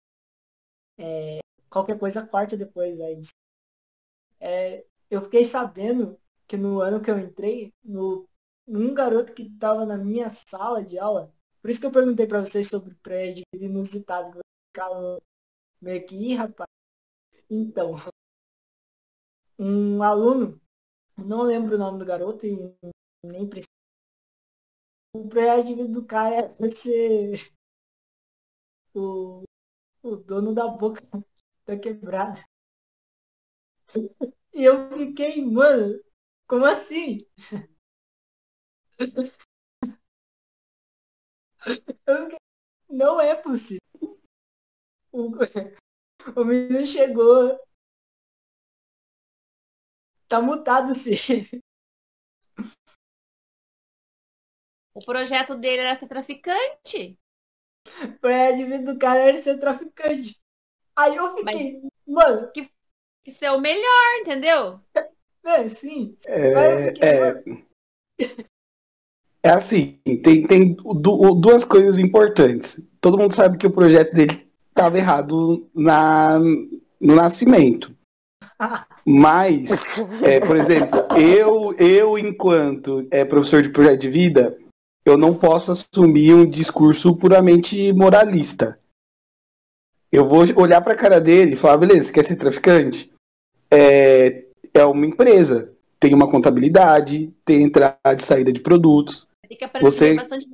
É, 0.98 1.38
qualquer 1.68 1.98
coisa 1.98 2.26
corta 2.26 2.56
depois 2.56 3.00
aí. 3.00 3.20
É, 4.40 4.84
eu 5.08 5.22
fiquei 5.22 5.44
sabendo 5.44 6.18
que 6.46 6.56
no 6.56 6.80
ano 6.80 7.00
que 7.00 7.10
eu 7.10 7.18
entrei, 7.18 7.72
no, 7.82 8.28
um 8.66 8.92
garoto 8.94 9.34
que 9.34 9.42
estava 9.42 9.86
na 9.86 9.96
minha 9.96 10.28
sala 10.30 10.82
de 10.84 10.98
aula, 10.98 11.32
por 11.60 11.70
isso 11.70 11.80
que 11.80 11.86
eu 11.86 11.92
perguntei 11.92 12.26
para 12.26 12.40
vocês 12.44 12.68
sobre 12.68 12.94
prédio 12.96 13.44
inusitado, 13.54 14.38
eu 14.38 14.42
ficava 14.72 15.20
meio 15.82 16.06
que, 16.06 16.34
rapaz. 16.34 16.68
Então, 17.50 17.94
um 19.58 20.02
aluno, 20.02 20.60
não 21.18 21.42
lembro 21.42 21.76
o 21.76 21.78
nome 21.78 21.98
do 22.00 22.06
garoto 22.06 22.46
e 22.46 22.56
nem 23.24 23.48
precisa. 23.48 23.68
O 25.14 25.28
prédio 25.28 25.86
do 25.86 26.04
cara 26.04 26.52
é 26.58 26.68
ser 26.68 27.52
o, 28.94 29.42
o 30.02 30.16
dono 30.16 30.54
da 30.54 30.68
boca 30.68 31.02
tá 31.66 31.78
quebrada. 31.78 32.40
E 34.52 34.64
eu 34.64 34.90
fiquei, 34.98 35.44
mano, 35.44 36.00
como 36.48 36.64
assim? 36.66 37.24
Não 42.88 43.20
é 43.20 43.34
possível. 43.34 43.80
O, 45.12 45.30
o 46.36 46.44
menino 46.44 46.86
chegou. 46.86 47.58
Tá 50.28 50.40
mutado 50.40 50.94
sim. 50.94 51.14
O 54.94 55.00
projeto 55.04 55.56
dele 55.56 55.82
era 55.82 55.98
ser 55.98 56.08
traficante. 56.08 57.18
O 58.04 58.18
projeto 58.20 58.84
do 58.84 58.98
cara 58.98 59.20
era 59.20 59.36
ser 59.38 59.58
traficante. 59.58 60.40
Aí 60.96 61.16
eu 61.16 61.36
fiquei, 61.36 61.80
Mas, 61.80 61.90
mano. 62.06 62.52
Que, 62.52 62.70
isso 63.24 63.44
é 63.44 63.50
o 63.50 63.60
melhor, 63.60 64.20
entendeu? 64.20 64.80
É, 65.44 65.68
sim. 65.68 66.18
É, 66.24 66.86
fiquei, 66.86 67.08
é... 67.08 67.70
É 69.42 69.50
assim, 69.50 69.98
tem, 70.22 70.46
tem 70.46 70.76
duas 71.36 71.64
coisas 71.64 71.98
importantes. 71.98 72.80
Todo 73.00 73.16
mundo 73.16 73.34
sabe 73.34 73.56
que 73.56 73.66
o 73.66 73.72
projeto 73.72 74.14
dele 74.14 74.46
estava 74.68 74.98
errado 74.98 75.66
na, 75.74 76.38
no 76.38 77.14
nascimento. 77.14 77.90
Mas, 79.06 79.70
é, 80.22 80.38
por 80.40 80.56
exemplo, 80.56 81.00
eu, 81.16 81.74
eu 81.78 82.18
enquanto 82.18 83.06
é, 83.10 83.24
professor 83.24 83.62
de 83.62 83.70
projeto 83.70 84.00
de 84.00 84.10
vida, 84.10 84.58
eu 85.04 85.16
não 85.16 85.34
posso 85.34 85.72
assumir 85.72 86.34
um 86.34 86.48
discurso 86.48 87.16
puramente 87.16 87.92
moralista. 87.92 88.78
Eu 90.12 90.28
vou 90.28 90.44
olhar 90.56 90.82
para 90.82 90.92
a 90.92 90.96
cara 90.96 91.20
dele 91.20 91.54
e 91.54 91.56
falar, 91.56 91.78
beleza, 91.78 92.12
quer 92.12 92.24
ser 92.24 92.36
traficante? 92.36 93.10
É, 93.70 94.44
é 94.74 94.84
uma 94.84 95.06
empresa, 95.06 95.72
tem 95.98 96.12
uma 96.12 96.28
contabilidade, 96.28 97.32
tem 97.44 97.62
entrada 97.62 97.98
e 98.18 98.22
saída 98.22 98.52
de 98.52 98.60
produtos, 98.60 99.26
tem 99.50 99.68
que 99.68 99.80
você, 99.80 100.14
bastante. 100.14 100.48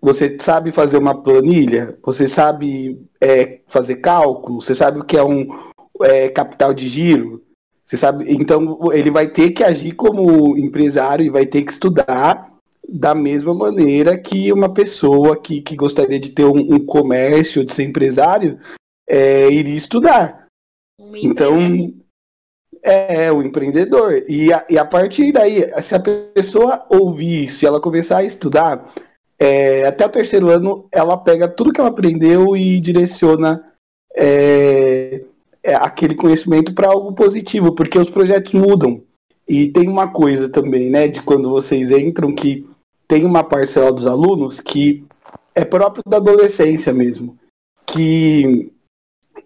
Você 0.00 0.36
sabe 0.40 0.72
fazer 0.72 0.98
uma 0.98 1.22
planilha? 1.22 1.96
Você 2.02 2.26
sabe 2.26 3.00
é, 3.20 3.60
fazer 3.68 3.96
cálculo? 3.96 4.60
Você 4.60 4.74
sabe 4.74 5.00
o 5.00 5.04
que 5.04 5.16
é 5.16 5.22
um 5.22 5.46
é, 6.02 6.28
capital 6.28 6.74
de 6.74 6.88
giro? 6.88 7.44
Você 7.84 7.96
sabe? 7.96 8.24
Então 8.28 8.78
ele 8.92 9.10
vai 9.10 9.28
ter 9.28 9.50
que 9.50 9.62
agir 9.62 9.92
como 9.92 10.56
empresário 10.56 11.24
e 11.24 11.30
vai 11.30 11.46
ter 11.46 11.62
que 11.62 11.72
estudar 11.72 12.52
da 12.88 13.14
mesma 13.14 13.54
maneira 13.54 14.18
que 14.18 14.52
uma 14.52 14.72
pessoa 14.72 15.40
que, 15.40 15.62
que 15.62 15.76
gostaria 15.76 16.18
de 16.18 16.30
ter 16.30 16.44
um, 16.44 16.74
um 16.74 16.84
comércio, 16.84 17.64
de 17.64 17.72
ser 17.72 17.84
empresário, 17.84 18.58
é, 19.08 19.50
iria 19.50 19.76
estudar. 19.76 20.46
Um 20.98 21.16
então, 21.16 21.58
é, 22.84 23.32
o 23.32 23.42
empreendedor. 23.42 24.22
E 24.28 24.52
a, 24.52 24.64
e 24.68 24.76
a 24.76 24.84
partir 24.84 25.32
daí, 25.32 25.64
se 25.82 25.94
a 25.94 26.00
pessoa 26.00 26.84
ouvir 26.90 27.46
isso 27.46 27.64
e 27.64 27.66
ela 27.66 27.80
começar 27.80 28.18
a 28.18 28.24
estudar, 28.24 28.92
é, 29.38 29.86
até 29.86 30.04
o 30.04 30.10
terceiro 30.10 30.50
ano, 30.50 30.86
ela 30.92 31.16
pega 31.16 31.48
tudo 31.48 31.72
que 31.72 31.80
ela 31.80 31.88
aprendeu 31.88 32.54
e 32.54 32.78
direciona 32.78 33.64
é, 34.14 35.22
é 35.62 35.74
aquele 35.74 36.14
conhecimento 36.14 36.74
para 36.74 36.88
algo 36.88 37.14
positivo, 37.14 37.74
porque 37.74 37.98
os 37.98 38.10
projetos 38.10 38.52
mudam. 38.52 39.02
E 39.48 39.68
tem 39.70 39.88
uma 39.88 40.08
coisa 40.08 40.48
também, 40.48 40.90
né, 40.90 41.08
de 41.08 41.22
quando 41.22 41.50
vocês 41.50 41.90
entram, 41.90 42.34
que 42.34 42.68
tem 43.08 43.24
uma 43.24 43.42
parcela 43.42 43.92
dos 43.92 44.06
alunos 44.06 44.60
que 44.60 45.04
é 45.54 45.64
próprio 45.64 46.02
da 46.06 46.18
adolescência 46.18 46.92
mesmo, 46.92 47.36
que 47.86 48.72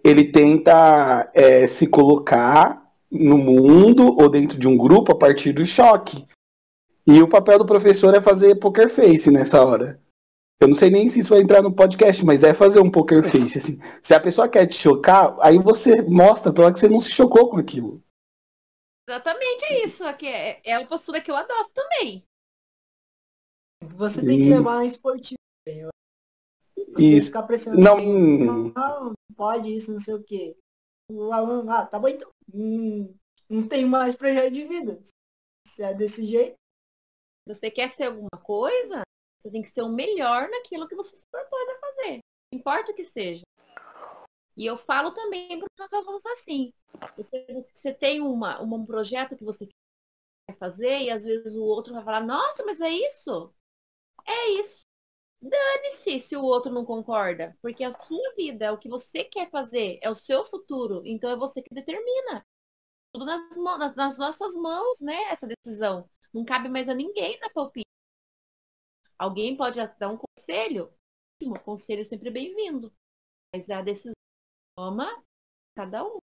ele 0.03 0.25
tenta 0.25 1.29
é, 1.33 1.67
se 1.67 1.85
colocar 1.85 2.88
no 3.11 3.37
mundo 3.37 4.15
ou 4.19 4.29
dentro 4.29 4.57
de 4.57 4.67
um 4.67 4.77
grupo 4.77 5.11
a 5.11 5.17
partir 5.17 5.53
do 5.53 5.65
choque. 5.65 6.25
E 7.07 7.21
o 7.21 7.27
papel 7.27 7.57
do 7.57 7.65
professor 7.65 8.13
é 8.13 8.21
fazer 8.21 8.55
poker 8.55 8.89
face 8.89 9.31
nessa 9.31 9.63
hora. 9.65 9.99
Eu 10.59 10.67
não 10.67 10.75
sei 10.75 10.89
nem 10.89 11.07
se 11.07 11.21
isso 11.21 11.29
vai 11.29 11.41
entrar 11.41 11.61
no 11.61 11.73
podcast, 11.73 12.23
mas 12.23 12.43
é 12.43 12.53
fazer 12.53 12.79
um 12.79 12.91
poker 12.91 13.23
face. 13.23 13.57
Assim. 13.57 13.79
Se 14.03 14.13
a 14.13 14.19
pessoa 14.19 14.47
quer 14.47 14.67
te 14.67 14.75
chocar, 14.75 15.35
aí 15.39 15.57
você 15.57 16.01
mostra 16.01 16.51
pra 16.51 16.65
ela 16.65 16.73
que 16.73 16.79
você 16.79 16.89
não 16.89 16.99
se 16.99 17.09
chocou 17.09 17.49
com 17.49 17.57
aquilo. 17.57 18.03
Exatamente 19.09 19.65
é 19.65 19.85
isso. 19.85 20.03
Aqui 20.03 20.27
é, 20.27 20.61
é 20.63 20.75
a 20.75 20.85
postura 20.85 21.21
que 21.21 21.31
eu 21.31 21.35
adoto 21.35 21.71
também. 21.73 22.23
Você 23.95 24.23
tem 24.23 24.37
que 24.37 24.49
levar 24.49 24.75
na 24.75 24.85
esportiva. 24.85 25.39
Você 25.65 27.15
isso. 27.15 27.27
ficar 27.27 27.43
pressionando. 27.43 28.01
Não... 28.03 28.73
não, 28.75 29.13
pode 29.35 29.73
isso, 29.73 29.93
não 29.93 29.99
sei 29.99 30.13
o 30.13 30.23
quê. 30.23 30.55
O 31.09 31.31
aluno, 31.31 31.71
ah, 31.71 31.85
tá 31.85 31.97
bom 31.97 32.07
então 32.07 32.29
hum, 32.53 33.15
não 33.49 33.67
tem 33.67 33.85
mais 33.85 34.15
projeto 34.15 34.53
de 34.53 34.65
vida. 34.65 35.01
Se 35.67 35.83
é 35.83 35.93
desse 35.93 36.25
jeito. 36.25 36.55
Você 37.47 37.71
quer 37.71 37.91
ser 37.91 38.05
alguma 38.05 38.29
coisa, 38.43 39.01
você 39.39 39.49
tem 39.49 39.61
que 39.61 39.69
ser 39.69 39.81
o 39.81 39.89
melhor 39.89 40.49
naquilo 40.49 40.87
que 40.87 40.95
você 40.95 41.15
se 41.15 41.25
propôs 41.31 41.69
a 41.69 41.79
fazer. 41.79 42.19
Não 42.51 42.59
importa 42.59 42.91
o 42.91 42.95
que 42.95 43.03
seja. 43.03 43.43
E 44.55 44.65
eu 44.65 44.77
falo 44.77 45.11
também 45.11 45.57
para 45.57 45.65
os 45.65 45.79
meus 45.79 45.93
alunos 45.93 46.25
assim. 46.25 46.73
Você, 47.15 47.65
você 47.73 47.93
tem 47.93 48.21
uma, 48.21 48.59
uma, 48.59 48.77
um 48.77 48.85
projeto 48.85 49.35
que 49.35 49.43
você 49.43 49.65
quer 49.65 50.57
fazer 50.57 50.99
e 50.99 51.09
às 51.09 51.23
vezes 51.23 51.55
o 51.55 51.63
outro 51.63 51.93
vai 51.93 52.03
falar, 52.03 52.21
nossa, 52.21 52.65
mas 52.65 52.81
é 52.81 52.89
isso? 52.89 53.53
É 54.27 54.49
isso. 54.59 54.88
Dane-se 55.41 56.19
se 56.19 56.35
o 56.35 56.43
outro 56.43 56.71
não 56.71 56.85
concorda, 56.85 57.57
porque 57.61 57.83
a 57.83 57.91
sua 57.91 58.33
vida 58.35 58.65
é 58.65 58.71
o 58.71 58.77
que 58.77 58.89
você 58.89 59.23
quer 59.23 59.49
fazer, 59.49 59.97
é 60.01 60.09
o 60.09 60.15
seu 60.15 60.45
futuro, 60.45 61.01
então 61.05 61.29
é 61.29 61.35
você 61.35 61.61
que 61.61 61.73
determina. 61.73 62.45
Tudo 63.13 63.25
nas, 63.25 63.57
nas, 63.57 63.95
nas 63.95 64.17
nossas 64.17 64.55
mãos, 64.55 64.99
né, 64.99 65.15
essa 65.29 65.47
decisão. 65.47 66.09
Não 66.33 66.43
cabe 66.43 66.67
mais 66.67 66.89
a 66.89 66.93
ninguém 66.93 67.39
dar 67.39 67.49
palpite. 67.51 67.87
Alguém 69.17 69.55
pode 69.55 69.79
dar 69.97 70.09
um 70.09 70.17
conselho, 70.17 70.93
um 71.41 71.53
conselho 71.53 72.01
é 72.01 72.05
sempre 72.05 72.29
bem-vindo, 72.29 72.93
mas 73.53 73.69
a 73.69 73.81
decisão 73.81 74.13
toma 74.75 75.23
cada 75.75 76.03
um. 76.03 76.19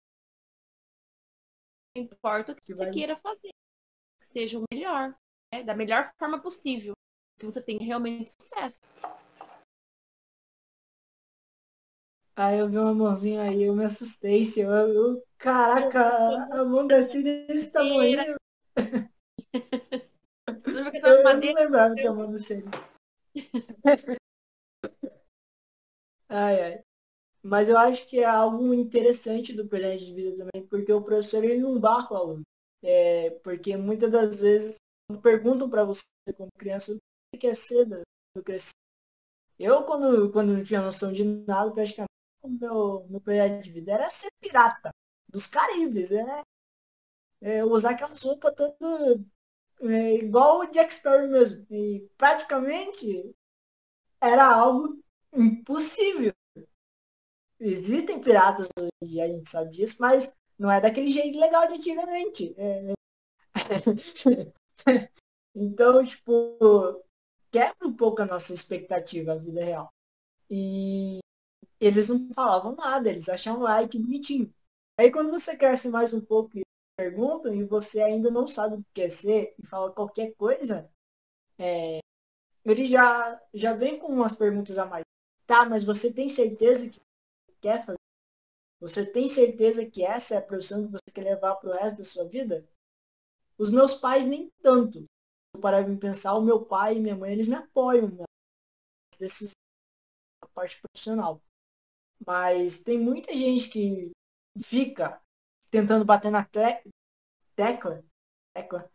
Não 1.96 2.04
importa 2.04 2.54
o 2.54 2.56
que, 2.56 2.62
que 2.62 2.76
você 2.76 2.86
vai... 2.86 2.94
queira 2.94 3.18
fazer, 3.18 3.52
que 4.20 4.26
seja 4.28 4.58
o 4.58 4.64
melhor, 4.74 5.14
né, 5.54 5.64
da 5.64 5.76
melhor 5.76 6.14
forma 6.18 6.42
possível 6.42 6.94
que 7.42 7.46
você 7.46 7.60
tenha 7.60 7.84
realmente 7.84 8.32
sucesso. 8.40 8.80
Aí 12.36 12.60
eu 12.60 12.70
vi 12.70 12.78
uma 12.78 12.94
mãozinha 12.94 13.42
aí, 13.42 13.64
eu 13.64 13.76
me 13.76 13.84
assustei, 13.84 14.44
eu, 14.58 14.70
eu 14.70 15.24
caraca, 15.40 16.48
a 16.52 16.64
mão 16.64 16.88
assim 16.92 17.24
desse 17.24 17.72
tamanho. 17.72 18.38
eu 21.04 21.24
não 21.24 21.54
lembrava 21.54 21.96
que 21.96 22.06
a 22.06 22.14
mão 22.14 22.32
descia. 22.32 22.64
ai, 26.30 26.62
ai. 26.62 26.84
Mas 27.44 27.70
eu 27.70 27.78
acho 27.78 28.06
que 28.08 28.20
é 28.20 28.26
algo 28.26 28.72
interessante 28.72 29.52
do 29.52 29.68
projeto 29.68 30.00
de 30.00 30.14
vida 30.14 30.38
também, 30.38 30.68
porque 30.68 30.94
o 30.94 31.02
professor 31.02 31.44
ele 31.44 31.60
não 31.60 31.80
barra 31.80 32.14
o 32.14 32.18
aluno. 32.18 32.44
É, 32.84 33.32
porque 33.44 33.76
muitas 33.76 34.12
das 34.12 34.42
vezes 34.42 34.76
perguntam 35.24 35.68
para 35.70 35.84
você 35.84 36.06
como 36.38 36.52
criança 36.58 36.96
que 37.32 37.38
quer 37.38 37.56
ser 37.56 37.88
quando 37.88 38.44
crescer. 38.44 38.72
Eu, 39.58 39.84
quando, 39.86 40.32
quando 40.32 40.54
não 40.54 40.64
tinha 40.64 40.82
noção 40.82 41.12
de 41.14 41.24
nada, 41.24 41.72
praticamente 41.72 42.12
meu, 42.44 43.06
meu 43.10 43.22
projeto 43.22 43.64
de 43.64 43.72
vida 43.72 43.94
era 43.94 44.10
ser 44.10 44.30
pirata 44.42 44.92
dos 45.30 45.46
Caribes, 45.46 46.10
né? 46.10 46.42
É, 47.40 47.64
usar 47.64 47.92
aquelas 47.92 48.22
roupas 48.22 48.54
todas 48.56 49.22
é, 49.82 50.14
igual 50.16 50.60
o 50.60 50.66
Jack 50.68 50.94
Sparrow 50.94 51.28
mesmo. 51.28 51.66
E 51.72 52.08
praticamente 52.18 53.36
era 54.20 54.46
algo 54.46 55.02
impossível. 55.34 56.34
Existem 57.60 58.20
piratas 58.22 58.68
hoje 58.78 58.90
em 59.02 59.08
dia, 59.08 59.26
a 59.26 59.28
gente 59.28 59.50
sabe 59.50 59.72
disso, 59.72 59.98
mas 60.00 60.36
não 60.58 60.72
é 60.72 60.82
daquele 60.82 61.12
jeito 61.12 61.40
legal 61.40 61.68
de 61.68 61.76
antigamente. 61.76 62.56
É... 62.58 62.94
então, 65.56 66.04
tipo, 66.04 67.04
quebra 67.52 67.88
um 67.88 67.96
pouco 67.96 68.22
a 68.22 68.26
nossa 68.26 68.54
expectativa, 68.54 69.34
a 69.34 69.38
vida 69.38 69.64
real. 69.64 69.90
E 70.50 71.20
eles 71.80 72.10
não 72.10 72.30
falavam 72.34 72.76
nada, 72.76 73.10
eles 73.10 73.30
achavam 73.30 73.64
like 73.64 73.98
bonitinho. 73.98 74.54
Aí 74.98 75.12
quando 75.12 75.32
você 75.32 75.58
cresce 75.58 75.90
mais 75.90 76.14
um 76.14 76.22
pouco 76.22 76.58
e 76.58 76.64
perguntam 76.98 77.54
e 77.54 77.64
você 77.64 78.02
ainda 78.02 78.30
não 78.30 78.48
sabe 78.48 78.76
o 78.76 78.84
que 78.84 78.94
quer 78.94 79.10
ser 79.10 79.56
e 79.58 79.66
fala 79.66 79.92
qualquer 79.92 80.34
coisa, 80.36 80.90
é, 81.58 82.00
ele 82.66 82.88
já, 82.88 83.42
já 83.54 83.74
vem 83.74 84.00
com 84.00 84.08
umas 84.08 84.36
perguntas 84.36 84.78
a 84.78 84.86
mais. 84.86 85.04
Tá, 85.48 85.66
mas 85.66 85.84
você 85.84 86.14
tem 86.14 86.30
certeza 86.30 86.90
que 86.90 87.00
quer 87.60 87.86
fazer? 87.86 87.98
Você 88.80 89.06
tem 89.06 89.28
certeza 89.28 89.86
que 89.86 90.04
essa 90.04 90.36
é 90.36 90.38
a 90.38 90.42
profissão 90.42 90.86
que 90.86 90.92
você 90.92 91.14
quer 91.14 91.24
levar 91.24 91.56
para 91.56 91.70
o 91.70 91.74
resto 91.74 92.00
da 92.00 92.04
sua 92.04 92.26
vida? 92.26 92.66
Os 93.58 93.70
meus 93.70 93.94
pais 93.94 94.26
nem 94.26 94.50
tanto. 94.62 95.06
Para 95.60 95.86
me 95.88 95.98
pensar, 95.98 96.34
o 96.36 96.42
meu 96.42 96.64
pai 96.64 96.96
e 96.96 97.00
minha 97.00 97.16
mãe, 97.16 97.32
eles 97.32 97.48
me 97.48 97.56
apoiam 97.56 98.08
nas 98.10 99.20
decisões 99.20 99.56
da 100.42 100.48
parte 100.50 100.80
profissional. 100.82 101.42
Mas 102.26 102.82
tem 102.84 103.00
muita 103.00 103.34
gente 103.34 103.70
que 103.70 104.12
fica 104.64 105.22
tentando 105.70 106.06
bater 106.06 106.32
na 106.32 106.46
tecla, 106.46 108.04
tecla 108.54 108.92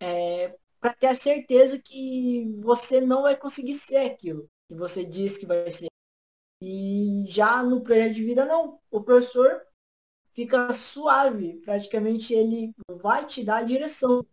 é, 0.00 0.58
para 0.80 0.94
ter 0.94 1.08
a 1.08 1.14
certeza 1.14 1.80
que 1.80 2.52
você 2.60 3.00
não 3.00 3.22
vai 3.22 3.36
conseguir 3.36 3.74
ser 3.74 3.98
aquilo 3.98 4.48
que 4.68 4.74
você 4.74 5.04
diz 5.04 5.38
que 5.38 5.46
vai 5.46 5.70
ser. 5.70 5.88
E 6.60 7.24
já 7.28 7.62
no 7.62 7.82
projeto 7.82 8.14
de 8.14 8.24
vida, 8.24 8.44
não. 8.44 8.80
O 8.90 9.02
professor 9.02 9.64
fica 10.32 10.72
suave. 10.72 11.60
Praticamente 11.60 12.34
ele 12.34 12.74
vai 12.90 13.26
te 13.26 13.44
dar 13.44 13.58
a 13.58 13.62
direção. 13.62 14.26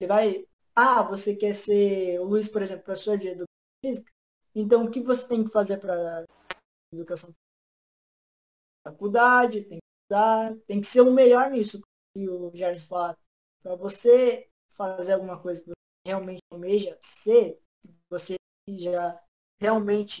Ele 0.00 0.08
vai. 0.08 0.47
Ah, 0.80 1.02
você 1.02 1.34
quer 1.34 1.56
ser 1.56 2.20
o 2.20 2.24
Luiz, 2.24 2.48
por 2.48 2.62
exemplo, 2.62 2.84
professor 2.84 3.18
de 3.18 3.26
educação 3.26 3.46
física? 3.84 4.12
Então 4.54 4.84
o 4.84 4.90
que 4.92 5.00
você 5.00 5.26
tem 5.26 5.42
que 5.42 5.50
fazer 5.50 5.78
para 5.78 6.24
educação 6.92 7.30
física? 7.30 7.48
Faculdade, 8.84 9.64
tem 9.64 9.78
que 9.78 9.84
estudar, 10.04 10.56
tem 10.68 10.80
que 10.80 10.86
ser 10.86 11.00
o 11.00 11.12
melhor 11.12 11.50
nisso. 11.50 11.80
Se 12.16 12.28
o 12.28 12.54
Jair 12.54 12.80
falar, 12.86 13.18
para 13.60 13.74
você 13.74 14.48
fazer 14.70 15.14
alguma 15.14 15.42
coisa 15.42 15.60
que 15.60 15.66
você 15.66 15.74
realmente 16.06 16.42
almeja 16.48 16.96
ser, 17.00 17.60
você 18.08 18.36
já 18.68 19.20
realmente 19.60 20.20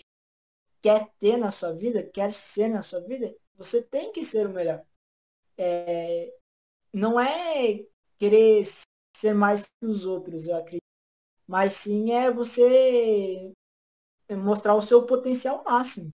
quer 0.82 1.08
ter 1.20 1.36
na 1.36 1.52
sua 1.52 1.72
vida, 1.72 2.02
quer 2.02 2.32
ser 2.32 2.66
na 2.66 2.82
sua 2.82 3.00
vida, 3.02 3.32
você 3.54 3.80
tem 3.80 4.10
que 4.10 4.24
ser 4.24 4.48
o 4.48 4.50
melhor. 4.50 4.84
É, 5.56 6.36
não 6.92 7.20
é 7.20 7.86
querer 8.18 8.64
ser 9.18 9.34
mais 9.34 9.66
que 9.66 9.86
os 9.86 10.06
outros, 10.06 10.46
eu 10.46 10.56
acredito. 10.56 10.86
Mas 11.46 11.74
sim 11.74 12.12
é 12.12 12.30
você 12.30 13.52
mostrar 14.30 14.74
o 14.74 14.82
seu 14.82 15.06
potencial 15.06 15.64
máximo. 15.64 16.10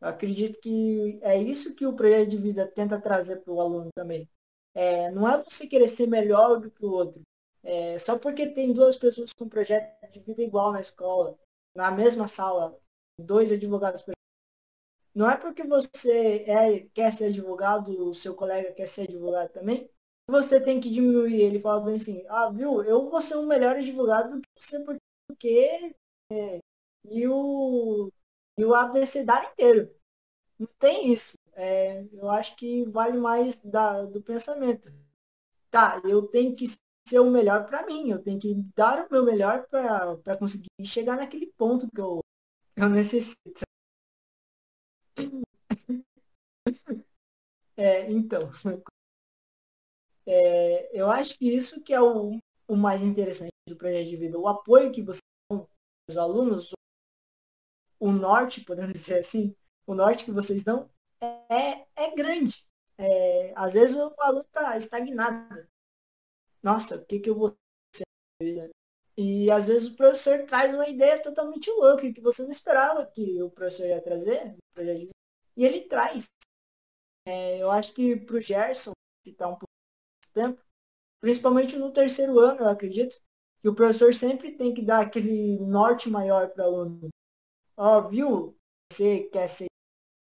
Eu 0.00 0.08
acredito 0.08 0.60
que 0.60 1.18
é 1.22 1.36
isso 1.40 1.74
que 1.74 1.86
o 1.86 1.94
projeto 1.94 2.28
de 2.30 2.36
vida 2.36 2.66
tenta 2.66 3.00
trazer 3.00 3.36
para 3.38 3.52
o 3.52 3.60
aluno 3.60 3.90
também. 3.94 4.28
É, 4.74 5.10
não 5.10 5.28
é 5.28 5.42
você 5.42 5.66
querer 5.66 5.88
ser 5.88 6.06
melhor 6.06 6.60
do 6.60 6.70
que 6.70 6.84
o 6.84 6.90
outro. 6.90 7.22
É, 7.62 7.96
só 7.98 8.18
porque 8.18 8.48
tem 8.48 8.72
duas 8.72 8.96
pessoas 8.96 9.32
com 9.32 9.48
projeto 9.48 10.12
de 10.12 10.20
vida 10.20 10.42
igual 10.42 10.72
na 10.72 10.80
escola, 10.80 11.38
na 11.74 11.90
mesma 11.90 12.26
sala, 12.26 12.78
dois 13.18 13.50
advogados. 13.50 14.04
Não 15.14 15.28
é 15.28 15.36
porque 15.36 15.64
você 15.64 16.44
é, 16.46 16.80
quer 16.92 17.12
ser 17.12 17.26
advogado, 17.26 18.08
o 18.08 18.14
seu 18.14 18.34
colega 18.34 18.72
quer 18.72 18.86
ser 18.86 19.02
advogado 19.02 19.50
também, 19.50 19.90
você 20.28 20.60
tem 20.60 20.80
que 20.80 20.90
diminuir 20.90 21.40
ele 21.40 21.60
fala 21.60 21.84
bem 21.84 21.96
assim, 21.96 22.24
ah, 22.28 22.50
viu, 22.50 22.82
eu 22.84 23.10
vou 23.10 23.20
ser 23.20 23.36
um 23.36 23.46
melhor 23.46 23.76
advogado 23.76 24.36
do 24.36 24.42
que 24.42 24.48
você 24.64 24.82
porque 25.28 25.94
é, 26.32 26.60
e 27.04 27.26
o 27.28 28.10
e 28.58 28.64
o 28.64 28.74
abecedário 28.74 29.50
inteiro. 29.50 29.90
Não 30.58 30.68
tem 30.78 31.12
isso. 31.12 31.36
É, 31.54 32.04
eu 32.12 32.30
acho 32.30 32.56
que 32.56 32.84
vale 32.86 33.18
mais 33.18 33.60
da, 33.62 34.04
do 34.04 34.22
pensamento. 34.22 34.92
Tá, 35.70 36.00
eu 36.04 36.26
tenho 36.28 36.56
que 36.56 36.66
ser 37.06 37.20
o 37.20 37.30
melhor 37.30 37.66
para 37.66 37.86
mim, 37.86 38.10
eu 38.10 38.22
tenho 38.22 38.38
que 38.38 38.54
dar 38.76 39.06
o 39.06 39.10
meu 39.10 39.24
melhor 39.24 39.66
para 39.68 40.36
conseguir 40.38 40.68
chegar 40.84 41.16
naquele 41.16 41.46
ponto 41.58 41.88
que 41.90 42.00
eu, 42.00 42.20
eu 42.76 42.88
necessito. 42.90 43.62
É, 47.76 48.10
então, 48.10 48.50
é, 50.28 50.90
eu 50.92 51.10
acho 51.10 51.38
que 51.38 51.48
isso 51.48 51.82
que 51.82 51.92
é 51.92 52.00
o, 52.00 52.38
o 52.68 52.76
mais 52.76 53.02
interessante 53.02 53.50
do 53.66 53.76
projeto 53.76 54.08
de 54.08 54.16
vida, 54.16 54.38
o 54.38 54.46
apoio 54.46 54.92
que 54.92 55.02
você 55.02 55.20
dá 55.50 55.66
os 56.08 56.16
alunos, 56.18 56.72
o 57.98 58.12
norte, 58.12 58.64
podemos 58.64 58.92
dizer 59.00 59.20
assim, 59.20 59.56
o 59.86 59.94
norte 59.94 60.24
que 60.24 60.30
vocês 60.30 60.62
dão 60.62 60.90
é, 61.20 61.86
é 61.96 62.14
grande. 62.14 62.66
É, 62.98 63.52
às 63.56 63.74
vezes 63.74 63.96
o 63.96 64.14
aluno 64.18 64.44
está 64.44 64.76
estagnado 64.76 65.68
nossa, 66.62 66.96
o 66.96 67.06
que, 67.06 67.20
que 67.20 67.30
eu 67.30 67.34
vou 67.34 67.56
ser? 67.94 68.04
E 69.16 69.50
às 69.50 69.68
vezes 69.68 69.88
o 69.88 69.96
professor 69.96 70.44
traz 70.44 70.72
uma 70.74 70.88
ideia 70.88 71.22
totalmente 71.22 71.70
louca 71.70 72.12
que 72.12 72.20
você 72.20 72.42
não 72.42 72.50
esperava 72.50 73.06
que 73.06 73.42
o 73.42 73.50
professor 73.50 73.86
ia 73.86 74.02
trazer, 74.02 74.56
e 75.56 75.64
ele 75.64 75.82
traz. 75.82 76.28
É, 77.26 77.58
eu 77.58 77.70
acho 77.70 77.92
que 77.94 78.16
para 78.16 78.36
o 78.36 78.40
Gerson, 78.40 78.92
que 79.24 79.30
está 79.30 79.48
um 79.48 79.56
pouco 79.56 79.77
tempo, 80.32 80.60
principalmente 81.20 81.76
no 81.76 81.92
terceiro 81.92 82.38
ano, 82.38 82.60
eu 82.60 82.68
acredito, 82.68 83.16
que 83.60 83.68
o 83.68 83.74
professor 83.74 84.14
sempre 84.14 84.52
tem 84.52 84.72
que 84.72 84.82
dar 84.82 85.00
aquele 85.02 85.58
norte 85.60 86.08
maior 86.08 86.48
para 86.50 86.68
o 86.70 86.74
aluno. 86.76 87.08
Ó, 87.76 88.00
viu? 88.08 88.56
Você 88.92 89.24
quer 89.24 89.48
ser 89.48 89.68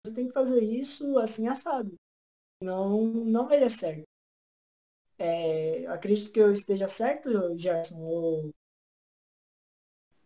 você 0.05 0.13
tem 0.13 0.27
que 0.27 0.33
fazer 0.33 0.61
isso 0.63 1.17
assim 1.17 1.47
assado. 1.47 1.95
Não, 2.61 3.01
não 3.05 3.47
vai 3.47 3.59
dar 3.59 3.71
certo. 3.71 4.03
É, 5.17 5.87
acredito 5.87 6.31
que 6.31 6.39
eu 6.39 6.53
esteja 6.53 6.87
certo, 6.87 7.57
Gerson? 7.57 7.97
Ou... 7.97 8.49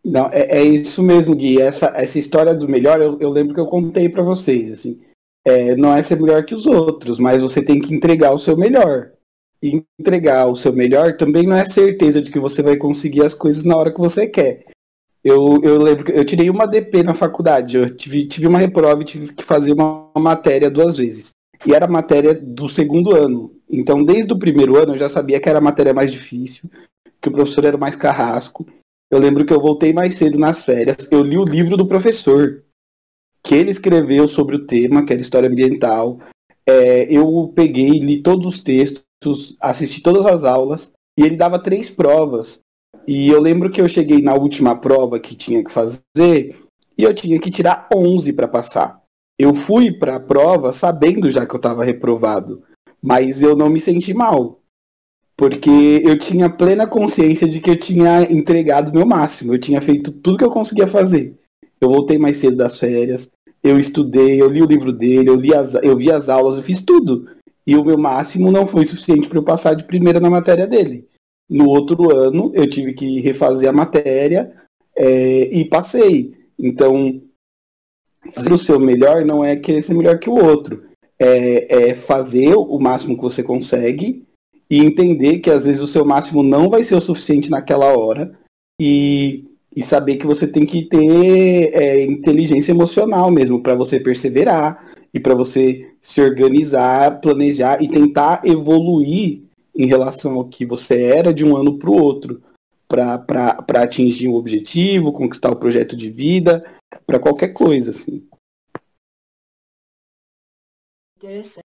Não, 0.04 0.26
é, 0.26 0.58
é, 0.58 0.62
isso 0.62 1.02
mesmo, 1.02 1.34
Gui. 1.34 1.60
Essa, 1.60 1.86
essa 1.96 2.18
história 2.18 2.54
do 2.54 2.68
melhor, 2.68 3.00
eu, 3.00 3.18
eu 3.20 3.30
lembro 3.30 3.54
que 3.54 3.60
eu 3.60 3.66
contei 3.66 4.08
para 4.08 4.22
vocês. 4.22 4.72
Assim, 4.72 5.02
é, 5.46 5.74
não 5.76 5.94
é 5.94 6.02
ser 6.02 6.20
melhor 6.20 6.44
que 6.44 6.54
os 6.54 6.66
outros, 6.66 7.18
mas 7.18 7.40
você 7.40 7.64
tem 7.64 7.80
que 7.80 7.94
entregar 7.94 8.34
o 8.34 8.38
seu 8.38 8.56
melhor. 8.56 9.12
E 9.62 9.84
entregar 9.98 10.46
o 10.46 10.56
seu 10.56 10.72
melhor 10.72 11.16
também 11.16 11.46
não 11.46 11.56
é 11.56 11.64
certeza 11.64 12.22
de 12.22 12.30
que 12.30 12.38
você 12.38 12.62
vai 12.62 12.76
conseguir 12.76 13.22
as 13.22 13.34
coisas 13.34 13.64
na 13.64 13.76
hora 13.76 13.92
que 13.92 13.98
você 13.98 14.26
quer. 14.26 14.64
Eu, 15.22 15.60
eu 15.62 15.78
lembro 15.82 16.04
que 16.04 16.12
eu 16.12 16.24
tirei 16.24 16.48
uma 16.48 16.66
DP 16.66 17.02
na 17.02 17.12
faculdade, 17.12 17.76
eu 17.76 17.94
tive, 17.94 18.26
tive 18.26 18.46
uma 18.46 18.58
reprova 18.58 19.02
e 19.02 19.04
tive 19.04 19.32
que 19.34 19.44
fazer 19.44 19.72
uma 19.72 20.10
matéria 20.16 20.70
duas 20.70 20.96
vezes. 20.96 21.30
E 21.66 21.74
era 21.74 21.86
matéria 21.86 22.34
do 22.34 22.70
segundo 22.70 23.14
ano. 23.14 23.54
Então, 23.68 24.02
desde 24.02 24.32
o 24.32 24.38
primeiro 24.38 24.76
ano, 24.76 24.94
eu 24.94 24.98
já 24.98 25.10
sabia 25.10 25.38
que 25.38 25.48
era 25.48 25.58
a 25.58 25.62
matéria 25.62 25.92
mais 25.92 26.10
difícil, 26.10 26.70
que 27.20 27.28
o 27.28 27.32
professor 27.32 27.66
era 27.66 27.76
mais 27.76 27.94
carrasco. 27.94 28.66
Eu 29.10 29.18
lembro 29.18 29.44
que 29.44 29.52
eu 29.52 29.60
voltei 29.60 29.92
mais 29.92 30.14
cedo 30.14 30.38
nas 30.38 30.64
férias, 30.64 31.06
eu 31.10 31.22
li 31.22 31.36
o 31.36 31.44
livro 31.44 31.76
do 31.76 31.86
professor, 31.86 32.64
que 33.42 33.54
ele 33.54 33.70
escreveu 33.70 34.26
sobre 34.26 34.56
o 34.56 34.66
tema, 34.66 35.04
que 35.04 35.12
era 35.12 35.20
história 35.20 35.48
ambiental. 35.48 36.18
É, 36.66 37.12
eu 37.12 37.52
peguei, 37.54 37.98
li 37.98 38.22
todos 38.22 38.46
os 38.46 38.60
textos, 38.60 39.02
assisti 39.60 40.02
todas 40.02 40.26
as 40.26 40.44
aulas, 40.44 40.92
e 41.18 41.22
ele 41.22 41.36
dava 41.36 41.58
três 41.58 41.90
provas. 41.90 42.60
E 43.06 43.28
eu 43.28 43.40
lembro 43.40 43.70
que 43.70 43.80
eu 43.80 43.88
cheguei 43.88 44.22
na 44.22 44.34
última 44.34 44.76
prova 44.76 45.18
que 45.18 45.34
tinha 45.34 45.64
que 45.64 45.70
fazer, 45.70 46.58
e 46.96 47.02
eu 47.02 47.14
tinha 47.14 47.38
que 47.38 47.50
tirar 47.50 47.88
11 47.94 48.32
para 48.32 48.46
passar. 48.46 49.00
Eu 49.38 49.54
fui 49.54 49.90
para 49.90 50.16
a 50.16 50.20
prova 50.20 50.70
sabendo 50.70 51.30
já 51.30 51.46
que 51.46 51.54
eu 51.54 51.56
estava 51.56 51.82
reprovado. 51.82 52.62
Mas 53.02 53.40
eu 53.40 53.56
não 53.56 53.70
me 53.70 53.80
senti 53.80 54.12
mal. 54.12 54.60
Porque 55.34 56.02
eu 56.04 56.18
tinha 56.18 56.50
plena 56.50 56.86
consciência 56.86 57.48
de 57.48 57.58
que 57.58 57.70
eu 57.70 57.78
tinha 57.78 58.30
entregado 58.30 58.90
o 58.90 58.94
meu 58.94 59.06
máximo. 59.06 59.54
Eu 59.54 59.58
tinha 59.58 59.80
feito 59.80 60.12
tudo 60.12 60.36
que 60.36 60.44
eu 60.44 60.50
conseguia 60.50 60.86
fazer. 60.86 61.38
Eu 61.80 61.88
voltei 61.88 62.18
mais 62.18 62.36
cedo 62.36 62.58
das 62.58 62.78
férias. 62.78 63.30
Eu 63.62 63.78
estudei, 63.78 64.40
eu 64.40 64.50
li 64.50 64.62
o 64.62 64.66
livro 64.66 64.92
dele, 64.92 65.30
eu, 65.30 65.36
li 65.36 65.54
as, 65.54 65.74
eu 65.76 65.96
vi 65.96 66.12
as 66.12 66.28
aulas, 66.28 66.58
eu 66.58 66.62
fiz 66.62 66.82
tudo. 66.82 67.26
E 67.70 67.76
o 67.76 67.84
meu 67.84 67.96
máximo 67.96 68.50
não 68.50 68.66
foi 68.66 68.84
suficiente 68.84 69.28
para 69.28 69.38
eu 69.38 69.44
passar 69.44 69.74
de 69.74 69.84
primeira 69.84 70.18
na 70.18 70.28
matéria 70.28 70.66
dele. 70.66 71.06
No 71.48 71.68
outro 71.68 72.12
ano, 72.12 72.50
eu 72.52 72.68
tive 72.68 72.92
que 72.94 73.20
refazer 73.20 73.70
a 73.70 73.72
matéria 73.72 74.52
é, 74.96 75.42
e 75.56 75.64
passei. 75.64 76.34
Então, 76.58 77.22
fazer 78.32 78.52
o 78.52 78.58
seu 78.58 78.80
melhor 78.80 79.24
não 79.24 79.44
é 79.44 79.54
querer 79.54 79.82
ser 79.82 79.94
melhor 79.94 80.18
que 80.18 80.28
o 80.28 80.34
outro. 80.34 80.82
É, 81.16 81.90
é 81.90 81.94
fazer 81.94 82.56
o 82.56 82.76
máximo 82.80 83.14
que 83.14 83.22
você 83.22 83.40
consegue 83.40 84.26
e 84.68 84.80
entender 84.80 85.38
que 85.38 85.50
às 85.50 85.64
vezes 85.64 85.80
o 85.80 85.86
seu 85.86 86.04
máximo 86.04 86.42
não 86.42 86.68
vai 86.68 86.82
ser 86.82 86.96
o 86.96 87.00
suficiente 87.00 87.52
naquela 87.52 87.96
hora 87.96 88.36
e, 88.80 89.44
e 89.76 89.80
saber 89.80 90.16
que 90.16 90.26
você 90.26 90.44
tem 90.44 90.66
que 90.66 90.88
ter 90.88 91.70
é, 91.72 92.02
inteligência 92.02 92.72
emocional 92.72 93.30
mesmo 93.30 93.62
para 93.62 93.76
você 93.76 94.00
perseverar 94.00 94.92
e 95.12 95.20
para 95.20 95.34
você 95.34 95.94
se 96.00 96.20
organizar, 96.20 97.20
planejar 97.20 97.82
e 97.82 97.88
tentar 97.88 98.44
evoluir 98.44 99.42
em 99.74 99.86
relação 99.86 100.34
ao 100.34 100.48
que 100.48 100.64
você 100.64 101.02
era 101.02 101.32
de 101.32 101.44
um 101.44 101.56
ano 101.56 101.78
para 101.78 101.90
o 101.90 102.00
outro, 102.00 102.42
para 102.88 103.82
atingir 103.82 104.28
um 104.28 104.34
objetivo, 104.34 105.12
conquistar 105.12 105.50
o 105.50 105.56
projeto 105.56 105.96
de 105.96 106.10
vida, 106.10 106.64
para 107.06 107.20
qualquer 107.20 107.48
coisa, 107.48 107.90
assim. 107.90 108.28
Interessante. 111.16 111.64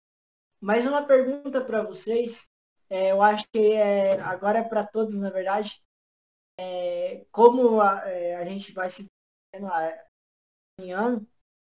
Mais 0.61 0.87
uma 0.87 1.03
pergunta 1.03 1.61
para 1.61 1.83
vocês. 1.83 2.49
É, 2.89 3.13
eu 3.13 3.23
acho 3.23 3.45
que 3.53 3.73
é, 3.73 4.21
agora 4.21 4.59
é 4.59 4.63
para 4.63 4.87
todos, 4.87 5.21
na 5.21 5.31
verdade. 5.31 5.81
É, 6.59 7.25
como 7.31 7.81
a, 7.81 8.09
é, 8.09 8.37
a, 8.37 8.45
gente 8.45 8.73
vai 8.73 8.89
se 8.89 9.07
em 10.81 10.93
ano, 10.93 11.27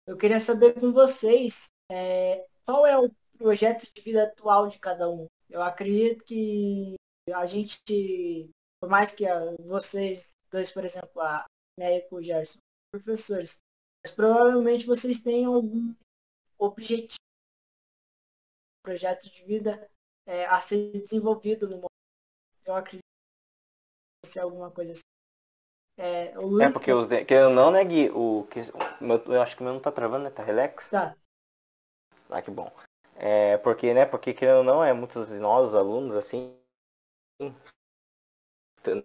eu 0.09 0.17
queria 0.17 0.39
saber 0.39 0.73
com 0.73 0.91
vocês 0.91 1.69
é, 1.91 2.43
qual 2.65 2.83
é 2.87 2.97
o 2.97 3.11
projeto 3.37 3.85
de 3.93 4.01
vida 4.01 4.23
atual 4.23 4.67
de 4.67 4.79
cada 4.79 5.07
um. 5.07 5.27
Eu 5.47 5.61
acredito 5.61 6.23
que 6.23 6.95
a 7.31 7.45
gente, 7.45 8.49
por 8.81 8.89
mais 8.89 9.11
que 9.11 9.23
vocês 9.59 10.31
dois, 10.49 10.71
por 10.71 10.83
exemplo, 10.83 11.21
a 11.21 11.45
Neia 11.77 11.99
e 11.99 12.07
o 12.15 12.21
Gerson, 12.23 12.57
professores, 12.91 13.59
mas 14.03 14.15
provavelmente 14.15 14.87
vocês 14.87 15.19
têm 15.19 15.45
algum 15.45 15.93
objetivo, 16.57 17.19
projeto 18.83 19.29
de 19.29 19.45
vida 19.45 19.91
é, 20.25 20.45
a 20.45 20.59
ser 20.59 20.91
desenvolvido 21.03 21.67
no 21.67 21.75
momento. 21.75 21.89
Eu 22.65 22.73
acredito 22.73 23.03
que 24.25 24.39
é 24.39 24.41
alguma 24.41 24.71
coisa 24.71 24.93
assim. 24.93 25.08
É, 26.01 26.27
é 26.27 26.71
porque 26.71 26.93
os 26.93 27.09
que 27.09 27.33
eu 27.33 27.49
não, 27.49 27.71
né, 27.71 27.83
Gui? 27.83 28.09
O, 28.11 28.47
eu 29.27 29.41
acho 29.41 29.55
que 29.57 29.61
o 29.61 29.65
meu 29.65 29.73
não 29.73 29.81
tá 29.81 29.91
travando, 29.91 30.23
né? 30.23 30.29
Tá 30.29 30.41
relax? 30.41 30.89
Tá. 30.91 31.13
Ah, 32.29 32.41
que 32.41 32.49
bom. 32.49 32.71
É, 33.15 33.57
porque, 33.57 33.93
né, 33.93 34.05
porque 34.05 34.33
querendo 34.33 34.59
ou 34.59 34.63
não, 34.63 34.81
é 34.83 34.93
muitos 34.93 35.27
de 35.27 35.39
nós, 35.39 35.75
alunos, 35.75 36.15
assim, 36.15 36.55
pelo 38.79 39.03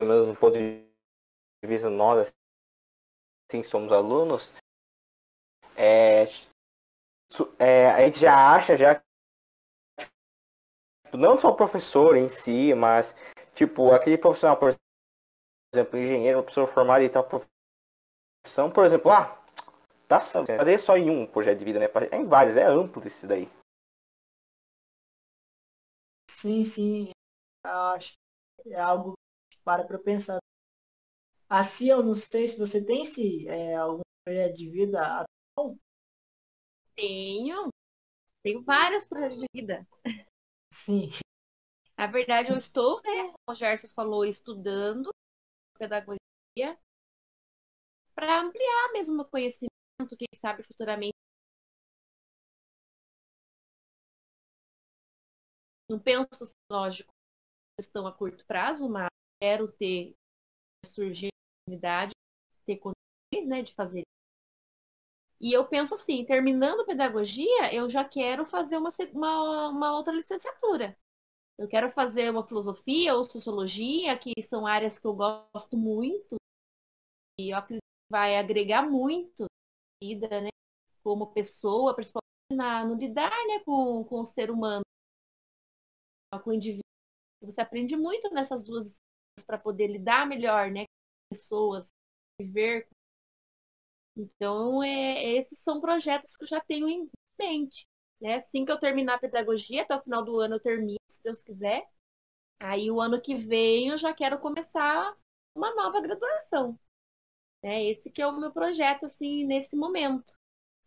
menos 0.00 0.28
no 0.28 0.36
ponto 0.36 0.52
de 0.58 0.84
vista 1.64 1.88
nós, 1.88 2.34
assim, 3.50 3.62
somos 3.64 3.90
alunos, 3.90 4.52
é, 5.76 6.28
é, 7.58 7.90
a 7.90 8.00
gente 8.00 8.18
já 8.18 8.54
acha, 8.54 8.76
já, 8.76 9.02
não 11.16 11.38
só 11.38 11.48
o 11.48 11.56
professor 11.56 12.16
em 12.16 12.28
si, 12.28 12.74
mas, 12.74 13.14
tipo, 13.54 13.92
aquele 13.92 14.18
profissional, 14.18 14.56
por 14.56 14.74
exemplo, 15.74 15.98
engenheiro, 15.98 16.42
professor 16.42 16.66
formado 16.66 17.02
e 17.02 17.08
tal, 17.08 17.26
são, 18.46 18.70
por 18.70 18.84
exemplo, 18.84 19.10
ah, 19.10 19.38
tá 20.06 20.20
fazer 20.20 20.78
só 20.78 20.96
em 20.96 21.10
um 21.10 21.26
projeto 21.26 21.58
de 21.58 21.64
vida, 21.64 21.78
né? 21.78 21.86
É 22.10 22.16
em 22.16 22.26
vários, 22.26 22.56
é 22.56 22.64
amplo 22.64 23.06
esse 23.06 23.26
daí. 23.26 23.48
Sim, 26.30 26.62
sim. 26.62 27.10
Acho 27.64 28.14
que 28.62 28.72
é 28.72 28.80
algo 28.80 29.14
que 29.50 29.58
para 29.64 29.84
para 29.84 29.98
pensar. 29.98 30.38
Assim, 31.48 31.88
eu 31.88 32.02
não 32.02 32.14
sei 32.14 32.46
se 32.46 32.58
você 32.58 32.84
tem 32.84 33.04
se 33.04 33.48
é, 33.48 33.74
algum 33.74 34.02
projeto 34.24 34.56
de 34.56 34.70
vida 34.70 35.02
atual. 35.02 35.76
Tenho. 36.94 37.68
Tenho 38.42 38.62
vários 38.62 39.06
projetos 39.06 39.38
de 39.38 39.46
vida. 39.52 39.86
Sim. 40.70 41.10
Na 41.98 42.06
verdade, 42.08 42.50
eu 42.50 42.56
estou, 42.58 43.02
né, 43.04 43.24
como 43.28 43.38
o 43.48 43.54
Gerson 43.54 43.88
falou, 43.88 44.24
estudando 44.24 45.10
pedagogia 45.78 46.78
para 48.14 48.40
ampliar 48.40 48.92
mesmo 48.92 49.22
o 49.22 49.24
conhecimento, 49.24 50.16
quem 50.18 50.28
sabe 50.38 50.62
futuramente. 50.62 51.14
Não 55.88 55.98
penso, 55.98 56.28
assim, 56.44 56.54
lógico, 56.70 57.10
questão 57.78 58.06
a 58.06 58.12
curto 58.12 58.44
prazo, 58.46 58.88
mas 58.88 59.08
quero 59.40 59.68
ter 59.72 60.14
surgir 60.86 61.30
oportunidade, 61.66 62.12
ter 62.66 62.78
condições 62.78 63.48
né, 63.48 63.62
de 63.62 63.74
fazer. 63.74 64.04
E 65.40 65.52
eu 65.52 65.64
penso 65.66 65.94
assim, 65.94 66.24
terminando 66.24 66.84
pedagogia, 66.86 67.72
eu 67.74 67.88
já 67.88 68.04
quero 68.04 68.44
fazer 68.46 68.76
uma, 68.76 68.90
uma, 69.12 69.68
uma 69.68 69.96
outra 69.96 70.12
licenciatura. 70.12 70.96
Eu 71.58 71.68
quero 71.68 71.90
fazer 71.92 72.30
uma 72.30 72.46
filosofia 72.46 73.14
ou 73.16 73.24
sociologia, 73.24 74.18
que 74.18 74.32
são 74.42 74.66
áreas 74.66 74.98
que 74.98 75.06
eu 75.06 75.14
gosto 75.14 75.76
muito. 75.76 76.36
E 77.38 77.50
eu 77.50 77.58
acredito 77.58 77.88
vai 78.10 78.36
agregar 78.38 78.88
muito 78.88 79.46
vida, 80.02 80.40
né? 80.40 80.48
Como 81.02 81.32
pessoa, 81.32 81.94
principalmente 81.94 82.24
na, 82.52 82.84
no 82.84 82.94
lidar 82.94 83.30
né, 83.46 83.60
com, 83.64 84.04
com 84.04 84.20
o 84.20 84.24
ser 84.24 84.50
humano, 84.50 84.82
com 86.42 86.50
o 86.50 86.52
indivíduo. 86.52 86.82
Você 87.42 87.60
aprende 87.60 87.96
muito 87.96 88.30
nessas 88.30 88.62
duas 88.62 88.96
para 89.46 89.58
poder 89.58 89.88
lidar 89.88 90.26
melhor, 90.26 90.70
né? 90.70 90.84
Com 90.84 91.36
pessoas, 91.36 91.88
viver. 92.40 92.88
Então, 94.18 94.82
é, 94.82 95.22
esses 95.34 95.60
são 95.60 95.80
projetos 95.80 96.36
que 96.36 96.42
eu 96.42 96.48
já 96.48 96.60
tenho 96.60 96.88
em 96.88 97.08
mente. 97.38 97.86
Né? 98.20 98.34
Assim 98.34 98.64
que 98.64 98.72
eu 98.72 98.78
terminar 98.78 99.14
a 99.14 99.18
pedagogia, 99.18 99.82
até 99.82 99.94
o 99.96 100.02
final 100.02 100.24
do 100.24 100.40
ano 100.40 100.56
eu 100.56 100.60
termino, 100.60 100.98
se 101.08 101.22
Deus 101.22 101.42
quiser. 101.42 101.88
Aí 102.58 102.90
o 102.90 103.00
ano 103.00 103.20
que 103.20 103.36
vem 103.36 103.88
eu 103.88 103.98
já 103.98 104.12
quero 104.12 104.40
começar 104.40 105.16
uma 105.54 105.72
nova 105.74 106.00
graduação. 106.00 106.78
Né? 107.62 107.84
Esse 107.84 108.10
que 108.10 108.20
é 108.20 108.26
o 108.26 108.38
meu 108.38 108.52
projeto, 108.52 109.06
assim, 109.06 109.44
nesse 109.44 109.76
momento. 109.76 110.36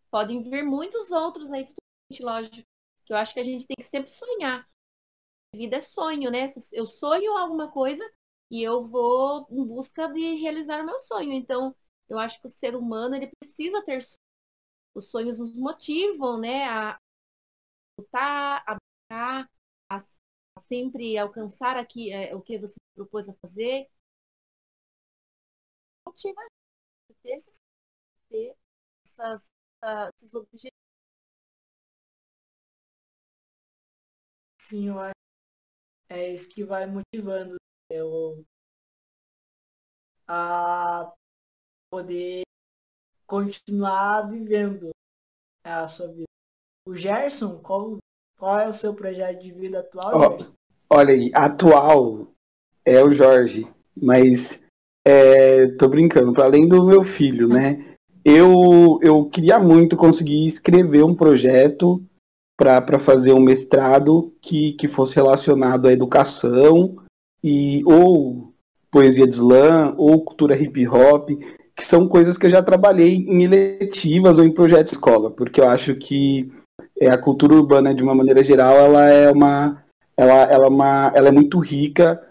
Podem 0.10 0.44
vir 0.44 0.64
muitos 0.66 1.12
outros 1.12 1.52
aí 1.52 1.68
lógico. 2.20 2.68
Que 3.06 3.14
eu 3.14 3.18
acho 3.18 3.34
que 3.34 3.40
a 3.40 3.44
gente 3.46 3.66
tem 3.66 3.78
que 3.78 3.90
sempre 3.90 4.12
sonhar. 4.12 4.68
A 5.54 5.58
vida 5.58 5.78
é 5.78 5.82
sonho, 5.82 6.30
né? 6.30 6.50
Eu 6.74 6.86
sonho 6.86 7.38
alguma 7.38 7.72
coisa 7.72 8.04
e 8.50 8.62
eu 8.62 8.88
vou 8.88 9.48
em 9.50 9.66
busca 9.66 10.08
de 10.08 10.36
realizar 10.36 10.82
o 10.82 10.86
meu 10.86 11.00
sonho. 11.00 11.32
Então, 11.34 11.76
eu 12.12 12.20
acho 12.20 12.40
que 12.42 12.48
o 12.48 12.50
ser 12.50 12.76
humano 12.76 13.16
ele 13.16 13.32
precisa 13.40 13.84
ter 13.86 14.04
sonhos. 14.04 14.20
Os 14.96 15.12
sonhos 15.12 15.40
nos 15.40 15.58
motivam, 15.58 16.40
né? 16.40 16.66
A 16.66 16.98
lutar, 17.98 18.64
a 18.68 18.76
buscar, 18.76 19.50
a, 19.90 19.98
a 19.98 20.62
sempre 20.62 21.18
alcançar 21.18 21.78
aqui 21.78 22.12
é, 22.12 22.36
o 22.36 22.42
que 22.42 22.58
você 22.60 22.76
propôs 22.96 23.30
a 23.30 23.34
fazer. 23.36 23.88
Motiva 26.06 26.42
ter 27.24 27.32
esses, 27.36 27.58
ter 28.30 28.56
essas, 29.06 29.48
uh, 29.84 30.10
esses 30.18 30.34
objetivos. 30.36 30.72
Sim, 34.58 34.88
eu 34.88 35.00
acho 35.00 35.14
é 36.10 36.32
isso 36.34 36.50
que 36.50 36.64
vai 36.64 36.86
motivando 36.86 37.56
eu 37.90 38.46
a 40.28 41.14
poder 41.92 42.44
continuar 43.28 44.30
vivendo 44.30 44.92
a 45.64 45.88
sua 45.90 46.08
vida. 46.08 46.24
O 46.88 46.96
Gerson, 46.96 47.60
qual, 47.60 47.98
qual 48.40 48.60
é 48.60 48.68
o 48.68 48.74
seu 48.74 48.94
projeto 48.94 49.42
de 49.42 49.52
vida 49.52 49.80
atual, 49.80 50.12
oh, 50.16 50.32
Gerson? 50.32 50.54
Olha 50.90 51.14
aí, 51.14 51.32
atual 51.34 52.28
é 52.86 53.04
o 53.04 53.14
Jorge, 53.14 53.68
mas 53.96 54.60
é, 55.06 55.68
tô 55.78 55.90
brincando, 55.90 56.34
para 56.34 56.46
além 56.46 56.68
do 56.68 56.86
meu 56.86 57.04
filho, 57.04 57.48
né? 57.48 57.88
Eu, 58.24 59.00
eu 59.02 59.28
queria 59.32 59.60
muito 59.60 59.98
conseguir 59.98 60.46
escrever 60.46 61.02
um 61.02 61.16
projeto 61.16 62.06
para 62.56 63.00
fazer 63.00 63.34
um 63.34 63.40
mestrado 63.40 64.32
que, 64.40 64.74
que 64.74 64.88
fosse 64.88 65.16
relacionado 65.16 65.88
à 65.88 65.92
educação 65.92 66.98
e 67.44 67.84
ou 67.84 68.54
poesia 68.92 69.26
de 69.26 69.34
slam 69.34 69.96
ou 69.98 70.24
cultura 70.24 70.56
hip 70.56 70.88
hop, 70.88 71.32
que 71.82 71.88
são 71.88 72.08
coisas 72.08 72.38
que 72.38 72.46
eu 72.46 72.52
já 72.52 72.62
trabalhei 72.62 73.26
em 73.28 73.42
eletivas 73.42 74.38
ou 74.38 74.44
em 74.44 74.52
projeto 74.52 74.92
escola, 74.92 75.32
porque 75.32 75.60
eu 75.60 75.68
acho 75.68 75.96
que 75.96 76.52
é, 77.00 77.10
a 77.10 77.18
cultura 77.18 77.56
urbana 77.56 77.92
de 77.92 78.04
uma 78.04 78.14
maneira 78.14 78.44
geral 78.44 78.76
ela 78.76 79.10
é 79.10 79.32
uma 79.32 79.84
ela, 80.16 80.44
ela, 80.44 80.66
é, 80.66 80.70
uma, 80.70 81.12
ela 81.16 81.30
é 81.30 81.32
muito 81.32 81.58
rica 81.58 82.22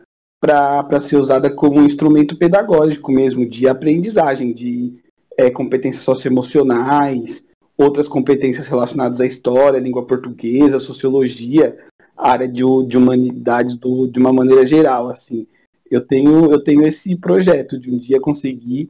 para 0.40 1.00
ser 1.00 1.16
usada 1.16 1.52
como 1.52 1.80
um 1.80 1.84
instrumento 1.84 2.36
pedagógico 2.36 3.10
mesmo, 3.10 3.44
de 3.44 3.66
aprendizagem, 3.66 4.54
de 4.54 4.94
é, 5.36 5.50
competências 5.50 6.04
socioemocionais, 6.04 7.42
outras 7.76 8.06
competências 8.06 8.68
relacionadas 8.68 9.20
à 9.20 9.26
história, 9.26 9.80
língua 9.80 10.06
portuguesa, 10.06 10.78
sociologia, 10.78 11.76
área 12.16 12.46
de, 12.46 12.62
de 12.86 12.96
humanidades 12.96 13.74
do, 13.74 14.06
de 14.06 14.20
uma 14.20 14.32
maneira 14.32 14.64
geral, 14.64 15.08
assim. 15.08 15.44
Eu 15.90 16.02
tenho, 16.02 16.52
eu 16.52 16.62
tenho 16.62 16.86
esse 16.86 17.16
projeto 17.16 17.80
de 17.80 17.90
um 17.90 17.98
dia 17.98 18.20
conseguir 18.20 18.88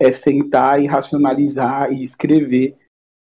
é, 0.00 0.10
sentar 0.10 0.82
e 0.82 0.86
racionalizar 0.86 1.92
e 1.92 2.02
escrever 2.02 2.74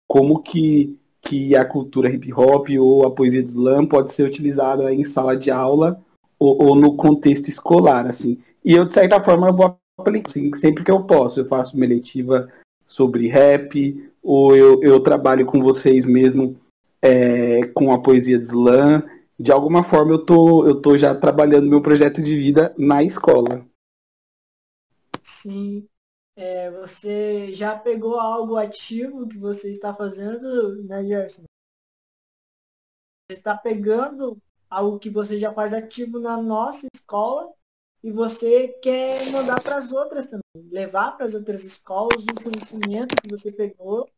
como 0.06 0.40
que, 0.40 0.96
que 1.20 1.56
a 1.56 1.64
cultura 1.64 2.08
hip 2.08 2.32
hop 2.32 2.68
ou 2.78 3.04
a 3.04 3.10
poesia 3.10 3.42
de 3.42 3.50
slam 3.50 3.84
pode 3.84 4.12
ser 4.12 4.22
utilizada 4.22 4.94
em 4.94 5.02
sala 5.02 5.36
de 5.36 5.50
aula 5.50 6.00
ou, 6.38 6.68
ou 6.68 6.76
no 6.76 6.96
contexto 6.96 7.48
escolar, 7.48 8.06
assim. 8.06 8.40
E 8.64 8.72
eu, 8.74 8.84
de 8.84 8.94
certa 8.94 9.22
forma, 9.22 9.50
vou 9.50 9.76
aplicar, 9.98 10.30
assim, 10.30 10.54
sempre 10.54 10.84
que 10.84 10.90
eu 10.90 11.04
posso. 11.04 11.40
Eu 11.40 11.46
faço 11.46 11.76
uma 11.76 11.84
eletiva 11.84 12.48
sobre 12.86 13.26
rap, 13.26 14.10
ou 14.22 14.56
eu, 14.56 14.80
eu 14.82 15.00
trabalho 15.00 15.44
com 15.44 15.60
vocês 15.60 16.04
mesmo 16.04 16.56
é, 17.02 17.66
com 17.74 17.92
a 17.92 18.00
poesia 18.00 18.38
de 18.38 18.44
slam. 18.44 19.02
De 19.38 19.50
alguma 19.52 19.84
forma 19.84 20.12
eu 20.12 20.24
tô, 20.24 20.66
eu 20.66 20.80
tô 20.80 20.96
já 20.96 21.14
trabalhando 21.14 21.68
meu 21.68 21.82
projeto 21.82 22.22
de 22.22 22.36
vida 22.36 22.74
na 22.78 23.02
escola. 23.02 23.64
Sim. 25.22 25.86
É, 26.40 26.70
você 26.70 27.52
já 27.52 27.76
pegou 27.76 28.20
algo 28.20 28.56
ativo 28.56 29.26
que 29.26 29.36
você 29.36 29.70
está 29.70 29.92
fazendo, 29.92 30.84
né, 30.84 31.04
Gerson? 31.04 31.42
Você 33.28 33.38
está 33.38 33.58
pegando 33.58 34.40
algo 34.70 35.00
que 35.00 35.10
você 35.10 35.36
já 35.36 35.52
faz 35.52 35.74
ativo 35.74 36.20
na 36.20 36.40
nossa 36.40 36.86
escola 36.94 37.52
e 38.04 38.12
você 38.12 38.68
quer 38.80 39.32
mandar 39.32 39.60
para 39.60 39.78
as 39.78 39.90
outras 39.90 40.26
também, 40.26 40.70
levar 40.70 41.16
para 41.16 41.26
as 41.26 41.34
outras 41.34 41.64
escolas 41.64 42.22
o 42.22 42.44
conhecimento 42.44 43.16
que 43.20 43.28
você 43.28 43.50
pegou 43.50 44.08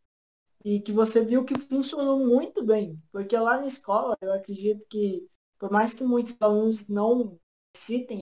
e 0.62 0.78
que 0.78 0.92
você 0.92 1.24
viu 1.24 1.42
que 1.42 1.58
funcionou 1.58 2.18
muito 2.18 2.62
bem, 2.62 3.02
porque 3.10 3.34
lá 3.34 3.56
na 3.56 3.66
escola 3.66 4.14
eu 4.20 4.34
acredito 4.34 4.86
que 4.90 5.26
por 5.58 5.70
mais 5.70 5.94
que 5.94 6.04
muitos 6.04 6.36
alunos 6.38 6.86
não 6.86 7.40
citem 7.74 8.18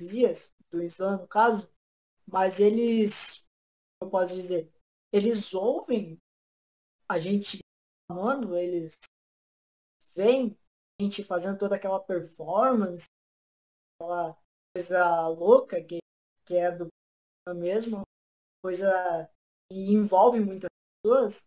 dias 0.00 0.54
do 0.70 0.82
Islã 0.82 1.18
no 1.18 1.28
caso, 1.28 1.68
mas 2.26 2.60
eles, 2.60 3.41
eu 4.02 4.10
posso 4.10 4.34
dizer, 4.34 4.70
eles 5.12 5.52
ouvem 5.54 6.18
a 7.08 7.18
gente 7.18 7.58
falando, 8.10 8.56
eles 8.56 8.98
veem 10.14 10.56
a 10.98 11.02
gente 11.02 11.22
fazendo 11.24 11.58
toda 11.58 11.76
aquela 11.76 12.00
performance, 12.00 13.06
aquela 13.94 14.36
coisa 14.74 15.28
louca 15.28 15.82
que, 15.82 15.98
que 16.46 16.56
é 16.56 16.70
do 16.70 16.88
mesmo, 17.54 18.02
coisa 18.62 19.28
que 19.70 19.78
envolve 19.92 20.40
muitas 20.40 20.68
pessoas, 21.02 21.44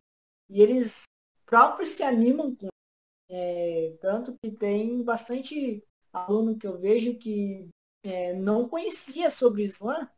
e 0.50 0.62
eles 0.62 1.04
próprios 1.46 1.90
se 1.90 2.04
animam 2.04 2.56
com 2.56 2.68
é, 3.30 3.98
tanto 4.02 4.38
que 4.38 4.52
tem 4.52 5.04
bastante 5.04 5.84
aluno 6.14 6.58
que 6.58 6.68
eu 6.68 6.78
vejo 6.78 7.18
que 7.18 7.70
é, 8.04 8.34
não 8.34 8.70
conhecia 8.70 9.32
sobre 9.32 9.64
o 9.64 9.66
Islã 9.66 10.10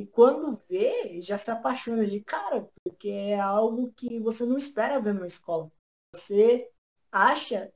e 0.00 0.06
quando 0.06 0.56
vê 0.66 1.20
já 1.20 1.36
se 1.36 1.50
apaixona 1.50 2.06
de 2.06 2.20
cara, 2.20 2.66
porque 2.82 3.10
é 3.10 3.38
algo 3.38 3.92
que 3.92 4.18
você 4.18 4.46
não 4.46 4.56
espera 4.56 4.98
ver 4.98 5.12
numa 5.12 5.26
escola. 5.26 5.70
Você 6.14 6.70
acha 7.12 7.70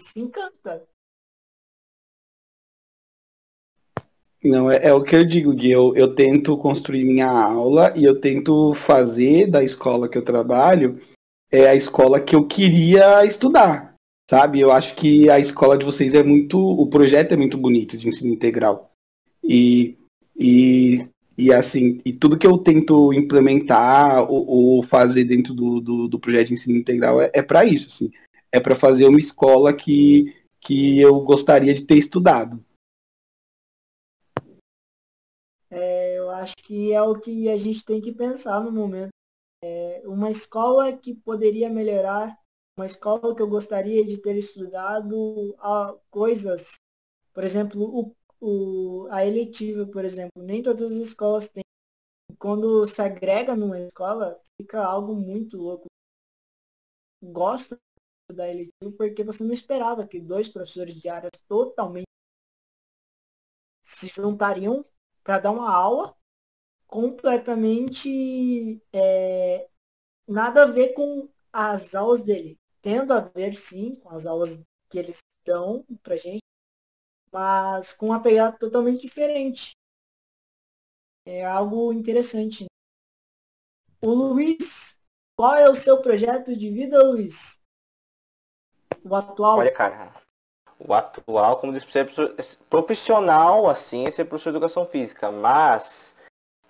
se 0.00 0.20
encanta. 0.20 0.86
Não, 4.44 4.70
é, 4.70 4.86
é, 4.86 4.94
o 4.94 5.02
que 5.02 5.16
eu 5.16 5.24
digo, 5.26 5.52
Gui. 5.52 5.72
Eu, 5.72 5.96
eu 5.96 6.14
tento 6.14 6.56
construir 6.58 7.04
minha 7.04 7.28
aula 7.28 7.92
e 7.96 8.04
eu 8.04 8.20
tento 8.20 8.72
fazer 8.74 9.50
da 9.50 9.64
escola 9.64 10.08
que 10.08 10.16
eu 10.16 10.24
trabalho 10.24 11.00
é 11.50 11.66
a 11.68 11.74
escola 11.74 12.20
que 12.20 12.36
eu 12.36 12.46
queria 12.46 13.24
estudar, 13.24 13.96
sabe? 14.30 14.60
Eu 14.60 14.70
acho 14.70 14.94
que 14.94 15.28
a 15.28 15.40
escola 15.40 15.76
de 15.76 15.84
vocês 15.84 16.14
é 16.14 16.22
muito. 16.22 16.56
O 16.56 16.88
projeto 16.88 17.32
é 17.32 17.36
muito 17.36 17.58
bonito 17.58 17.96
de 17.96 18.08
ensino 18.08 18.32
integral. 18.32 18.92
E, 19.42 19.96
e, 20.36 21.08
e 21.38 21.52
assim, 21.52 22.00
e 22.04 22.14
tudo 22.14 22.38
que 22.38 22.46
eu 22.46 22.56
tento 22.56 23.12
implementar 23.12 24.22
ou, 24.30 24.46
ou 24.46 24.82
fazer 24.82 25.24
dentro 25.24 25.52
do, 25.52 25.80
do, 25.80 26.08
do, 26.08 26.18
projeto 26.18 26.48
de 26.48 26.54
ensino 26.54 26.76
integral 26.76 27.20
é, 27.20 27.30
é 27.34 27.42
para 27.42 27.64
isso, 27.64 27.88
assim. 27.88 28.10
É 28.50 28.58
para 28.58 28.74
fazer 28.74 29.06
uma 29.06 29.18
escola 29.18 29.74
que, 29.74 30.34
que 30.60 30.98
eu 30.98 31.20
gostaria 31.20 31.74
de 31.74 31.84
ter 31.84 31.96
estudado. 31.96 32.64
É, 35.70 36.18
eu 36.18 36.30
acho 36.30 36.56
que 36.56 36.92
é 36.94 37.02
o 37.02 37.18
que 37.18 37.50
a 37.50 37.56
gente 37.58 37.84
tem 37.84 38.00
que 38.00 38.12
pensar 38.12 38.60
no 38.60 38.72
momento. 38.72 39.10
É 39.62 40.02
uma 40.06 40.30
escola 40.30 40.96
que 40.96 41.14
poderia 41.14 41.68
melhorar, 41.68 42.38
uma 42.78 42.86
escola 42.86 43.34
que 43.34 43.42
eu 43.42 43.48
gostaria 43.48 44.04
de 44.06 44.22
ter 44.22 44.36
estudado 44.36 45.54
a 45.58 45.94
coisas, 46.10 46.76
por 47.34 47.44
exemplo, 47.44 47.82
o, 47.82 48.14
o, 48.40 49.08
a 49.10 49.24
eletiva, 49.26 49.86
por 49.86 50.04
exemplo, 50.04 50.42
nem 50.42 50.62
todas 50.62 50.92
as 50.92 50.98
escolas 50.98 51.48
têm. 51.48 51.64
Quando 52.38 52.86
se 52.86 53.02
agrega 53.02 53.56
numa 53.56 53.80
escola, 53.80 54.40
fica 54.60 54.84
algo 54.84 55.14
muito 55.16 55.58
louco. 55.58 55.86
Gosta 57.22 57.78
da 58.32 58.48
eletiva 58.48 58.92
porque 58.96 59.22
você 59.24 59.44
não 59.44 59.52
esperava 59.52 60.06
que 60.06 60.20
dois 60.20 60.48
professores 60.48 60.94
de 60.94 61.08
áreas 61.10 61.32
totalmente 61.48 62.06
se 63.82 64.08
juntariam 64.08 64.84
para 65.22 65.38
dar 65.38 65.50
uma 65.52 65.70
aula 65.72 66.14
completamente 66.86 68.82
é, 68.92 69.68
nada 70.28 70.64
a 70.64 70.66
ver 70.66 70.94
com 70.94 71.28
as 71.52 71.94
aulas 71.94 72.24
dele. 72.24 72.58
Tendo 72.82 73.12
a 73.12 73.20
ver, 73.20 73.56
sim, 73.56 73.96
com 73.96 74.10
as 74.10 74.26
aulas 74.26 74.62
que 74.90 74.98
eles 74.98 75.18
dão 75.46 75.84
pra 76.02 76.16
gente, 76.16 76.42
mas 77.36 77.92
com 77.92 78.06
uma 78.06 78.22
pegada 78.22 78.56
totalmente 78.56 79.02
diferente. 79.02 79.72
É 81.26 81.44
algo 81.44 81.92
interessante. 81.92 82.64
O 84.02 84.08
Luiz, 84.08 84.98
qual 85.38 85.54
é 85.54 85.68
o 85.68 85.74
seu 85.74 86.00
projeto 86.00 86.56
de 86.56 86.70
vida, 86.70 87.02
Luiz? 87.02 87.60
O 89.04 89.14
atual? 89.14 89.58
Olha, 89.58 89.70
cara, 89.70 90.14
o 90.78 90.94
atual, 90.94 91.60
como 91.60 91.74
disse, 91.74 91.90
ser 91.90 92.08
profissional, 92.70 93.68
assim, 93.68 94.04
é 94.06 94.10
ser 94.10 94.24
professor 94.24 94.52
de 94.52 94.56
educação 94.56 94.86
física, 94.86 95.30
mas 95.30 96.16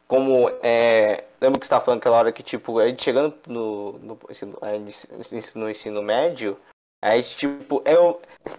como 0.08 0.48
é, 0.64 1.28
lembra 1.40 1.60
que 1.60 1.66
você 1.66 1.80
falando 1.80 2.00
aquela 2.00 2.16
hora 2.16 2.32
que 2.32 2.42
tipo 2.42 2.80
a 2.80 2.88
gente 2.88 3.04
chegando 3.04 3.38
no 3.46 3.92
no 3.98 4.18
ensino, 4.28 4.58
no 5.54 5.70
ensino 5.70 6.02
médio 6.02 6.58
aí 7.08 7.22
tipo 7.22 7.82
é, 7.84 7.94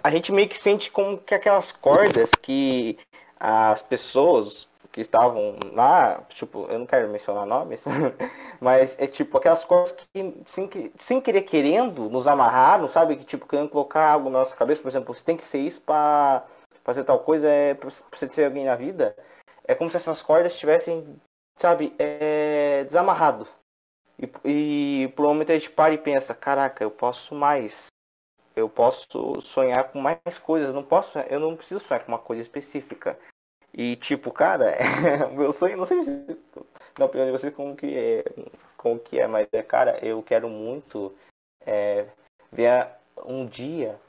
a 0.03 0.11
gente 0.11 0.31
meio 0.31 0.49
que 0.49 0.57
sente 0.57 0.91
como 0.91 1.17
que 1.17 1.33
aquelas 1.33 1.71
cordas 1.71 2.29
que 2.41 2.97
as 3.39 3.81
pessoas 3.81 4.67
que 4.91 5.01
estavam 5.01 5.57
lá 5.73 6.21
tipo 6.29 6.65
eu 6.69 6.79
não 6.79 6.85
quero 6.85 7.09
mencionar 7.09 7.45
nomes 7.45 7.85
mas 8.59 8.95
é 8.99 9.07
tipo 9.07 9.37
aquelas 9.37 9.63
cordas 9.63 9.91
que 9.91 10.33
sem, 10.45 10.69
sem 10.97 11.21
querer 11.21 11.43
querendo 11.43 12.09
nos 12.09 12.27
amarraram 12.27 12.89
sabe 12.89 13.15
que 13.15 13.25
tipo 13.25 13.47
querendo 13.47 13.69
colocar 13.69 14.11
algo 14.11 14.29
na 14.29 14.39
nossa 14.39 14.55
cabeça 14.55 14.81
por 14.81 14.87
exemplo 14.87 15.13
você 15.13 15.23
tem 15.23 15.37
que 15.37 15.45
ser 15.45 15.59
isso 15.59 15.81
para 15.81 16.45
fazer 16.83 17.03
tal 17.03 17.19
coisa 17.19 17.47
é 17.47 17.73
para 17.73 17.89
você 17.89 18.29
ser 18.29 18.45
alguém 18.45 18.65
na 18.65 18.75
vida 18.75 19.15
é 19.65 19.75
como 19.75 19.91
se 19.91 19.97
essas 19.97 20.21
cordas 20.21 20.53
estivessem 20.53 21.19
sabe, 21.57 21.93
é 21.97 22.85
desamarrado. 22.85 23.47
E, 24.17 25.03
e 25.03 25.13
por 25.15 25.25
um 25.25 25.29
momento 25.29 25.51
a 25.51 25.55
gente 25.55 25.69
para 25.69 25.93
e 25.93 25.97
pensa, 25.97 26.33
caraca, 26.33 26.83
eu 26.83 26.91
posso 26.91 27.35
mais. 27.35 27.87
Eu 28.57 28.67
posso 28.67 29.39
sonhar 29.41 29.91
com 29.91 30.01
mais 30.01 30.37
coisas. 30.41 30.73
Não 30.73 30.83
posso, 30.83 31.19
eu 31.19 31.39
não 31.39 31.55
preciso 31.55 31.79
sonhar 31.79 32.03
com 32.03 32.11
uma 32.11 32.19
coisa 32.19 32.41
específica. 32.41 33.17
E 33.73 33.95
tipo, 33.97 34.31
cara, 34.31 34.75
meu 35.31 35.53
sonho, 35.53 35.77
não 35.77 35.85
sei 35.85 36.03
se, 36.03 36.39
na 36.97 37.05
opinião 37.05 37.27
de 37.27 37.31
vocês 37.31 37.53
como 37.53 37.75
que 37.75 37.95
é, 37.95 38.23
como 38.75 38.99
que 38.99 39.19
é, 39.19 39.27
mas 39.27 39.47
é, 39.51 39.61
cara, 39.61 40.03
eu 40.03 40.23
quero 40.23 40.49
muito 40.49 41.15
é, 41.63 42.07
ver 42.51 42.87
um 43.23 43.45
dia 43.45 43.99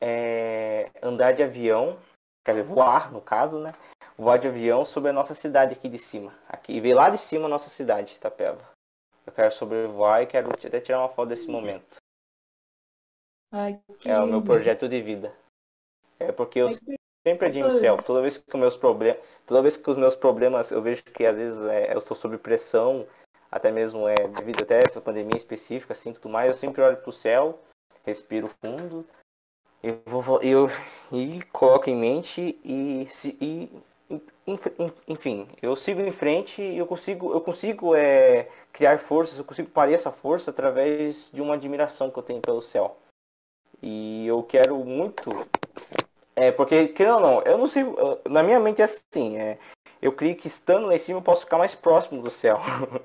é, 0.00 0.88
andar 1.02 1.32
de 1.32 1.42
avião, 1.42 1.98
quer 2.44 2.52
dizer, 2.52 2.64
voar 2.64 3.12
no 3.12 3.20
caso, 3.20 3.58
né? 3.58 3.74
voar 4.16 4.38
de 4.38 4.48
avião 4.48 4.84
sobre 4.84 5.10
a 5.10 5.12
nossa 5.12 5.34
cidade 5.34 5.74
aqui 5.74 5.88
de 5.88 5.98
cima. 5.98 6.32
Aqui, 6.48 6.72
e 6.74 6.80
ver 6.80 6.94
lá 6.94 7.10
de 7.10 7.18
cima 7.18 7.46
a 7.46 7.48
nossa 7.48 7.68
cidade, 7.68 8.14
Itapeva. 8.14 8.60
Eu 9.26 9.32
quero 9.32 9.52
sobrevoar 9.52 10.22
e 10.22 10.26
quero 10.26 10.48
até 10.48 10.80
tirar 10.80 11.00
uma 11.00 11.08
foto 11.08 11.28
desse 11.28 11.48
momento. 11.48 11.96
Ai, 13.52 13.78
é 14.04 14.18
o 14.18 14.26
meu 14.26 14.42
projeto 14.42 14.88
de 14.88 15.00
vida. 15.00 15.32
É 16.18 16.32
porque 16.32 16.60
eu 16.60 16.68
Ai, 16.68 16.98
sempre 17.26 17.48
admiro 17.48 17.68
o 17.68 17.78
céu. 17.78 17.96
Toda 18.02 18.22
vez 18.22 18.38
que 18.38 18.56
meus 18.56 18.76
problemas, 18.76 19.20
toda 19.46 19.62
vez 19.62 19.76
que 19.76 19.90
os 19.90 19.96
meus 19.96 20.16
problemas, 20.16 20.70
eu 20.70 20.82
vejo 20.82 21.02
que 21.02 21.24
às 21.24 21.36
vezes 21.36 21.60
é, 21.62 21.94
eu 21.94 21.98
estou 21.98 22.16
sob 22.16 22.36
pressão, 22.38 23.06
até 23.50 23.70
mesmo 23.70 24.08
é 24.08 24.14
devido 24.28 24.62
até 24.62 24.78
essa 24.78 25.00
pandemia 25.00 25.36
específica, 25.36 25.92
assim, 25.92 26.12
tudo 26.12 26.28
mais, 26.28 26.48
eu 26.48 26.54
sempre 26.54 26.82
olho 26.82 26.96
para 26.96 27.10
o 27.10 27.12
céu, 27.12 27.58
respiro 28.04 28.50
fundo, 28.62 29.04
eu 29.82 30.00
vou 30.06 30.42
eu 30.42 30.68
e 31.12 31.42
coloco 31.52 31.88
em 31.88 31.96
mente 31.96 32.58
e, 32.64 33.06
se, 33.08 33.36
e 33.40 33.70
enfim, 35.08 35.48
eu 35.60 35.74
sigo 35.74 36.00
em 36.00 36.12
frente 36.12 36.62
e 36.62 36.78
eu 36.78 36.86
consigo, 36.86 37.32
eu 37.32 37.40
consigo 37.40 37.94
é, 37.94 38.48
criar 38.72 38.98
forças, 38.98 39.38
eu 39.38 39.44
consigo 39.44 39.68
parir 39.70 39.94
essa 39.94 40.12
força 40.12 40.50
através 40.50 41.30
de 41.32 41.40
uma 41.40 41.54
admiração 41.54 42.10
que 42.10 42.18
eu 42.18 42.22
tenho 42.22 42.40
pelo 42.40 42.60
céu. 42.60 42.96
E 43.82 44.26
eu 44.26 44.42
quero 44.42 44.76
muito. 44.84 45.30
É, 46.34 46.52
porque, 46.52 46.88
querendo 46.88 47.14
ou 47.14 47.20
não, 47.20 47.42
eu 47.42 47.58
não 47.58 47.66
sei. 47.66 47.84
Na 48.28 48.42
minha 48.42 48.60
mente 48.60 48.82
é 48.82 48.84
assim, 48.84 49.36
é, 49.36 49.58
eu 50.00 50.12
creio 50.12 50.36
que 50.36 50.46
estando 50.46 50.86
lá 50.86 50.94
em 50.94 50.98
cima 50.98 51.18
eu 51.18 51.22
posso 51.22 51.44
ficar 51.44 51.58
mais 51.58 51.74
próximo 51.74 52.22
do 52.22 52.30
céu. 52.30 52.58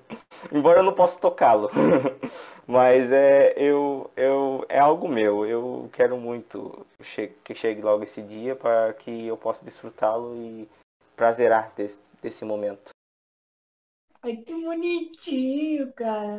Embora 0.52 0.80
eu 0.80 0.84
não 0.84 0.94
possa 0.94 1.20
tocá-lo. 1.20 1.70
Mas 2.68 3.12
é, 3.12 3.54
eu, 3.58 4.10
eu, 4.16 4.66
é 4.70 4.80
algo 4.80 5.08
meu. 5.08 5.46
Eu 5.46 5.90
quero 5.94 6.18
muito 6.18 6.86
que 7.44 7.56
chegue 7.56 7.82
logo 7.82 8.04
esse 8.04 8.22
dia 8.22 8.56
para 8.56 8.94
que 8.94 9.28
eu 9.28 9.38
possa 9.38 9.66
desfrutá-lo 9.66 10.36
e 10.36 10.70
prazerar 11.16 11.74
desse, 11.76 12.00
desse 12.22 12.46
momento. 12.46 12.92
Ai, 14.22 14.38
que 14.38 14.54
bonitinho, 14.54 15.92
cara. 15.94 16.38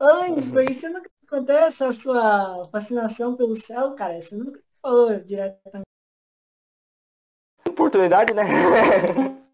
Antes, 0.00 0.48
uhum. 0.48 0.64
você 0.66 0.88
nunca 0.88 1.10
acontece 1.28 1.84
a 1.84 1.92
sua 1.92 2.68
fascinação 2.72 3.36
pelo 3.36 3.54
céu, 3.54 3.94
cara? 3.94 4.20
Você 4.20 4.34
nunca 4.34 4.60
falou 4.82 5.14
diretamente. 5.20 5.84
Oportunidade, 7.68 8.34
né? 8.34 8.42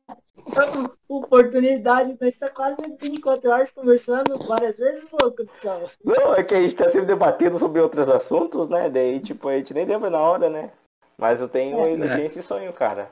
oportunidade, 1.09 2.13
então 2.13 2.29
está 2.29 2.49
quase 2.49 2.77
24 3.01 3.51
horas 3.51 3.71
conversando 3.71 4.39
várias 4.47 4.77
vezes, 4.77 5.11
louco 5.21 5.45
do 5.45 5.51
céu. 5.55 5.89
Não, 6.05 6.35
é 6.35 6.45
que 6.45 6.55
a 6.55 6.61
gente 6.61 6.75
está 6.75 6.89
sempre 6.89 7.07
debatendo 7.07 7.59
sobre 7.59 7.81
outros 7.81 8.09
assuntos, 8.09 8.69
né? 8.69 8.89
Daí, 8.89 9.21
tipo, 9.21 9.49
a 9.49 9.57
gente 9.57 9.75
nem 9.75 9.85
lembra 9.85 10.11
na 10.11 10.21
hora, 10.21 10.49
né? 10.49 10.73
Mas 11.19 11.41
eu 11.41 11.49
tenho 11.49 11.79
é, 11.79 11.97
né? 11.97 12.25
esse 12.25 12.43
sonho, 12.43 12.73
cara. 12.73 13.11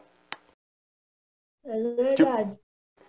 É 1.64 1.80
verdade. 1.80 2.16
Tipo, 2.16 2.61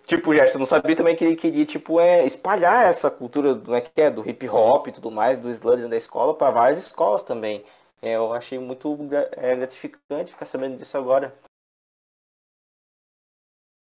tipo, 0.06 0.34
Gerson, 0.34 0.58
não 0.58 0.66
sabia 0.66 0.96
também 0.96 1.16
que 1.16 1.24
ele 1.24 1.36
queria, 1.36 1.64
tipo, 1.66 2.00
é, 2.00 2.24
espalhar 2.26 2.86
essa 2.86 3.10
cultura 3.10 3.54
do, 3.54 3.74
é 3.74 3.80
que 3.80 4.00
é, 4.00 4.10
do 4.10 4.28
hip 4.28 4.48
hop 4.48 4.88
e 4.88 4.92
tudo 4.92 5.10
mais, 5.10 5.38
do 5.38 5.50
sludge 5.50 5.88
da 5.88 5.96
escola 5.96 6.34
para 6.34 6.50
várias 6.50 6.80
escolas 6.80 7.22
também. 7.22 7.64
É, 8.02 8.16
eu 8.16 8.32
achei 8.32 8.58
muito 8.58 8.96
é, 9.32 9.56
gratificante 9.56 10.32
ficar 10.32 10.46
sabendo 10.46 10.76
disso 10.76 10.96
agora. 10.98 11.34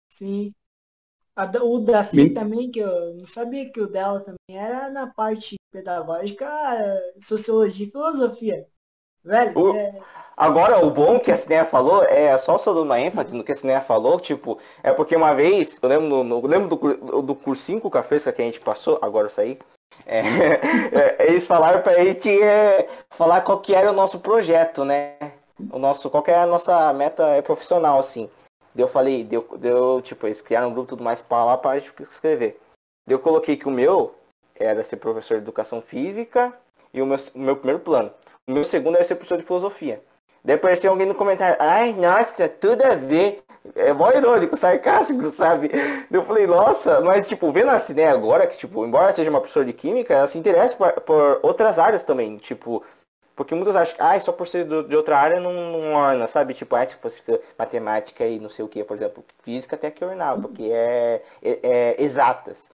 Sim. 0.09 0.53
A, 1.35 1.45
o 1.63 1.79
Daci 1.79 2.29
também, 2.31 2.69
que 2.69 2.79
eu 2.79 3.15
não 3.15 3.25
sabia 3.25 3.71
que 3.71 3.79
o 3.79 3.87
dela 3.87 4.19
também 4.19 4.57
era 4.57 4.89
na 4.89 5.07
parte 5.07 5.55
pedagógica, 5.71 6.45
sociologia 7.21 7.87
e 7.87 7.91
filosofia. 7.91 8.67
Velho, 9.23 9.57
o, 9.57 9.75
é... 9.75 10.01
Agora, 10.41 10.83
o 10.83 10.89
bom 10.89 11.19
que 11.19 11.31
a 11.31 11.37
Cineia 11.37 11.65
falou, 11.65 12.03
é 12.03 12.35
só 12.39 12.57
só 12.57 12.73
dando 12.73 12.85
uma 12.85 12.99
ênfase 12.99 13.35
no 13.35 13.43
que 13.43 13.51
a 13.51 13.55
Cineia 13.55 13.79
falou, 13.79 14.19
tipo, 14.19 14.57
é 14.81 14.91
porque 14.91 15.15
uma 15.15 15.35
vez, 15.35 15.77
eu 15.79 15.87
lembro, 15.87 16.07
no, 16.07 16.23
no, 16.23 16.47
lembro 16.47 16.75
do, 16.75 17.21
do 17.21 17.35
cursinho 17.35 17.79
com 17.79 17.95
a 17.95 18.01
fresca 18.01 18.33
que 18.33 18.41
a 18.41 18.45
gente 18.45 18.59
passou, 18.59 18.97
agora 19.03 19.27
eu 19.27 19.29
saí, 19.29 19.59
é, 20.03 20.21
é, 21.21 21.27
eles 21.29 21.45
falaram 21.45 21.83
pra 21.83 22.03
gente 22.03 22.27
é, 22.41 22.89
falar 23.11 23.41
qual 23.41 23.59
que 23.59 23.75
era 23.75 23.91
o 23.91 23.93
nosso 23.93 24.19
projeto, 24.19 24.83
né? 24.83 25.13
O 25.71 25.77
nosso, 25.77 26.09
qual 26.09 26.23
que 26.23 26.31
é 26.31 26.39
a 26.39 26.47
nossa 26.47 26.91
meta 26.91 27.23
é 27.27 27.43
profissional, 27.43 27.99
assim. 27.99 28.27
Deu, 28.73 28.87
falei, 28.87 29.23
deu, 29.23 29.47
deu, 29.59 30.01
tipo, 30.01 30.25
eles 30.25 30.41
criaram 30.41 30.69
um 30.69 30.73
grupo 30.73 30.89
tudo 30.89 31.03
mais 31.03 31.21
para 31.21 31.45
lá 31.45 31.55
para 31.55 31.77
escrever. 31.77 32.59
Eu 33.07 33.19
coloquei 33.19 33.55
que 33.55 33.67
o 33.67 33.71
meu 33.71 34.15
era 34.55 34.83
ser 34.83 34.97
professor 34.97 35.37
de 35.37 35.43
educação 35.43 35.83
física 35.83 36.51
e 36.91 36.99
o 36.99 37.05
meu, 37.05 37.17
o 37.35 37.39
meu 37.39 37.55
primeiro 37.55 37.83
plano. 37.83 38.11
O 38.49 38.51
meu 38.51 38.65
segundo 38.65 38.95
era 38.95 39.03
ser 39.03 39.13
professor 39.13 39.37
de 39.37 39.45
filosofia. 39.45 40.01
Daí 40.43 40.55
apareceu 40.55 40.91
alguém 40.91 41.07
no 41.07 41.15
comentário, 41.15 41.55
ai, 41.59 41.93
nossa, 41.93 42.49
tudo 42.49 42.83
a 42.83 42.95
ver. 42.95 43.43
É 43.75 43.93
mó 43.93 44.09
irônico, 44.09 44.57
sarcástico, 44.57 45.27
sabe? 45.27 45.69
Eu 46.11 46.25
falei, 46.25 46.47
nossa, 46.47 46.99
mas 47.01 47.27
tipo, 47.27 47.51
vendo 47.51 47.69
a 47.69 47.77
ideia 47.77 48.11
agora, 48.11 48.47
que 48.47 48.57
tipo, 48.57 48.83
embora 48.83 49.15
seja 49.15 49.29
uma 49.29 49.39
professora 49.39 49.65
de 49.67 49.73
química, 49.73 50.15
ela 50.15 50.27
se 50.27 50.37
interessa 50.37 50.75
por, 50.75 50.91
por 51.01 51.39
outras 51.43 51.77
áreas 51.77 52.01
também, 52.01 52.37
tipo, 52.37 52.83
porque 53.35 53.55
muitas 53.55 53.75
acham 53.75 53.95
que, 53.95 54.01
ah, 54.01 54.19
só 54.19 54.31
por 54.31 54.47
ser 54.47 54.65
do, 54.65 54.83
de 54.83 54.95
outra 54.95 55.17
área 55.17 55.39
não, 55.39 55.53
não 55.53 55.93
orna, 55.93 56.27
sabe? 56.27 56.53
Tipo, 56.53 56.75
ah, 56.75 56.85
se 56.85 56.95
fosse 56.95 57.21
matemática 57.57 58.25
e 58.25 58.39
não 58.39 58.49
sei 58.49 58.63
o 58.65 58.67
que, 58.67 58.83
por 58.83 58.95
exemplo, 58.95 59.23
física 59.43 59.75
até 59.75 59.89
que 59.89 60.03
ornava, 60.03 60.41
porque 60.41 60.63
é, 60.63 61.23
é, 61.41 61.59
é, 61.63 62.03
exatas. 62.03 62.69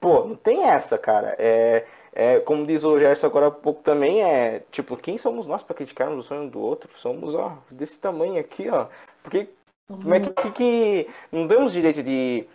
Pô, 0.00 0.24
não 0.24 0.36
tem 0.36 0.64
essa, 0.68 0.98
cara. 0.98 1.34
É, 1.38 1.84
é, 2.14 2.38
como 2.40 2.64
diz 2.64 2.84
o 2.84 2.98
Gerson 2.98 3.26
agora 3.26 3.48
há 3.48 3.50
pouco 3.50 3.82
também, 3.82 4.22
é 4.22 4.62
tipo, 4.70 4.96
quem 4.96 5.18
somos 5.18 5.46
nós 5.46 5.62
para 5.62 5.74
criticarmos 5.74 6.24
o 6.24 6.28
sonho 6.28 6.48
do 6.48 6.60
outro? 6.60 6.88
Somos, 6.96 7.34
ó, 7.34 7.58
desse 7.70 7.98
tamanho 7.98 8.38
aqui, 8.38 8.68
ó. 8.70 8.86
Porque 9.22 9.48
como 9.88 10.14
é 10.14 10.20
que, 10.20 10.50
que 10.52 11.08
não 11.32 11.48
temos 11.48 11.72
direito 11.72 12.02
de, 12.02 12.46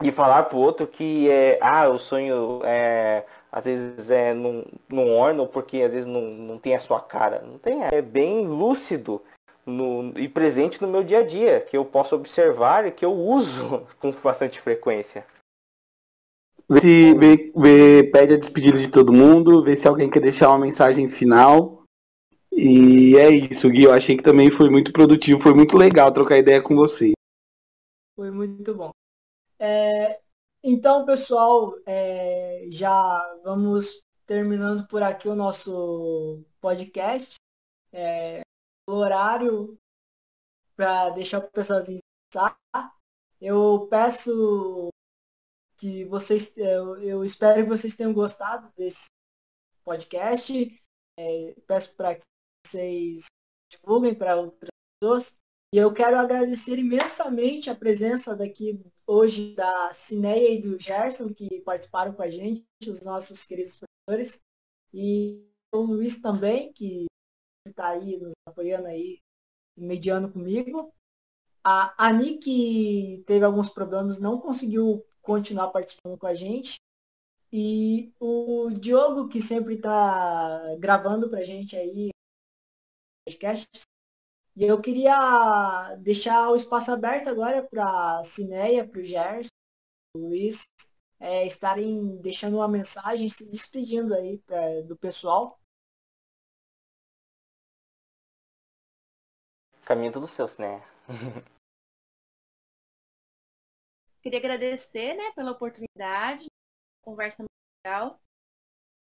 de 0.00 0.12
falar 0.12 0.44
pro 0.44 0.58
outro 0.58 0.86
que 0.86 1.28
é, 1.28 1.58
ah, 1.60 1.88
o 1.88 1.98
sonho 1.98 2.60
é 2.64 3.24
às 3.52 3.66
vezes 3.66 4.10
é 4.10 4.32
num, 4.32 4.64
num 4.88 5.14
orno 5.14 5.46
porque 5.46 5.82
às 5.82 5.92
vezes 5.92 6.06
não, 6.06 6.22
não 6.22 6.58
tem 6.58 6.74
a 6.74 6.80
sua 6.80 7.00
cara. 7.00 7.42
Não 7.42 7.58
tem, 7.58 7.84
é 7.84 8.00
bem 8.00 8.46
lúcido 8.46 9.20
no, 9.66 10.12
e 10.16 10.26
presente 10.28 10.80
no 10.80 10.88
meu 10.88 11.04
dia 11.04 11.18
a 11.18 11.22
dia, 11.22 11.60
que 11.60 11.76
eu 11.76 11.84
posso 11.84 12.14
observar 12.14 12.86
e 12.86 12.90
que 12.90 13.04
eu 13.04 13.12
uso 13.12 13.86
com 14.00 14.10
bastante 14.12 14.58
frequência. 14.58 15.26
Se 16.80 17.14
vê, 17.14 17.52
vê, 17.54 18.10
pede 18.12 18.34
a 18.34 18.38
despedida 18.38 18.78
de 18.78 18.88
todo 18.88 19.12
mundo, 19.12 19.62
vê 19.62 19.76
se 19.76 19.88
alguém 19.88 20.10
quer 20.10 20.20
deixar 20.20 20.48
uma 20.48 20.58
mensagem 20.58 21.08
final. 21.08 21.84
E 22.50 23.16
é 23.16 23.30
isso, 23.30 23.68
Gui. 23.70 23.84
Eu 23.84 23.92
achei 23.92 24.16
que 24.16 24.22
também 24.22 24.50
foi 24.50 24.68
muito 24.68 24.92
produtivo, 24.92 25.42
foi 25.42 25.54
muito 25.54 25.76
legal 25.76 26.12
trocar 26.12 26.38
ideia 26.38 26.62
com 26.62 26.76
você. 26.76 27.12
Foi 28.14 28.30
muito 28.30 28.74
bom. 28.74 28.90
É, 29.58 30.20
então, 30.62 31.04
pessoal, 31.04 31.74
é, 31.86 32.66
já 32.70 33.40
vamos 33.42 34.02
terminando 34.26 34.86
por 34.86 35.02
aqui 35.02 35.28
o 35.28 35.34
nosso 35.34 36.44
podcast. 36.60 37.34
É, 37.92 38.42
o 38.88 38.94
horário 38.94 39.76
para 40.76 41.10
deixar 41.10 41.38
o 41.38 41.50
pessoal 41.50 41.80
descansar. 41.80 42.56
Eu 43.40 43.88
peço 43.90 44.91
que 45.82 46.04
vocês, 46.04 46.56
eu, 46.56 46.96
eu, 47.02 47.24
espero 47.24 47.64
que 47.64 47.68
vocês 47.68 47.96
tenham 47.96 48.12
gostado 48.12 48.72
desse 48.76 49.06
podcast. 49.84 50.80
É, 51.18 51.54
peço 51.66 51.96
para 51.96 52.14
que 52.14 52.22
vocês 52.64 53.24
divulguem 53.68 54.14
para 54.14 54.36
outras 54.36 54.70
pessoas. 55.00 55.36
E 55.74 55.78
eu 55.78 55.92
quero 55.92 56.16
agradecer 56.16 56.78
imensamente 56.78 57.68
a 57.68 57.74
presença 57.74 58.36
daqui 58.36 58.80
hoje 59.04 59.56
da 59.56 59.92
Cineia 59.92 60.54
e 60.54 60.60
do 60.60 60.78
Gerson, 60.78 61.34
que 61.34 61.60
participaram 61.62 62.12
com 62.14 62.22
a 62.22 62.30
gente, 62.30 62.64
os 62.86 63.00
nossos 63.00 63.44
queridos 63.44 63.76
professores. 63.76 64.40
E 64.94 65.44
o 65.74 65.78
Luiz 65.78 66.20
também, 66.20 66.72
que 66.72 67.06
está 67.66 67.88
aí 67.88 68.18
nos 68.18 68.34
apoiando 68.46 68.86
aí, 68.86 69.18
mediando 69.76 70.30
comigo. 70.30 70.94
A 71.64 71.92
Ani, 72.06 72.38
que 72.38 73.24
teve 73.26 73.44
alguns 73.44 73.68
problemas, 73.68 74.20
não 74.20 74.38
conseguiu 74.38 75.04
continuar 75.22 75.68
participando 75.70 76.18
com 76.18 76.26
a 76.26 76.34
gente. 76.34 76.76
E 77.52 78.12
o 78.18 78.70
Diogo, 78.70 79.28
que 79.28 79.40
sempre 79.40 79.74
está 79.74 80.74
gravando 80.78 81.28
para 81.28 81.40
a 81.40 81.44
gente 81.44 81.76
aí 81.76 82.10
podcasts, 83.26 83.82
e 84.56 84.64
eu 84.64 84.80
queria 84.80 85.94
deixar 85.96 86.50
o 86.50 86.56
espaço 86.56 86.90
aberto 86.90 87.28
agora 87.28 87.62
para 87.62 88.18
a 88.18 88.24
Cineia, 88.24 88.86
para 88.86 89.00
o 89.00 89.04
Gerson, 89.04 89.48
o 90.14 90.18
Luiz, 90.18 90.66
é, 91.20 91.46
estarem 91.46 92.16
deixando 92.20 92.56
uma 92.56 92.68
mensagem, 92.68 93.28
se 93.28 93.50
despedindo 93.50 94.14
aí 94.14 94.38
pra, 94.38 94.82
do 94.82 94.96
pessoal. 94.96 95.58
Caminho 99.84 100.12
tudo 100.12 100.26
seu, 100.26 100.48
Cineia. 100.48 100.82
Queria 104.22 104.38
agradecer 104.38 105.14
né, 105.14 105.32
pela 105.32 105.50
oportunidade, 105.50 106.46
conversa 107.02 107.42
muito 107.42 107.50
legal. 107.84 108.20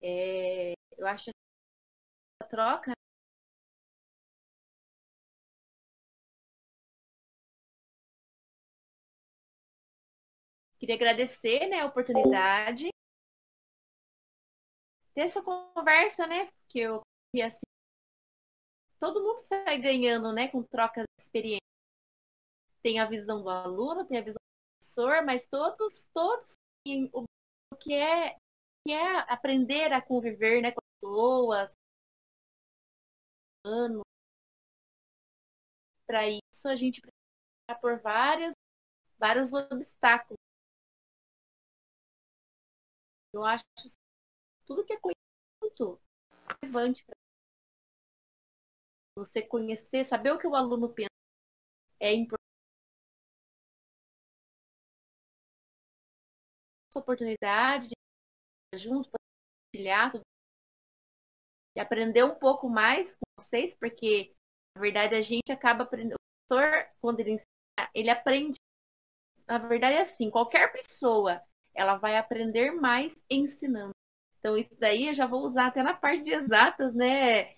É, 0.02 0.74
eu 0.98 1.06
acho 1.08 1.30
a 2.42 2.46
troca 2.46 2.94
Queria 10.80 10.96
agradecer 10.96 11.68
né, 11.68 11.82
a 11.82 11.86
oportunidade. 11.88 12.88
Ter 15.14 15.22
essa 15.22 15.42
conversa, 15.42 16.26
né? 16.26 16.50
Que 16.70 16.80
eu 16.80 17.02
vi 17.36 17.42
assim. 17.42 17.60
Todo 18.98 19.22
mundo 19.22 19.40
sai 19.40 19.78
ganhando, 19.78 20.32
né? 20.32 20.48
Com 20.48 20.64
troca 20.64 21.02
de 21.02 21.22
experiência. 21.22 21.60
Tem 22.82 22.98
a 23.00 23.06
visão 23.06 23.44
do 23.44 23.50
aluno, 23.50 24.06
tem 24.06 24.18
a 24.18 24.22
visão 24.22 24.40
professor, 24.90 25.24
mas 25.24 25.48
todos, 25.48 26.06
todos 26.14 26.58
o 27.14 27.26
que 27.80 27.94
é, 27.94 28.36
que 28.86 28.92
é 28.92 29.20
aprender 29.32 29.94
a 29.94 30.02
conviver 30.02 30.62
né, 30.62 30.72
com 30.72 30.82
pessoas. 31.00 31.72
Para 36.08 36.28
isso 36.28 36.68
a 36.68 36.76
gente 36.76 37.02
precisa 37.02 37.80
por 37.80 38.02
várias 38.02 38.54
vários 39.18 39.54
obstáculos. 39.54 40.40
Eu 43.34 43.44
acho 43.44 43.64
que 43.78 43.90
tudo 44.66 44.84
que 44.86 44.94
é 44.94 44.98
conhecimento 44.98 46.02
é 46.32 46.66
relevante 46.66 47.04
para 47.04 47.16
você 49.16 49.42
conhecer, 49.42 50.06
saber 50.06 50.32
o 50.32 50.40
que 50.40 50.48
o 50.48 50.56
aluno 50.56 50.92
pensa 50.92 51.10
é 52.00 52.14
importante. 52.14 52.39
Essa 56.90 57.00
oportunidade 57.00 57.88
de 57.88 58.78
junto, 58.78 59.10
compartilhar 59.10 60.12
tudo 60.12 60.24
e 61.76 61.80
aprender 61.80 62.24
um 62.24 62.36
pouco 62.36 62.68
mais 62.68 63.12
com 63.16 63.42
vocês, 63.42 63.76
porque 63.76 64.34
na 64.76 64.82
verdade 64.82 65.16
a 65.16 65.22
gente 65.22 65.52
acaba 65.52 65.84
aprendendo. 65.84 66.16
O 66.16 66.48
professor, 66.48 66.90
quando 67.00 67.20
ele 67.20 67.32
ensina, 67.32 67.92
ele 67.94 68.10
aprende. 68.10 68.58
Na 69.48 69.58
verdade 69.58 69.96
é 69.98 70.02
assim, 70.02 70.30
qualquer 70.30 70.72
pessoa 70.72 71.42
ela 71.74 71.98
vai 71.98 72.18
aprender 72.18 72.72
mais 72.72 73.22
ensinando. 73.30 73.94
Então, 74.40 74.58
isso 74.58 74.74
daí 74.80 75.08
eu 75.08 75.14
já 75.14 75.28
vou 75.28 75.42
usar 75.42 75.68
até 75.68 75.84
na 75.84 75.94
parte 75.94 76.24
de 76.24 76.34
exatas, 76.34 76.96
né? 76.96 77.56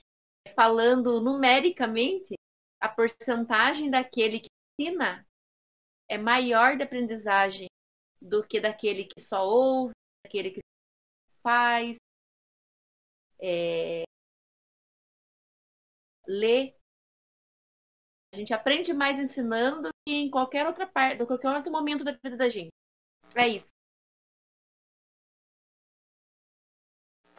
Falando 0.56 1.22
numericamente, 1.22 2.34
a 2.80 2.90
porcentagem 2.90 3.90
daquele 3.90 4.40
que 4.40 4.50
ensina 4.80 5.26
é 6.10 6.18
maior 6.18 6.76
de 6.76 6.84
aprendizagem 6.84 7.68
do 8.22 8.44
que 8.44 8.60
daquele 8.60 9.06
que 9.06 9.20
só 9.20 9.46
ouve, 9.46 9.94
daquele 10.24 10.52
que 10.52 10.60
faz, 11.42 11.98
é, 13.40 14.04
lê. 16.28 16.76
A 18.34 18.38
gente 18.38 18.54
aprende 18.54 18.94
mais 18.94 19.20
ensinando 19.20 19.84
do 19.84 19.90
que 20.08 20.14
em 20.14 20.30
qualquer 20.30 20.66
outra 20.66 20.88
parte, 20.88 21.18
do 21.18 21.26
que 21.26 21.28
qualquer 21.28 21.58
outro 21.58 21.72
momento 21.72 22.04
da 22.04 22.12
vida 22.12 22.38
da 22.38 22.48
gente. 22.48 22.70
É 23.36 23.48
isso. 23.48 23.70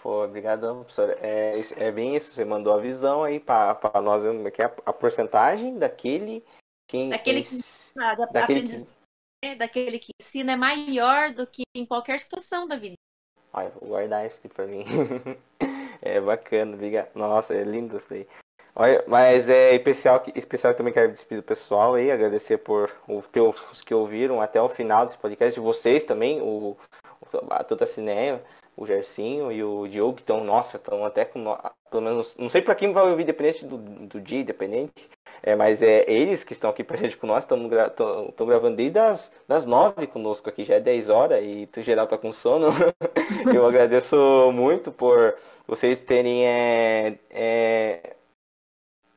Pô, 0.03 0.25
obrigadão, 0.25 0.81
professora. 0.81 1.13
É, 1.25 1.61
é 1.77 1.93
bem 1.93 2.17
isso, 2.17 2.35
você 2.35 2.45
mandou 2.45 2.75
a 2.75 2.81
visão 2.81 3.23
aí 3.23 3.39
para 3.39 4.03
nós 4.03 4.25
é 4.25 4.51
que 4.51 4.61
é 4.61 4.65
a, 4.65 4.77
a 4.87 4.93
porcentagem 4.93 5.79
daquele 5.79 6.45
quem, 6.89 7.09
daquele 7.09 7.43
que, 7.43 7.57
da, 7.95 8.15
daquele 8.27 8.85
que... 8.85 9.02
É, 9.43 9.55
daquele 9.55 9.99
que 9.99 10.13
ensina 10.21 10.53
é 10.53 10.57
maior 10.57 11.33
do 11.33 11.47
que 11.47 11.63
em 11.75 11.85
qualquer 11.85 12.21
situação 12.21 12.67
da 12.67 12.77
vida. 12.77 12.95
Ai, 13.53 13.71
vou 13.71 13.91
guardar 13.91 14.25
esse 14.25 14.49
para 14.49 14.67
mim. 14.67 14.85
é 16.01 16.21
bacana, 16.21 16.75
obrigado. 16.75 17.11
Nossa, 17.15 17.55
é 17.55 17.65
lindo 17.65 17.97
isso 17.97 18.07
daí. 18.09 18.27
Olha, 18.75 19.05
mas 19.07 19.51
é 19.51 19.75
especial, 19.75 20.25
especial 20.35 20.75
também 20.75 20.95
quero 20.95 21.13
despedir 21.13 21.43
do 21.43 21.47
pessoal 21.47 21.95
aí, 21.95 22.11
agradecer 22.11 22.59
por 22.59 22.91
o 23.07 23.21
teu, 23.21 23.55
os 23.71 23.83
que 23.83 23.93
ouviram 23.93 24.41
até 24.41 24.63
o 24.63 24.69
final 24.69 25.05
desse 25.05 25.19
podcast, 25.19 25.61
de 25.61 25.65
vocês 25.65 26.05
também, 26.05 26.41
o, 26.41 26.77
a 27.51 27.63
Tuta 27.63 27.85
Cineia 27.85 28.43
o 28.77 28.87
Gersinho 28.87 29.53
e 29.53 29.63
o 29.63 29.87
Diogo, 29.87 30.15
que 30.15 30.23
estão, 30.23 30.43
nossa, 30.43 30.77
estão 30.77 31.05
até 31.05 31.25
com, 31.25 31.45
pelo 31.91 32.03
menos, 32.03 32.37
não 32.37 32.49
sei 32.49 32.63
para 32.63 32.75
quem 32.75 32.93
vai 32.93 33.09
ouvir, 33.09 33.25
dependente 33.25 33.65
do, 33.65 33.77
do 33.77 34.21
dia, 34.21 34.41
independente, 34.41 35.09
é, 35.43 35.57
mas 35.57 35.83
é 35.83 36.09
eles 36.09 36.45
que 36.45 36.53
estão 36.53 36.71
aqui 36.71 36.85
pra 36.85 36.97
gente 36.97 37.17
com 37.17 37.27
nós, 37.27 37.43
estão 37.43 37.69
gra 37.69 37.93
gravando 38.47 38.77
desde 38.77 38.95
das, 38.95 39.33
das 39.49 39.67
nove 39.67 40.07
conosco 40.07 40.49
aqui, 40.49 40.65
já 40.65 40.77
é 40.77 40.81
10 40.81 41.09
horas 41.09 41.43
e 41.43 41.69
o 41.77 41.83
geral 41.83 42.07
tá 42.07 42.17
com 42.17 42.33
sono. 42.33 42.69
Eu 43.53 43.67
agradeço 43.67 44.17
muito 44.55 44.93
por 44.93 45.37
vocês 45.67 45.99
terem 45.99 46.47
é, 46.47 47.19
é, 47.29 48.17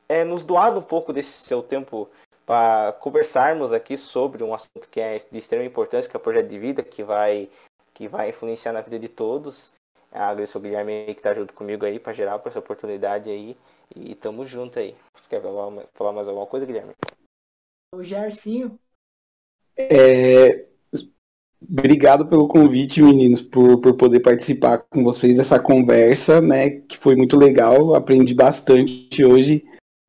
é, 0.08 0.24
nos 0.24 0.42
doado 0.42 0.80
um 0.80 0.82
pouco 0.82 1.12
desse 1.12 1.30
seu 1.30 1.62
tempo 1.62 2.08
para 2.44 2.92
conversarmos 2.94 3.72
aqui 3.72 3.96
sobre 3.96 4.42
um 4.42 4.52
assunto 4.52 4.88
que 4.90 5.00
é 5.00 5.18
de 5.18 5.38
extrema 5.38 5.64
importância, 5.64 6.10
que 6.10 6.16
é 6.16 6.18
o 6.18 6.22
projeto 6.22 6.48
de 6.48 6.58
vida, 6.58 6.82
que 6.82 7.04
vai 7.04 7.48
que 7.94 8.08
vai 8.08 8.28
influenciar 8.30 8.72
na 8.72 8.80
vida 8.82 8.98
de 8.98 9.08
todos. 9.08 9.72
Agradeço 10.12 10.58
ao 10.58 10.62
Guilherme 10.62 11.06
que 11.06 11.20
está 11.20 11.34
junto 11.34 11.52
comigo 11.54 11.84
aí 11.84 11.98
para 11.98 12.12
gerar 12.12 12.40
essa 12.44 12.58
oportunidade 12.58 13.30
aí. 13.30 13.56
E 13.94 14.14
tamo 14.14 14.44
junto 14.44 14.78
aí. 14.78 14.94
Você 15.14 15.28
quer 15.28 15.42
falar, 15.42 15.86
falar 15.94 16.12
mais 16.12 16.28
alguma 16.28 16.46
coisa, 16.46 16.66
Guilherme? 16.66 16.92
O 17.94 18.02
Gercinho. 18.02 18.78
É... 19.78 20.66
Obrigado 21.68 22.26
pelo 22.26 22.46
convite, 22.46 23.02
meninos, 23.02 23.40
por, 23.40 23.80
por 23.80 23.94
poder 23.96 24.20
participar 24.20 24.78
com 24.78 25.02
vocês 25.02 25.36
dessa 25.36 25.58
conversa, 25.58 26.40
né? 26.40 26.70
Que 26.70 26.98
foi 26.98 27.16
muito 27.16 27.36
legal, 27.36 27.94
aprendi 27.94 28.34
bastante 28.34 29.24
hoje. 29.24 29.64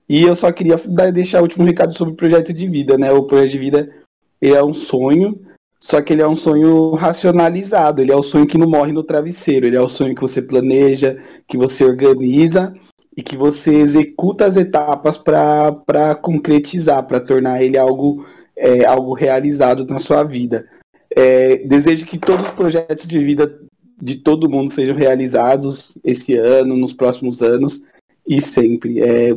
E 0.09 0.23
eu 0.23 0.35
só 0.35 0.51
queria 0.51 0.77
deixar 1.11 1.39
o 1.39 1.43
último 1.43 1.65
recado 1.65 1.97
sobre 1.97 2.13
o 2.13 2.17
projeto 2.17 2.53
de 2.53 2.67
vida, 2.67 2.97
né? 2.97 3.11
O 3.11 3.25
projeto 3.25 3.51
de 3.51 3.59
vida 3.59 4.05
é 4.41 4.61
um 4.61 4.73
sonho 4.73 5.47
só 5.79 6.01
que 6.01 6.13
ele 6.13 6.21
é 6.21 6.27
um 6.27 6.35
sonho 6.35 6.91
racionalizado, 6.95 8.01
ele 8.01 8.11
é 8.11 8.15
o 8.15 8.23
sonho 8.23 8.47
que 8.47 8.57
não 8.57 8.67
morre 8.67 8.91
no 8.91 9.03
travesseiro, 9.03 9.65
ele 9.65 9.75
é 9.75 9.81
o 9.81 9.87
sonho 9.87 10.15
que 10.15 10.21
você 10.21 10.41
planeja, 10.41 11.21
que 11.47 11.55
você 11.55 11.85
organiza 11.85 12.73
e 13.17 13.23
que 13.23 13.35
você 13.35 13.73
executa 13.73 14.45
as 14.45 14.55
etapas 14.55 15.17
para 15.17 16.13
concretizar, 16.21 17.03
para 17.07 17.19
tornar 17.19 17.63
ele 17.63 17.75
algo, 17.75 18.23
é, 18.55 18.85
algo 18.85 19.13
realizado 19.15 19.83
na 19.87 19.97
sua 19.97 20.23
vida. 20.23 20.69
É, 21.09 21.57
desejo 21.57 22.05
que 22.05 22.19
todos 22.19 22.45
os 22.45 22.51
projetos 22.51 23.07
de 23.07 23.17
vida 23.17 23.59
de 23.99 24.17
todo 24.17 24.49
mundo 24.49 24.69
sejam 24.69 24.95
realizados 24.95 25.97
esse 26.03 26.35
ano, 26.35 26.77
nos 26.77 26.93
próximos 26.93 27.41
anos 27.41 27.81
e 28.27 28.39
sempre. 28.39 29.01
É, 29.01 29.31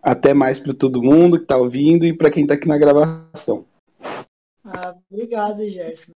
até 0.00 0.32
mais 0.32 0.58
para 0.58 0.72
todo 0.72 1.02
mundo 1.02 1.36
que 1.36 1.44
está 1.44 1.58
ouvindo 1.58 2.06
e 2.06 2.16
para 2.16 2.30
quem 2.30 2.44
está 2.44 2.54
aqui 2.54 2.66
na 2.66 2.78
gravação. 2.78 3.66
Ah, 4.64 4.96
obrigado, 5.10 5.68
Gerson. 5.68 6.12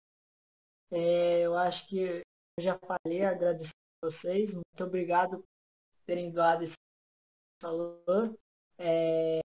É, 0.92 1.40
eu 1.40 1.56
acho 1.56 1.88
que 1.88 1.98
eu 1.98 2.22
já 2.60 2.78
falei, 2.78 3.24
agradecer 3.24 3.72
a 4.02 4.06
vocês. 4.06 4.52
Muito 4.52 4.84
obrigado 4.84 5.38
por 5.38 5.44
terem 6.06 6.30
doado 6.30 6.62
esse 6.62 6.74
valor. 7.62 8.36
É, 8.78 9.40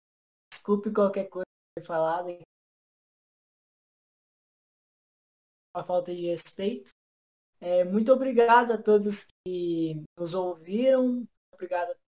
desculpe 0.51 0.93
qualquer 0.93 1.29
coisa 1.29 1.45
que 1.45 1.81
foi 1.81 1.85
falada. 1.85 2.39
A 5.73 5.83
falta 5.83 6.13
de 6.13 6.27
respeito. 6.27 6.91
É, 7.59 7.83
muito 7.83 8.11
obrigado 8.11 8.71
a 8.71 8.81
todos 8.81 9.27
que 9.45 10.03
nos 10.17 10.33
ouviram. 10.33 11.27
Obrigado 11.53 11.91
a 11.91 11.93
todos 11.93 12.01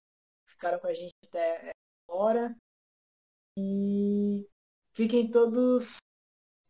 que 0.45 0.51
ficaram 0.51 0.79
com 0.79 0.87
a 0.87 0.93
gente 0.93 1.13
até 1.25 1.71
agora. 2.07 2.55
E 3.57 4.47
fiquem 4.93 5.29
todos 5.29 5.97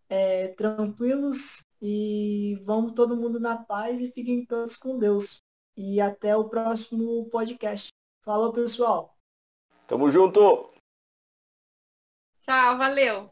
é, 0.09 0.49
tranquilos 0.49 1.61
e 1.81 2.55
vamos 2.63 2.93
todo 2.93 3.15
mundo 3.15 3.39
na 3.39 3.63
paz 3.63 4.01
e 4.01 4.11
fiquem 4.11 4.45
todos 4.45 4.75
com 4.75 4.97
Deus. 4.97 5.41
E 5.77 6.01
até 6.01 6.35
o 6.35 6.49
próximo 6.49 7.29
podcast. 7.29 7.89
Falou, 8.23 8.51
pessoal. 8.51 9.18
Tamo 9.89 10.07
junto! 10.11 10.71
Tchau, 12.41 12.77
valeu! 12.77 13.25